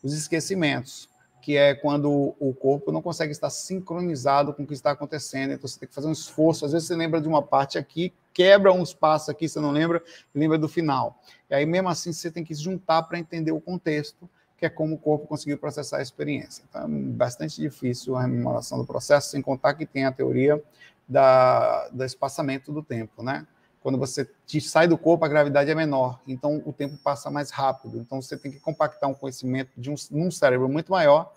os 0.03 0.13
esquecimentos, 0.13 1.09
que 1.45 1.59
é 1.59 1.75
quando 1.75 2.35
o 2.41 2.55
corpo 2.55 2.91
não 2.91 3.03
consegue 3.03 3.31
estar 3.31 3.51
sincronizado 3.51 4.55
com 4.55 4.63
o 4.63 4.67
que 4.67 4.73
está 4.73 4.93
acontecendo, 4.93 5.53
então 5.53 5.69
você 5.69 5.79
tem 5.79 5.87
que 5.87 5.95
fazer 5.95 6.09
um 6.09 6.13
esforço. 6.13 6.65
Às 6.65 6.73
vezes 6.73 6.89
você 6.89 6.97
lembra 6.97 7.21
de 7.21 7.29
uma 7.29 7.43
parte 7.43 7.77
aqui, 7.77 8.15
quebra 8.33 8.73
um 8.73 8.83
espaço 8.83 9.31
aqui, 9.31 9.47
você 9.47 9.61
não 9.61 9.71
lembra, 9.71 10.03
lembra 10.35 10.57
do 10.57 10.67
final. 10.67 11.21
E 11.51 11.55
aí, 11.55 11.67
mesmo 11.67 11.91
assim, 11.91 12.15
você 12.15 12.31
tem 12.31 12.43
que 12.43 12.55
se 12.55 12.63
juntar 12.63 13.03
para 13.03 13.19
entender 13.19 13.53
o 13.53 13.61
contexto 13.61 14.27
que 14.57 14.65
é 14.65 14.71
como 14.71 14.95
o 14.95 14.99
corpo 14.99 15.27
conseguiu 15.27 15.59
processar 15.59 15.99
a 15.99 16.03
experiência. 16.03 16.65
Então, 16.67 16.85
é 16.85 16.89
bastante 16.89 17.61
difícil 17.61 18.17
a 18.17 18.23
rememoração 18.23 18.79
do 18.79 18.87
processo, 18.87 19.29
sem 19.29 19.43
contar 19.43 19.75
que 19.75 19.85
tem 19.85 20.07
a 20.07 20.13
teoria 20.13 20.63
da, 21.07 21.91
do 21.91 22.05
espaçamento 22.05 22.73
do 22.73 22.83
tempo, 22.83 23.23
né? 23.23 23.47
Quando 23.85 23.99
você 23.99 24.27
sai 24.63 24.89
do 24.89 24.97
corpo, 24.97 25.27
a 25.27 25.29
gravidade 25.29 25.71
é 25.71 25.75
menor, 25.75 26.19
então 26.27 26.63
o 26.65 26.73
tempo 26.73 26.97
passa 26.97 27.31
mais 27.31 27.51
rápido. 27.51 27.99
Então 27.99 28.23
você 28.23 28.35
tem 28.35 28.51
que 28.51 28.59
compactar 28.59 29.11
um 29.11 29.13
conhecimento 29.13 29.73
de 29.77 29.91
um, 29.91 29.95
num 30.11 30.31
cérebro 30.31 30.71
muito 30.71 30.91
maior, 30.91 31.31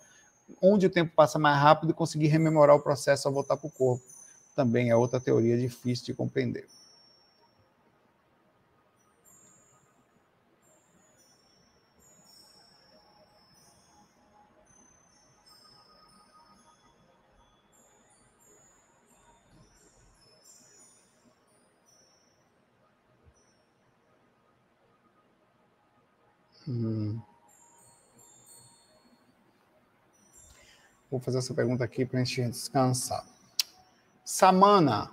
onde 0.62 0.86
o 0.86 0.89
tempo 0.89 1.12
passa 1.14 1.38
mais 1.38 1.62
rápido 1.62 1.89
e 1.89 1.93
conseguir 1.93 2.28
rememorar 2.28 2.74
o 2.74 2.80
processo 2.80 3.28
ao 3.28 3.34
voltar 3.34 3.58
para 3.58 3.68
o 3.68 3.70
corpo. 3.70 4.02
Também 4.56 4.89
é 4.89 4.95
outra 4.95 5.20
teoria 5.20 5.58
difícil 5.58 6.06
de 6.06 6.14
compreender. 6.14 6.66
Hum. 26.68 27.22
Vou 31.09 31.22
fazer 31.22 31.38
essa 31.38 31.53
pergunta 31.53 31.84
aqui 31.86 32.05
para 32.05 32.20
a 32.20 32.24
gente 32.24 32.49
descansar. 32.49 33.26
Samana. 34.26 35.09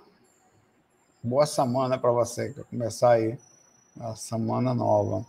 Boa 1.23 1.45
semana 1.45 1.97
para 1.97 2.11
você, 2.11 2.53
que 2.53 2.63
começar 2.65 3.11
aí 3.11 3.39
a 3.99 4.13
semana 4.15 4.73
nova. 4.73 5.25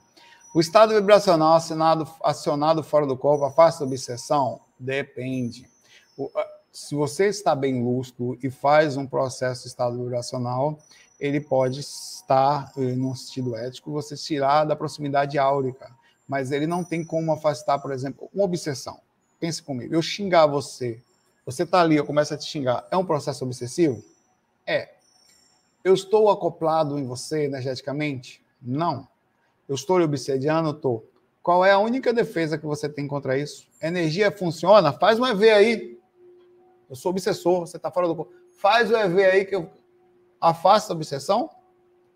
O 0.52 0.60
estado 0.60 0.92
vibracional 0.92 1.54
acionado, 1.54 2.08
acionado 2.22 2.82
fora 2.82 3.06
do 3.06 3.16
corpo 3.16 3.44
afasta 3.44 3.84
a 3.84 3.86
obsessão? 3.86 4.60
Depende. 4.78 5.70
O, 6.18 6.28
se 6.72 6.94
você 6.94 7.28
está 7.28 7.54
bem 7.54 7.82
lúcido 7.82 8.36
e 8.42 8.50
faz 8.50 8.96
um 8.96 9.06
processo 9.06 9.62
de 9.62 9.68
estado 9.68 9.96
vibracional, 9.96 10.78
ele 11.18 11.40
pode 11.40 11.80
estar, 11.80 12.72
eh, 12.76 12.94
no 12.96 13.14
sentido 13.14 13.56
ético, 13.56 13.92
você 13.92 14.16
tirar 14.16 14.64
da 14.64 14.76
proximidade 14.76 15.38
áurica 15.38 15.95
mas 16.28 16.52
ele 16.52 16.66
não 16.66 16.82
tem 16.82 17.04
como 17.04 17.32
afastar, 17.32 17.78
por 17.78 17.92
exemplo, 17.92 18.28
uma 18.34 18.44
obsessão. 18.44 19.00
Pense 19.38 19.62
comigo, 19.62 19.94
eu 19.94 20.02
xingar 20.02 20.46
você, 20.46 21.00
você 21.44 21.62
está 21.62 21.80
ali, 21.80 21.96
eu 21.96 22.04
começo 22.04 22.34
a 22.34 22.36
te 22.36 22.44
xingar, 22.44 22.86
é 22.90 22.96
um 22.96 23.04
processo 23.04 23.44
obsessivo? 23.44 24.02
É. 24.66 24.94
Eu 25.84 25.94
estou 25.94 26.30
acoplado 26.30 26.98
em 26.98 27.06
você 27.06 27.44
energeticamente? 27.44 28.42
Não. 28.60 29.06
Eu 29.68 29.74
estou 29.74 29.98
lhe 29.98 30.04
obsediando? 30.04 30.70
Estou. 30.70 31.08
Qual 31.42 31.64
é 31.64 31.70
a 31.70 31.78
única 31.78 32.12
defesa 32.12 32.58
que 32.58 32.66
você 32.66 32.88
tem 32.88 33.06
contra 33.06 33.38
isso? 33.38 33.68
Energia 33.80 34.32
funciona? 34.32 34.92
Faz 34.92 35.20
um 35.20 35.26
EV 35.26 35.50
aí. 35.50 36.00
Eu 36.90 36.96
sou 36.96 37.10
obsessor, 37.10 37.60
você 37.60 37.76
está 37.76 37.90
fora 37.90 38.08
do 38.08 38.16
corpo. 38.16 38.32
Faz 38.58 38.90
o 38.90 38.96
EV 38.96 39.24
aí 39.24 39.44
que 39.44 39.54
eu 39.54 39.70
afasta 40.40 40.92
a 40.92 40.96
obsessão? 40.96 41.48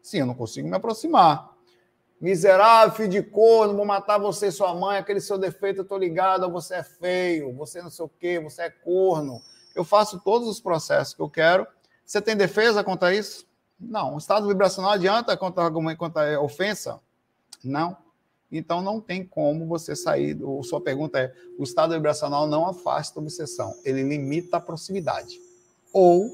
Sim, 0.03 0.19
eu 0.19 0.27
não 0.27 0.35
consigo 0.35 0.69
me 0.69 0.77
aproximar. 0.77 1.50
Miserável, 2.21 2.95
filho 2.95 3.09
de 3.09 3.23
corno, 3.23 3.75
vou 3.75 3.87
matar 3.87 4.19
você 4.19 4.49
e 4.49 4.53
sua 4.53 4.75
mãe, 4.75 4.99
aquele 4.99 5.21
seu 5.21 5.39
defeito, 5.39 5.81
eu 5.81 5.85
tô 5.87 5.97
ligado, 5.97 6.51
você 6.51 6.75
é 6.75 6.83
feio, 6.83 7.55
você 7.55 7.81
não 7.81 7.89
sei 7.89 8.05
o 8.05 8.09
quê, 8.09 8.39
você 8.39 8.63
é 8.63 8.71
corno. 8.71 9.41
Eu 9.75 9.85
faço 9.85 10.21
todos 10.21 10.47
os 10.47 10.61
processos 10.61 11.15
que 11.15 11.23
eu 11.23 11.31
quero. 11.31 11.67
Você 12.05 12.21
tem 12.21 12.37
defesa 12.37 12.85
contra 12.85 13.15
isso? 13.15 13.47
Não. 13.81 14.17
O 14.17 14.19
estado 14.19 14.47
vibracional 14.47 14.91
adianta 14.91 15.35
contra 15.37 15.65
argumento, 15.65 15.97
contra 15.97 16.39
ofensa? 16.43 17.01
Não. 17.65 17.97
Então 18.53 18.83
não 18.83 19.01
tem 19.01 19.25
como 19.25 19.67
você 19.67 19.97
sair. 19.97 20.37
O, 20.43 20.63
sua 20.63 20.81
pergunta 20.81 21.19
é: 21.19 21.33
o 21.59 21.63
estado 21.63 21.95
vibracional 21.95 22.47
não 22.47 22.67
afasta 22.67 23.19
a 23.19 23.23
obsessão, 23.23 23.75
ele 23.85 24.03
limita 24.03 24.59
a 24.59 24.61
proximidade. 24.61 25.41
Ou 25.93 26.31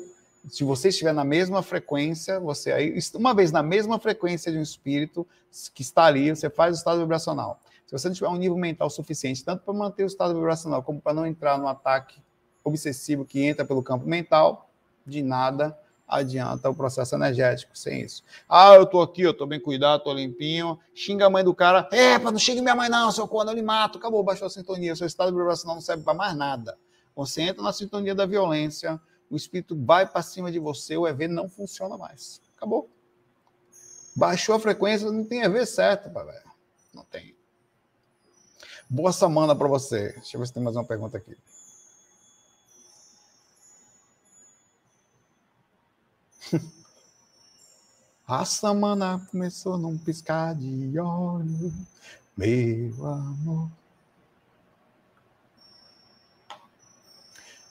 se 0.49 0.65
você 0.65 0.89
estiver 0.89 1.13
na 1.13 1.25
mesma 1.25 1.63
frequência, 1.63 2.39
você 2.39 2.73
aí, 2.73 2.99
uma 3.15 3.35
vez 3.35 3.51
na 3.51 3.63
mesma 3.63 3.99
frequência 3.99 4.51
de 4.51 4.59
um 4.59 4.63
espírito 4.63 5.27
que 5.75 5.83
está 5.83 6.05
ali, 6.05 6.31
você 6.31 6.49
faz 6.49 6.77
o 6.77 6.79
estado 6.79 7.01
vibracional. 7.01 7.61
Se 7.87 7.93
você 7.93 8.09
não 8.09 8.15
tiver 8.15 8.29
um 8.29 8.37
nível 8.37 8.57
mental 8.57 8.91
suficiente, 8.91 9.45
tanto 9.45 9.65
para 9.65 9.75
manter 9.75 10.05
o 10.05 10.07
estado 10.07 10.35
vibracional, 10.35 10.83
como 10.83 11.01
para 11.01 11.15
não 11.15 11.27
entrar 11.27 11.59
no 11.59 11.69
ataque 11.69 12.21
obsessivo 12.65 13.25
que 13.25 13.43
entra 13.43 13.65
pelo 13.65 13.83
campo 13.83 14.07
mental, 14.07 14.71
de 15.07 15.23
nada 15.23 15.77
adianta 16.07 16.71
o 16.71 16.75
processo 16.75 17.15
energético 17.15 17.77
sem 17.77 18.03
isso. 18.03 18.23
Ah, 18.49 18.75
eu 18.75 18.87
tô 18.87 19.01
aqui, 19.01 19.23
eu 19.23 19.35
tô 19.35 19.45
bem 19.45 19.59
cuidado, 19.59 20.05
tô 20.05 20.13
limpinho. 20.13 20.79
Xinga 20.95 21.27
a 21.27 21.31
mãe 21.31 21.43
do 21.43 21.55
cara. 21.55 21.89
É, 21.91 22.19
não 22.19 22.39
xingue 22.39 22.61
minha 22.61 22.75
mãe 22.75 22.89
não, 22.89 23.11
seu 23.11 23.27
corno, 23.27 23.51
eu 23.51 23.55
lhe 23.55 23.63
mato. 23.63 23.99
Acabou, 23.99 24.23
baixou 24.23 24.47
a 24.47 24.51
sintonia. 24.51 24.95
Seu 24.95 25.07
estado 25.07 25.37
vibracional 25.37 25.77
não 25.77 25.83
serve 25.83 26.05
para 26.05 26.15
mais 26.15 26.37
nada. 26.37 26.79
Você 27.15 27.43
entra 27.43 27.63
na 27.63 27.73
sintonia 27.73 28.15
da 28.15 28.27
violência, 28.27 29.01
o 29.31 29.37
espírito 29.37 29.77
vai 29.85 30.07
para 30.07 30.23
cima 30.23 30.51
de 30.51 30.59
você, 30.59 30.97
o 30.97 31.07
EV 31.07 31.29
não 31.29 31.49
funciona 31.49 31.97
mais. 31.97 32.41
Acabou. 32.57 32.91
Baixou 34.15 34.55
a 34.55 34.61
frequência, 34.61 35.11
não 35.11 35.25
tem 35.25 35.43
EV 35.43 35.67
certo, 35.67 36.11
papai. 36.11 36.41
Não 36.95 37.05
tem. 37.05 37.37
Boa 38.89 39.13
semana 39.13 39.55
para 39.55 39.69
você. 39.69 40.13
Deixa 40.13 40.37
eu 40.37 40.41
ver 40.41 40.47
se 40.47 40.53
tem 40.53 40.63
mais 40.63 40.77
uma 40.77 40.85
pergunta 40.85 41.19
aqui. 41.19 41.37
A 48.27 48.45
semana 48.45 49.25
começou 49.31 49.79
num 49.79 49.97
piscar 49.97 50.55
de 50.55 50.99
olhos, 50.99 51.73
meu 52.37 53.07
amor. 53.07 53.71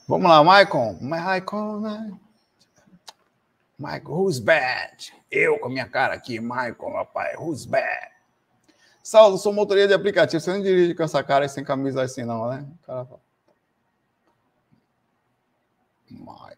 Vamos 0.08 0.30
lá, 0.30 0.42
Michael. 0.42 0.98
Michael, 1.00 1.80
né? 1.80 2.18
Michael, 3.78 4.08
who's 4.08 4.38
bad? 4.38 5.12
Eu 5.30 5.58
com 5.58 5.66
a 5.66 5.70
minha 5.70 5.88
cara 5.88 6.14
aqui, 6.14 6.40
Michael, 6.40 7.06
pai, 7.12 7.36
who's 7.36 7.66
bad? 7.66 8.10
Saulo, 9.02 9.36
sou 9.36 9.52
motorista 9.52 9.88
de 9.88 9.94
aplicativo. 9.94 10.40
Você 10.40 10.52
não 10.52 10.62
dirige 10.62 10.94
com 10.94 11.02
essa 11.02 11.22
cara 11.22 11.44
e 11.44 11.48
sem 11.48 11.62
camisa 11.62 12.02
assim, 12.02 12.24
não, 12.24 12.48
né? 12.48 12.66
cara 12.86 13.04
fala. 13.04 13.20
Michael. 16.10 16.56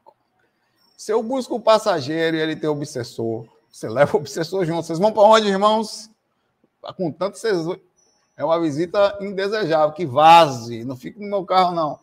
Se 0.96 1.12
eu 1.12 1.22
busco 1.22 1.56
o 1.56 1.60
passageiro 1.60 2.36
e 2.36 2.40
ele 2.40 2.54
tem 2.56 2.68
obsessor, 2.68 3.46
você 3.70 3.88
leva 3.88 4.16
o 4.16 4.20
obsessor 4.20 4.64
junto. 4.64 4.86
Vocês 4.86 4.98
vão 4.98 5.12
para 5.12 5.22
onde, 5.22 5.48
irmãos? 5.48 6.10
Tá 6.82 6.92
com 6.92 7.10
tanto 7.10 7.38
vocês. 7.38 7.56
É 8.36 8.44
uma 8.44 8.60
visita 8.60 9.18
indesejável, 9.20 9.94
que 9.94 10.06
vaze, 10.06 10.84
não 10.84 10.96
fique 10.96 11.18
no 11.18 11.26
meu 11.26 11.44
carro, 11.44 11.74
não. 11.74 11.98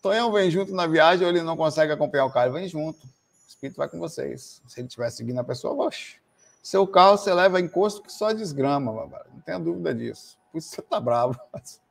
Tonhão 0.00 0.32
vem 0.32 0.50
junto 0.50 0.72
na 0.72 0.86
viagem 0.86 1.24
ou 1.24 1.32
ele 1.32 1.42
não 1.42 1.56
consegue 1.56 1.92
acompanhar 1.92 2.24
o 2.24 2.30
carro, 2.30 2.52
vem 2.52 2.68
junto. 2.68 3.04
O 3.04 3.48
Espírito 3.48 3.76
vai 3.76 3.88
com 3.88 3.98
vocês. 3.98 4.62
Se 4.66 4.80
ele 4.80 4.86
estiver 4.86 5.10
seguindo 5.10 5.38
a 5.38 5.44
pessoa, 5.44 5.74
oxe. 5.86 6.16
Seu 6.62 6.86
carro 6.86 7.16
você 7.16 7.32
leva 7.32 7.60
encosto 7.60 8.02
que 8.02 8.12
só 8.12 8.32
desgrama, 8.32 8.92
não 8.92 9.40
tenha 9.40 9.58
dúvida 9.58 9.94
disso. 9.94 10.38
Por 10.52 10.58
isso 10.58 10.68
você 10.68 10.82
tá 10.82 11.00
bravo. 11.00 11.38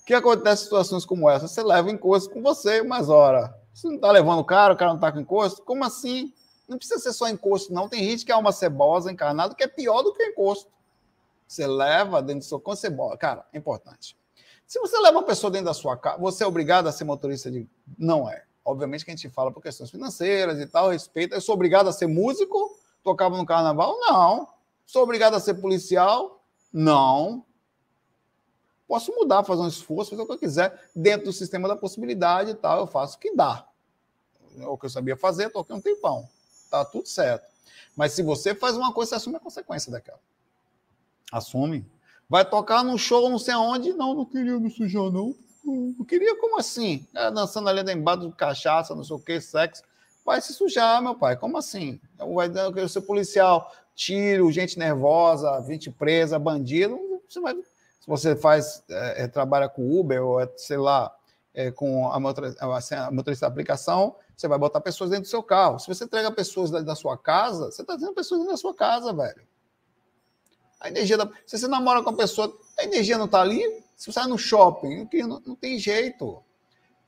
O 0.00 0.06
que 0.06 0.14
acontece 0.14 0.62
em 0.62 0.64
situações 0.66 1.04
como 1.04 1.28
essa? 1.28 1.48
Você 1.48 1.60
leva 1.64 1.90
encosto 1.90 2.32
com 2.32 2.40
você, 2.40 2.80
mas 2.80 3.08
ora, 3.08 3.52
você 3.74 3.88
não 3.88 3.98
tá 3.98 4.12
levando 4.12 4.38
o 4.38 4.44
cara, 4.44 4.72
o 4.72 4.76
cara 4.76 4.92
não 4.92 5.00
tá 5.00 5.10
com 5.10 5.18
encosto? 5.18 5.64
Como 5.64 5.84
assim? 5.84 6.32
Não 6.68 6.78
precisa 6.78 7.00
ser 7.00 7.12
só 7.12 7.28
encosto, 7.28 7.72
não. 7.72 7.88
Tem 7.88 8.04
gente 8.04 8.24
que 8.24 8.30
é 8.30 8.36
uma 8.36 8.52
cebosa 8.52 9.10
encarnada 9.10 9.52
que 9.56 9.64
é 9.64 9.66
pior 9.66 10.02
do 10.02 10.12
que 10.12 10.22
encosto. 10.22 10.70
Você 11.48 11.66
leva 11.66 12.22
dentro 12.22 12.40
do 12.40 12.44
seu 12.44 12.60
com 12.60 12.76
cebola. 12.76 13.16
Cara, 13.16 13.44
é 13.52 13.58
importante. 13.58 14.16
Se 14.66 14.80
você 14.80 14.98
leva 14.98 15.18
uma 15.18 15.22
pessoa 15.22 15.50
dentro 15.50 15.66
da 15.66 15.74
sua 15.74 15.96
casa, 15.96 16.18
você 16.18 16.42
é 16.42 16.46
obrigado 16.46 16.88
a 16.88 16.92
ser 16.92 17.04
motorista 17.04 17.50
de. 17.50 17.68
Não 17.96 18.28
é. 18.28 18.44
Obviamente 18.64 19.04
que 19.04 19.10
a 19.12 19.14
gente 19.14 19.30
fala 19.30 19.52
por 19.52 19.62
questões 19.62 19.90
financeiras 19.90 20.58
e 20.58 20.66
tal, 20.66 20.90
respeito. 20.90 21.34
Eu 21.34 21.40
sou 21.40 21.54
obrigado 21.54 21.88
a 21.88 21.92
ser 21.92 22.08
músico? 22.08 22.76
Tocava 23.04 23.36
no 23.36 23.46
carnaval? 23.46 23.96
Não. 24.00 24.48
Sou 24.84 25.04
obrigado 25.04 25.34
a 25.34 25.40
ser 25.40 25.54
policial? 25.54 26.42
Não. 26.72 27.44
Posso 28.88 29.12
mudar, 29.12 29.44
fazer 29.44 29.62
um 29.62 29.68
esforço, 29.68 30.10
fazer 30.10 30.22
o 30.22 30.26
que 30.26 30.32
eu 30.32 30.38
quiser, 30.38 30.88
dentro 30.94 31.26
do 31.26 31.32
sistema 31.32 31.66
da 31.66 31.76
possibilidade 31.76 32.50
e 32.50 32.54
tal, 32.54 32.80
eu 32.80 32.86
faço 32.86 33.16
o 33.16 33.20
que 33.20 33.34
dá. 33.34 33.66
O 34.62 34.78
que 34.78 34.86
eu 34.86 34.90
sabia 34.90 35.16
fazer, 35.16 35.50
toquei 35.50 35.74
um 35.74 35.80
tempão. 35.80 36.28
Tá 36.70 36.84
tudo 36.84 37.06
certo. 37.06 37.46
Mas 37.96 38.12
se 38.12 38.22
você 38.22 38.54
faz 38.54 38.76
uma 38.76 38.92
coisa, 38.92 39.10
você 39.10 39.14
assume 39.16 39.36
a 39.36 39.40
consequência 39.40 39.90
daquela. 39.90 40.20
Assume. 41.32 41.84
Vai 42.28 42.44
tocar 42.44 42.82
num 42.82 42.98
show 42.98 43.28
não 43.28 43.38
sei 43.38 43.54
aonde? 43.54 43.92
Não, 43.92 44.14
não 44.14 44.24
queria 44.24 44.58
me 44.58 44.70
sujar, 44.70 45.10
não. 45.10 45.34
Não 45.64 46.04
queria, 46.04 46.38
como 46.38 46.58
assim? 46.58 47.06
É, 47.14 47.30
dançando 47.30 47.68
ali 47.68 47.92
embaixo 47.92 48.20
do 48.20 48.32
cachaça, 48.32 48.94
não 48.94 49.02
sei 49.02 49.16
o 49.16 49.18
que, 49.18 49.40
sexo. 49.40 49.82
Vai 50.24 50.40
se 50.40 50.52
sujar, 50.52 51.02
meu 51.02 51.14
pai. 51.14 51.36
Como 51.36 51.56
assim? 51.56 52.00
Vai 52.16 52.50
eu 52.76 52.88
ser 52.88 53.00
policial, 53.02 53.72
tiro, 53.94 54.50
gente 54.52 54.78
nervosa, 54.78 55.62
gente 55.66 55.90
presa, 55.90 56.38
bandido. 56.38 56.98
Você 57.28 57.40
vai, 57.40 57.54
se 57.54 58.06
você 58.06 58.36
faz, 58.36 58.82
é, 58.88 59.24
é, 59.24 59.28
trabalha 59.28 59.68
com 59.68 59.98
Uber, 59.98 60.22
ou 60.22 60.40
é, 60.40 60.48
sei 60.56 60.76
lá, 60.76 61.12
é, 61.52 61.70
com 61.70 62.10
a 62.10 62.20
motorista, 62.20 62.64
a 62.64 63.10
motorista 63.10 63.46
da 63.46 63.52
aplicação, 63.52 64.14
você 64.36 64.46
vai 64.46 64.58
botar 64.58 64.80
pessoas 64.80 65.10
dentro 65.10 65.24
do 65.24 65.30
seu 65.30 65.42
carro. 65.42 65.78
Se 65.78 65.88
você 65.88 66.04
entrega 66.04 66.30
pessoas 66.30 66.70
da, 66.70 66.80
da 66.80 66.94
sua 66.94 67.16
casa, 67.16 67.70
você 67.70 67.82
está 67.82 67.96
tendo 67.96 68.12
pessoas 68.12 68.40
dentro 68.40 68.52
da 68.52 68.58
sua 68.58 68.74
casa, 68.74 69.12
velho. 69.12 69.42
A 70.80 70.88
energia 70.88 71.16
da... 71.16 71.28
Se 71.46 71.58
você 71.58 71.68
namora 71.68 72.02
com 72.02 72.10
a 72.10 72.16
pessoa, 72.16 72.54
a 72.78 72.84
energia 72.84 73.18
não 73.18 73.26
está 73.26 73.40
ali. 73.40 73.62
Se 73.96 74.12
você 74.12 74.20
vai 74.20 74.28
no 74.28 74.38
shopping, 74.38 75.08
não, 75.22 75.40
não 75.44 75.56
tem 75.56 75.78
jeito. 75.78 76.42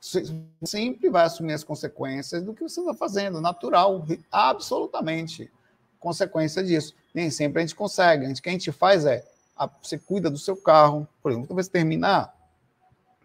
Você 0.01 0.23
sempre 0.65 1.11
vai 1.11 1.25
assumir 1.25 1.53
as 1.53 1.65
consequências 1.65 2.43
do 2.43 2.55
que 2.55 2.63
você 2.63 2.81
está 2.81 2.95
fazendo, 2.95 3.41
natural, 3.41 4.07
absolutamente. 4.31 5.51
Consequência 5.99 6.63
disso. 6.63 6.95
Nem 7.13 7.31
sempre 7.31 7.61
a 7.61 7.67
gente 7.67 7.75
consegue. 7.75 8.25
A 8.25 8.29
gente, 8.29 8.39
o 8.39 8.43
que 8.43 8.49
a 8.49 8.53
gente 8.53 8.71
faz 8.71 9.05
é, 9.05 9.25
a, 9.57 9.67
você 9.67 9.99
cuida 9.99 10.31
do 10.31 10.39
seu 10.39 10.57
carro. 10.57 11.07
Por 11.21 11.33
exemplo, 11.33 11.55
você 11.55 11.69
terminar, 11.69 12.33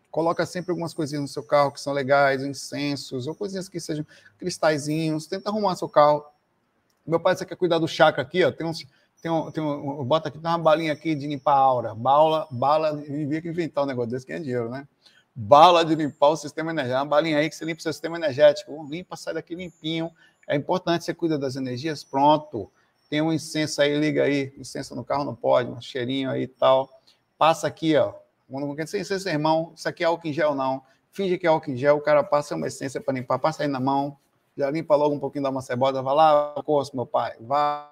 coloca 0.09 0.45
sempre 0.45 0.71
algumas 0.71 0.93
coisinhas 0.93 1.21
no 1.21 1.27
seu 1.27 1.43
carro 1.43 1.71
que 1.71 1.79
são 1.79 1.93
legais, 1.93 2.43
incensos, 2.43 3.27
ou 3.27 3.35
coisinhas 3.35 3.69
que 3.69 3.79
sejam 3.79 4.05
cristalzinhos. 4.39 5.27
Tenta 5.27 5.49
arrumar 5.49 5.75
seu 5.75 5.87
carro. 5.87 6.25
Meu 7.05 7.19
pai, 7.19 7.35
quer 7.35 7.55
cuidar 7.55 7.79
do 7.79 7.87
chakra 7.87 8.23
aqui, 8.23 8.43
ó, 8.43 8.51
tem 8.51 8.65
uns 8.65 8.85
tem 9.23 9.31
um, 9.31 9.49
tem 9.49 9.63
um, 9.63 10.03
bota 10.03 10.27
aqui, 10.27 10.37
tem 10.37 10.51
uma 10.51 10.57
balinha 10.57 10.91
aqui 10.91 11.15
de 11.15 11.25
limpar 11.25 11.53
a 11.53 11.59
aura. 11.59 11.95
Bala, 11.95 12.45
bala, 12.51 12.93
vivia 12.97 13.41
que 13.41 13.47
inventar 13.47 13.85
um 13.85 13.87
negócio 13.87 14.11
desse 14.11 14.25
que 14.25 14.33
é 14.33 14.37
dinheiro, 14.37 14.69
né? 14.69 14.85
Bala 15.33 15.85
de 15.85 15.95
limpar 15.95 16.27
o 16.27 16.35
sistema 16.35 16.71
energético. 16.71 16.99
Uma 16.99 17.05
balinha 17.05 17.37
aí 17.37 17.49
que 17.49 17.55
você 17.55 17.63
limpa 17.63 17.79
o 17.79 17.83
seu 17.83 17.93
sistema 17.93 18.17
energético. 18.17 18.85
Limpa, 18.85 19.15
sai 19.15 19.33
daqui 19.33 19.55
limpinho. 19.55 20.11
É 20.45 20.57
importante 20.57 21.05
você 21.05 21.13
cuida 21.13 21.39
das 21.39 21.55
energias, 21.55 22.03
pronto. 22.03 22.69
Tem 23.09 23.21
um 23.21 23.31
incenso 23.31 23.81
aí, 23.81 23.97
liga 23.97 24.23
aí. 24.23 24.53
Incenso 24.57 24.93
no 24.93 25.05
carro 25.05 25.23
não 25.23 25.33
pode, 25.33 25.71
um 25.71 25.79
cheirinho 25.79 26.29
aí 26.29 26.43
e 26.43 26.47
tal. 26.47 26.89
Passa 27.37 27.65
aqui, 27.65 27.95
ó. 27.95 28.13
Quando 28.51 28.75
dizer, 28.75 28.99
esse 28.99 29.29
irmão, 29.29 29.71
isso 29.73 29.87
aqui 29.87 30.03
é 30.03 30.05
álcool 30.05 30.27
em 30.27 30.33
gel, 30.33 30.53
não. 30.53 30.83
Finge 31.13 31.37
que 31.37 31.47
é 31.47 31.49
álcool 31.49 31.71
em 31.71 31.77
gel, 31.77 31.95
o 31.95 32.01
cara 32.01 32.25
passa 32.25 32.55
uma 32.55 32.67
essência 32.67 32.99
para 32.99 33.13
limpar, 33.13 33.39
passa 33.39 33.63
aí 33.63 33.69
na 33.69 33.79
mão, 33.79 34.17
já 34.57 34.69
limpa 34.69 34.97
logo 34.97 35.15
um 35.15 35.19
pouquinho 35.19 35.43
da 35.43 35.49
uma 35.49 35.61
cebola, 35.61 36.01
vai 36.01 36.13
lá, 36.13 36.53
curso, 36.65 36.93
meu 36.93 37.05
pai, 37.05 37.35
vai 37.39 37.87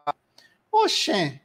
Oxê. 0.72 1.39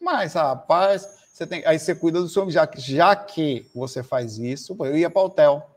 Mas, 0.00 0.34
rapaz, 0.34 1.06
você 1.32 1.46
tem, 1.46 1.64
aí 1.64 1.78
você 1.78 1.94
cuida 1.94 2.20
do 2.20 2.28
seu. 2.28 2.50
Já, 2.50 2.68
já 2.76 3.14
que 3.14 3.66
você 3.74 4.02
faz 4.02 4.36
isso, 4.38 4.76
eu 4.80 4.96
ia 4.96 5.08
para 5.08 5.22
o 5.22 5.26
hotel. 5.26 5.70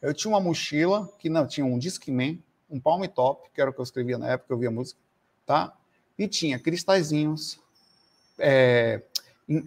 Eu 0.00 0.14
tinha 0.14 0.32
uma 0.32 0.40
mochila 0.40 1.08
que 1.18 1.28
não 1.28 1.46
tinha 1.46 1.66
um 1.66 1.78
Discman, 1.78 2.42
um 2.70 2.80
Palm 2.80 3.04
Top, 3.04 3.48
que 3.52 3.60
era 3.60 3.70
o 3.70 3.72
que 3.72 3.80
eu 3.80 3.84
escrevia 3.84 4.16
na 4.16 4.28
época, 4.28 4.52
eu 4.52 4.58
via 4.58 4.70
música, 4.70 4.98
tá? 5.44 5.72
E 6.18 6.26
tinha 6.26 6.58
cristalzinhos, 6.58 7.60
é, 8.38 9.02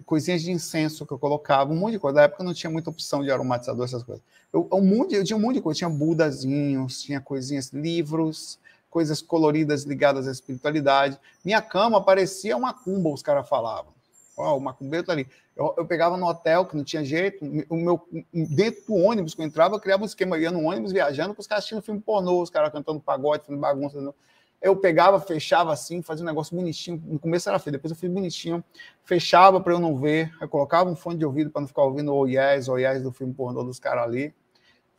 coisinhas 0.04 0.42
de 0.42 0.50
incenso 0.50 1.06
que 1.06 1.12
eu 1.12 1.18
colocava, 1.18 1.72
um 1.72 1.76
monte 1.76 1.92
de 1.92 1.98
coisa. 1.98 2.16
Na 2.16 2.22
época 2.22 2.42
não 2.42 2.54
tinha 2.54 2.70
muita 2.70 2.90
opção 2.90 3.22
de 3.22 3.30
aromatizador, 3.30 3.84
essas 3.84 4.02
coisas. 4.02 4.24
Eu, 4.52 4.68
um 4.72 4.82
monte, 4.82 5.14
eu 5.14 5.24
tinha 5.24 5.36
um 5.36 5.40
monte 5.40 5.56
de 5.56 5.62
coisa, 5.62 5.78
tinha 5.78 5.90
budazinhos, 5.90 7.02
tinha 7.02 7.20
coisinhas, 7.20 7.72
livros, 7.72 8.58
coisas 8.92 9.22
coloridas 9.22 9.84
ligadas 9.84 10.28
à 10.28 10.30
espiritualidade. 10.30 11.18
Minha 11.42 11.62
cama 11.62 12.04
parecia 12.04 12.54
uma 12.54 12.74
cumba, 12.74 13.08
os 13.08 13.22
caras 13.22 13.48
falavam. 13.48 13.94
Ó, 14.36 14.52
oh, 14.52 14.58
o 14.58 14.60
macumbeiro 14.60 15.06
tá 15.06 15.14
ali. 15.14 15.26
Eu, 15.56 15.74
eu, 15.78 15.86
pegava 15.86 16.16
no 16.18 16.26
hotel, 16.26 16.66
que 16.66 16.76
não 16.76 16.84
tinha 16.84 17.02
jeito, 17.02 17.42
o 17.70 17.76
meu, 17.76 18.06
dentro 18.32 18.84
do 18.86 18.94
ônibus 18.94 19.34
que 19.34 19.40
eu 19.40 19.46
entrava, 19.46 19.74
eu 19.74 19.80
criava 19.80 20.02
um 20.02 20.06
esquema, 20.06 20.36
eu 20.36 20.42
ia 20.42 20.50
no 20.50 20.64
ônibus 20.64 20.92
viajando, 20.92 21.34
com 21.34 21.40
os 21.40 21.46
caras 21.46 21.64
assistindo 21.64 21.82
filme 21.82 22.00
pornô, 22.00 22.42
os 22.42 22.50
caras 22.50 22.70
cantando 22.70 23.00
pagode, 23.00 23.44
fazendo 23.46 23.60
bagunça. 23.60 23.98
Não. 23.98 24.14
Eu 24.60 24.76
pegava, 24.76 25.18
fechava 25.18 25.72
assim, 25.72 26.02
fazia 26.02 26.22
um 26.22 26.28
negócio 26.28 26.54
bonitinho. 26.54 27.02
No 27.06 27.18
começo 27.18 27.48
era 27.48 27.58
feio, 27.58 27.72
depois 27.72 27.90
eu 27.90 27.96
fiz 27.96 28.10
bonitinho. 28.10 28.62
Fechava 29.04 29.58
para 29.60 29.72
eu 29.72 29.80
não 29.80 29.96
ver. 29.96 30.30
Eu 30.40 30.48
colocava 30.48 30.88
um 30.88 30.94
fone 30.94 31.18
de 31.18 31.24
ouvido 31.24 31.50
para 31.50 31.62
não 31.62 31.68
ficar 31.68 31.82
ouvindo 31.82 32.14
o 32.14 32.26
yes, 32.26 32.68
o 32.68 32.78
yes 32.78 33.02
do 33.02 33.10
filme 33.10 33.32
pornô 33.34 33.64
dos 33.64 33.80
caras 33.80 34.04
ali 34.04 34.34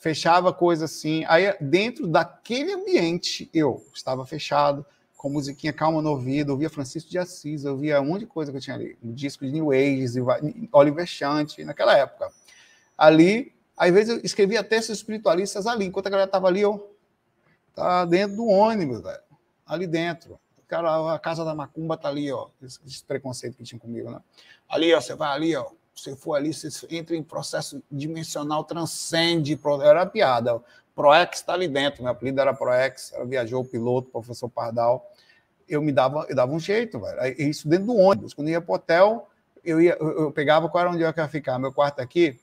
fechava 0.04 0.52
coisa 0.52 0.84
assim. 0.84 1.24
Aí, 1.30 1.56
dentro 1.62 2.06
daquele 2.06 2.74
ambiente, 2.74 3.50
eu 3.54 3.88
estava 3.94 4.26
fechado, 4.26 4.86
com 5.16 5.30
musiquinha 5.30 5.72
calma 5.72 6.02
no 6.02 6.10
ouvido, 6.10 6.52
eu 6.52 6.58
via 6.58 6.70
Francisco 6.70 7.10
de 7.10 7.18
Assis, 7.18 7.64
eu 7.64 7.78
via 7.78 8.02
um 8.02 8.08
monte 8.08 8.20
de 8.20 8.26
coisa 8.26 8.52
que 8.52 8.58
eu 8.58 8.62
tinha 8.62 8.76
ali, 8.76 8.98
um 9.02 9.14
disco 9.14 9.46
de 9.46 9.52
New 9.54 9.72
Age, 9.72 10.20
Oliver 10.74 11.06
Chante, 11.06 11.64
naquela 11.64 11.98
época. 11.98 12.30
Ali, 12.98 13.54
às 13.78 13.94
vezes 13.94 14.10
eu 14.10 14.22
escrevia 14.26 14.62
textos 14.62 14.98
espiritualistas 14.98 15.66
ali, 15.66 15.86
enquanto 15.86 16.08
a 16.08 16.10
galera 16.10 16.28
estava 16.28 16.48
ali, 16.50 16.60
eu 16.60 16.94
tá 17.74 18.04
dentro 18.04 18.36
do 18.36 18.46
ônibus, 18.46 19.00
velho, 19.02 19.24
ali 19.66 19.88
dentro. 19.88 20.38
Cara, 20.68 21.14
a 21.14 21.18
casa 21.18 21.46
da 21.46 21.56
macumba 21.56 21.96
tá 21.96 22.10
ali, 22.10 22.30
ó, 22.30 22.50
esse, 22.62 22.78
esse 22.86 23.04
preconceito 23.06 23.56
que 23.56 23.64
tinha 23.64 23.80
comigo, 23.80 24.12
né? 24.12 24.20
Ali, 24.68 24.94
ó, 24.94 25.00
você 25.00 25.16
vai 25.16 25.34
ali, 25.34 25.56
ó, 25.56 25.72
você 25.96 26.16
for 26.16 26.34
ali, 26.36 26.54
você 26.54 26.70
entra 26.90 27.16
em 27.16 27.24
processo 27.24 27.82
dimensional, 27.92 28.64
transcende. 28.64 29.60
Era 29.84 30.06
piada. 30.06 30.62
Proex 30.96 31.40
está 31.40 31.54
ali 31.54 31.68
dentro, 31.68 32.04
meu 32.04 32.12
apelido 32.12 32.40
era 32.40 32.54
Proex, 32.54 33.14
viajou 33.26 33.62
o 33.62 33.66
piloto, 33.66 34.10
professor 34.10 34.50
Pardal. 34.50 35.10
Eu 35.68 35.82
me 35.82 35.92
dava, 35.92 36.26
eu 36.30 36.36
dava 36.36 36.52
um 36.52 36.60
jeito, 36.60 37.00
velho. 37.00 37.42
Isso 37.42 37.68
dentro 37.68 37.88
do 37.88 37.96
ônibus. 37.96 38.34
Quando 38.34 38.50
ia 38.50 38.62
para 38.62 38.72
o 38.72 38.76
hotel, 38.76 39.30
eu, 39.64 39.82
ia, 39.82 39.98
eu, 40.00 40.32
pegava 40.32 40.70
qual 40.70 40.82
era 40.82 40.92
onde 40.92 41.02
eu 41.02 41.14
ia 41.16 41.28
ficar. 41.28 41.58
Meu 41.58 41.72
quarto 41.72 42.00
aqui, 42.00 42.40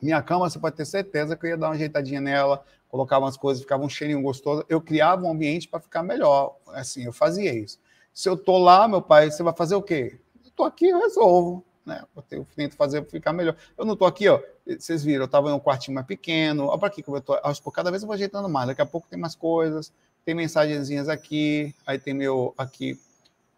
minha 0.00 0.22
cama, 0.22 0.48
você 0.48 0.58
pode 0.58 0.76
ter 0.76 0.84
certeza 0.84 1.36
que 1.36 1.46
eu 1.46 1.50
ia 1.50 1.56
dar 1.56 1.68
uma 1.68 1.74
ajeitadinha 1.74 2.20
nela, 2.20 2.64
colocava 2.88 3.24
umas 3.24 3.36
coisas, 3.36 3.62
ficava 3.62 3.82
um 3.84 3.88
cheirinho 3.88 4.22
gostoso. 4.22 4.64
Eu 4.68 4.80
criava 4.80 5.24
um 5.24 5.30
ambiente 5.30 5.66
para 5.66 5.80
ficar 5.80 6.02
melhor. 6.02 6.56
Assim, 6.68 7.04
eu 7.04 7.12
fazia 7.12 7.52
isso. 7.52 7.78
Se 8.12 8.28
eu 8.28 8.36
tô 8.36 8.58
lá, 8.58 8.86
meu 8.86 9.02
pai, 9.02 9.30
você 9.30 9.42
vai 9.42 9.54
fazer 9.54 9.74
o 9.74 9.82
quê? 9.82 10.20
Tô 10.54 10.62
aqui, 10.62 10.88
eu 10.88 11.00
resolvo 11.00 11.64
né? 11.84 12.04
Eu 12.30 12.46
tento 12.56 12.76
fazer 12.76 13.04
ficar 13.06 13.32
melhor. 13.32 13.56
Eu 13.76 13.84
não 13.84 13.94
estou 13.94 14.08
aqui, 14.08 14.28
ó. 14.28 14.40
Vocês 14.66 15.04
viram, 15.04 15.22
eu 15.22 15.26
estava 15.26 15.50
em 15.50 15.52
um 15.52 15.60
quartinho 15.60 15.94
mais 15.94 16.06
pequeno. 16.06 16.66
Olha 16.66 16.78
para 16.78 16.88
aqui 16.88 17.02
como 17.02 17.16
eu 17.16 17.20
estou. 17.20 17.38
Acho 17.42 17.62
que 17.62 17.70
cada 17.70 17.90
vez 17.90 18.02
eu 18.02 18.06
vou 18.06 18.14
ajeitando 18.14 18.48
mais. 18.48 18.68
Daqui 18.68 18.82
a 18.82 18.86
pouco 18.86 19.06
tem 19.08 19.18
mais 19.18 19.34
coisas. 19.34 19.92
Tem 20.24 20.34
mensagenzinhas 20.34 21.08
aqui. 21.08 21.74
Aí 21.86 21.98
tem 21.98 22.14
meu 22.14 22.54
aqui 22.56 22.98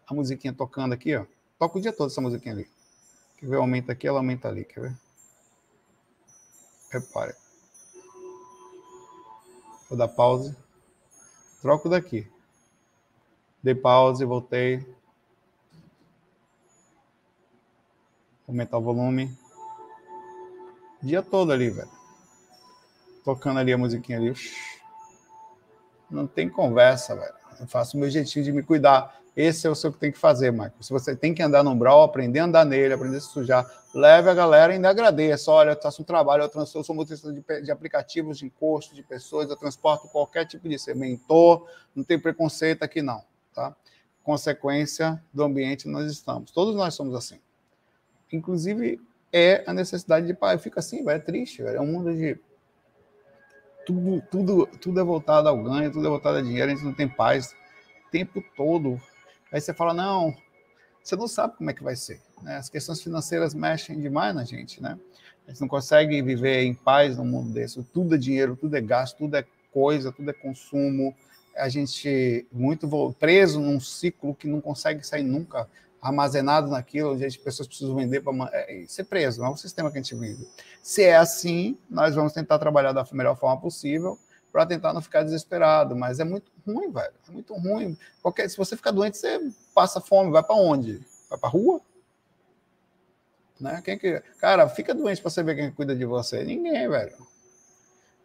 a 0.07 0.13
musiquinha 0.13 0.53
tocando 0.53 0.93
aqui, 0.93 1.15
ó. 1.15 1.25
Toca 1.59 1.77
o 1.77 1.81
dia 1.81 1.91
todo 1.91 2.09
essa 2.09 2.21
musiquinha 2.21 2.53
ali. 2.53 2.69
Quer 3.37 3.47
ver? 3.47 3.57
Aumenta 3.57 3.91
aqui, 3.91 4.07
ela 4.07 4.19
aumenta 4.19 4.47
ali. 4.47 4.63
Quer 4.63 4.81
ver? 4.81 4.97
Repare. 6.89 7.33
Vou 9.89 9.97
dar 9.97 10.07
pause. 10.07 10.55
Troco 11.61 11.89
daqui. 11.89 12.27
Dei 13.61 13.75
pause, 13.75 14.23
voltei. 14.23 14.85
Aumentar 18.47 18.77
o 18.77 18.81
volume. 18.81 19.37
O 21.03 21.05
dia 21.05 21.21
todo 21.21 21.51
ali, 21.51 21.69
velho. 21.69 21.89
Tocando 23.23 23.59
ali 23.59 23.73
a 23.73 23.77
musiquinha 23.77 24.17
ali. 24.17 24.33
Não 26.09 26.25
tem 26.25 26.49
conversa, 26.49 27.15
velho. 27.15 27.33
Eu 27.59 27.67
faço 27.67 27.97
o 27.97 27.99
meu 27.99 28.09
jeitinho 28.09 28.45
de 28.45 28.51
me 28.51 28.63
cuidar. 28.63 29.17
Esse 29.35 29.67
é 29.67 29.69
o 29.69 29.75
seu 29.75 29.91
que 29.91 29.99
tem 29.99 30.11
que 30.11 30.17
fazer, 30.17 30.51
Michael. 30.51 30.73
Se 30.81 30.91
você 30.91 31.15
tem 31.15 31.33
que 31.33 31.43
andar 31.43 31.63
no 31.63 31.71
umbral, 31.71 32.01
aprender 32.01 32.39
a 32.39 32.45
andar 32.45 32.65
nele, 32.65 32.93
aprender 32.93 33.17
a 33.17 33.21
se 33.21 33.27
sujar, 33.27 33.69
leve 33.93 34.29
a 34.29 34.33
galera 34.33 34.73
e 34.73 34.75
ainda 34.77 34.89
agradeça. 34.89 35.51
Olha, 35.51 35.71
eu 35.71 35.81
faço 35.81 36.01
um 36.01 36.05
trabalho, 36.05 36.41
eu, 36.43 36.49
trans, 36.49 36.73
eu 36.73 36.83
sou 36.83 36.95
motorista 36.95 37.31
de, 37.31 37.43
de, 37.61 37.71
aplicativos, 37.71 38.39
de 38.39 38.47
encosto, 38.47 38.95
de 38.95 39.03
pessoas, 39.03 39.47
eu 39.49 39.55
transporto 39.55 40.07
qualquer 40.07 40.45
tipo 40.45 40.67
de 40.67 40.79
ser 40.79 40.95
mentor, 40.95 41.67
não 41.95 42.03
tem 42.03 42.17
preconceito 42.17 42.81
aqui 42.81 43.03
não, 43.03 43.23
tá? 43.53 43.75
Consequência 44.23 45.21
do 45.31 45.43
ambiente 45.43 45.87
nós 45.87 46.11
estamos. 46.11 46.49
Todos 46.49 46.75
nós 46.75 46.95
somos 46.95 47.13
assim. 47.13 47.39
Inclusive, 48.31 48.99
é 49.31 49.63
a 49.67 49.73
necessidade 49.73 50.27
de 50.27 50.33
pai. 50.33 50.57
Fica 50.57 50.79
assim, 50.79 51.03
velho, 51.03 51.17
é 51.17 51.19
triste, 51.19 51.61
velho. 51.61 51.77
É 51.77 51.81
um 51.81 51.87
mundo 51.87 52.13
de 52.15 52.39
tudo, 53.85 54.21
tudo, 54.29 54.67
tudo 54.81 54.99
é 54.99 55.03
voltado 55.03 55.47
ao 55.47 55.63
ganho, 55.63 55.91
tudo 55.91 56.05
é 56.05 56.09
voltado 56.09 56.37
a 56.37 56.41
dinheiro, 56.41 56.71
a 56.71 56.75
gente 56.75 56.83
não 56.83 56.93
tem 56.93 57.07
paz 57.07 57.55
o 58.05 58.11
tempo 58.11 58.43
todo. 58.55 59.01
Aí 59.51 59.61
você 59.61 59.73
fala, 59.73 59.93
não, 59.93 60.35
você 61.01 61.15
não 61.15 61.27
sabe 61.27 61.55
como 61.55 61.69
é 61.69 61.73
que 61.73 61.83
vai 61.83 61.95
ser. 61.95 62.19
Né? 62.41 62.57
As 62.57 62.69
questões 62.69 63.01
financeiras 63.01 63.53
mexem 63.53 63.99
demais 63.99 64.35
na 64.35 64.43
gente, 64.43 64.83
né? 64.83 64.99
A 65.47 65.51
gente 65.51 65.61
não 65.61 65.67
consegue 65.69 66.21
viver 66.21 66.63
em 66.63 66.73
paz 66.73 67.17
num 67.17 67.23
mundo 67.23 67.53
desse. 67.53 67.81
Tudo 67.93 68.15
é 68.15 68.17
dinheiro, 68.17 68.57
tudo 68.57 68.75
é 68.75 68.81
gasto, 68.81 69.17
tudo 69.17 69.37
é 69.37 69.45
coisa, 69.71 70.11
tudo 70.11 70.29
é 70.29 70.33
consumo. 70.33 71.15
A 71.55 71.69
gente 71.69 72.45
muito 72.51 73.15
preso 73.17 73.61
num 73.61 73.79
ciclo 73.79 74.35
que 74.35 74.47
não 74.47 74.59
consegue 74.59 75.07
sair 75.07 75.23
nunca 75.23 75.65
armazenado 76.07 76.69
naquilo, 76.69 77.13
onde 77.13 77.25
as 77.25 77.35
pessoas 77.35 77.67
precisam 77.67 77.95
vender 77.95 78.21
para 78.21 78.33
é, 78.53 78.85
ser 78.87 79.03
preso, 79.03 79.43
é 79.43 79.49
o 79.49 79.57
sistema 79.57 79.91
que 79.91 79.97
a 79.97 80.01
gente 80.01 80.15
vive. 80.15 80.47
Se 80.81 81.03
é 81.03 81.17
assim, 81.17 81.77
nós 81.89 82.15
vamos 82.15 82.33
tentar 82.33 82.57
trabalhar 82.59 82.93
da 82.93 83.05
melhor 83.11 83.37
forma 83.37 83.59
possível 83.59 84.17
para 84.51 84.65
tentar 84.65 84.93
não 84.93 85.01
ficar 85.01 85.23
desesperado, 85.23 85.95
mas 85.95 86.19
é 86.19 86.23
muito 86.23 86.51
ruim, 86.65 86.91
velho, 86.91 87.13
é 87.27 87.31
muito 87.31 87.53
ruim. 87.53 87.97
Qualquer, 88.21 88.49
se 88.49 88.57
você 88.57 88.75
ficar 88.75 88.91
doente, 88.91 89.17
você 89.17 89.51
passa 89.73 89.99
fome, 89.99 90.31
vai 90.31 90.41
para 90.41 90.55
onde? 90.55 91.03
Vai 91.29 91.37
para 91.37 91.49
rua? 91.49 91.81
Né? 93.59 93.81
Quem 93.83 93.97
que, 93.97 94.21
cara, 94.39 94.67
fica 94.69 94.93
doente 94.93 95.21
para 95.21 95.43
ver 95.43 95.55
quem 95.55 95.71
cuida 95.71 95.95
de 95.95 96.05
você. 96.05 96.43
Ninguém, 96.43 96.87
velho. 96.87 97.17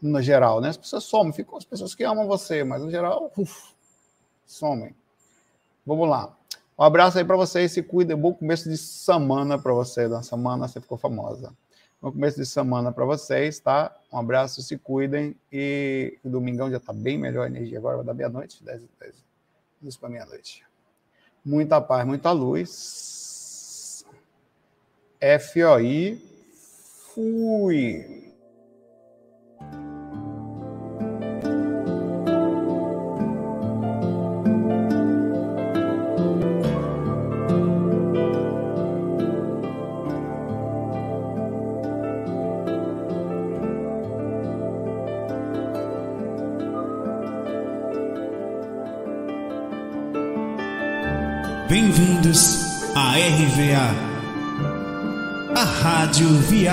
No 0.00 0.20
geral, 0.20 0.60
né? 0.60 0.68
As 0.68 0.76
pessoas 0.76 1.04
somem, 1.04 1.32
ficam 1.32 1.56
as 1.56 1.64
pessoas 1.64 1.94
que 1.94 2.04
amam 2.04 2.26
você, 2.26 2.64
mas 2.64 2.82
no 2.82 2.90
geral, 2.90 3.32
uf, 3.36 3.72
somem. 4.44 4.94
Vamos 5.86 6.08
lá. 6.08 6.36
Um 6.78 6.84
abraço 6.84 7.18
aí 7.18 7.24
para 7.24 7.36
vocês, 7.36 7.70
se 7.72 7.82
cuida. 7.82 8.16
Bom 8.16 8.32
começo 8.32 8.68
de 8.68 8.78
semana 8.78 9.58
para 9.58 9.72
você. 9.72 10.08
Da 10.08 10.22
semana 10.22 10.66
você 10.66 10.80
ficou 10.80 10.96
famosa. 10.96 11.52
Bom 12.00 12.10
começo 12.10 12.38
de 12.38 12.46
semana 12.46 12.90
para 12.90 13.04
vocês, 13.04 13.60
tá? 13.60 13.94
Um 14.12 14.18
abraço, 14.18 14.62
se 14.62 14.78
cuidem. 14.78 15.36
E 15.52 16.18
o 16.24 16.30
domingão 16.30 16.70
já 16.70 16.78
está 16.78 16.92
bem 16.92 17.18
melhor 17.18 17.44
a 17.44 17.46
energia 17.46 17.78
agora, 17.78 17.98
vai 17.98 18.06
dar 18.06 18.14
meia-noite, 18.14 18.64
10, 18.64 18.82
10, 18.98 19.14
10 19.82 19.96
para 19.96 20.08
meia-noite. 20.08 20.64
Muita 21.44 21.80
paz, 21.80 22.06
muita 22.06 22.32
luz. 22.32 24.04
FOI, 25.20 26.20
fui. 27.14 28.21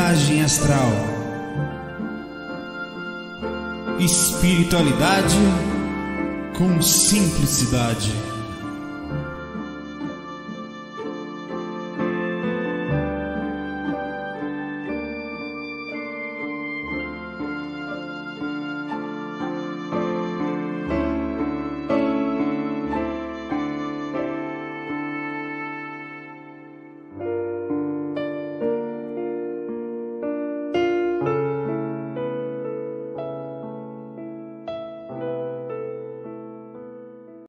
Viagem 0.09 0.41
Astral. 0.43 0.91
Espiritualidade 3.99 5.37
com 6.57 6.81
simplicidade. 6.81 8.11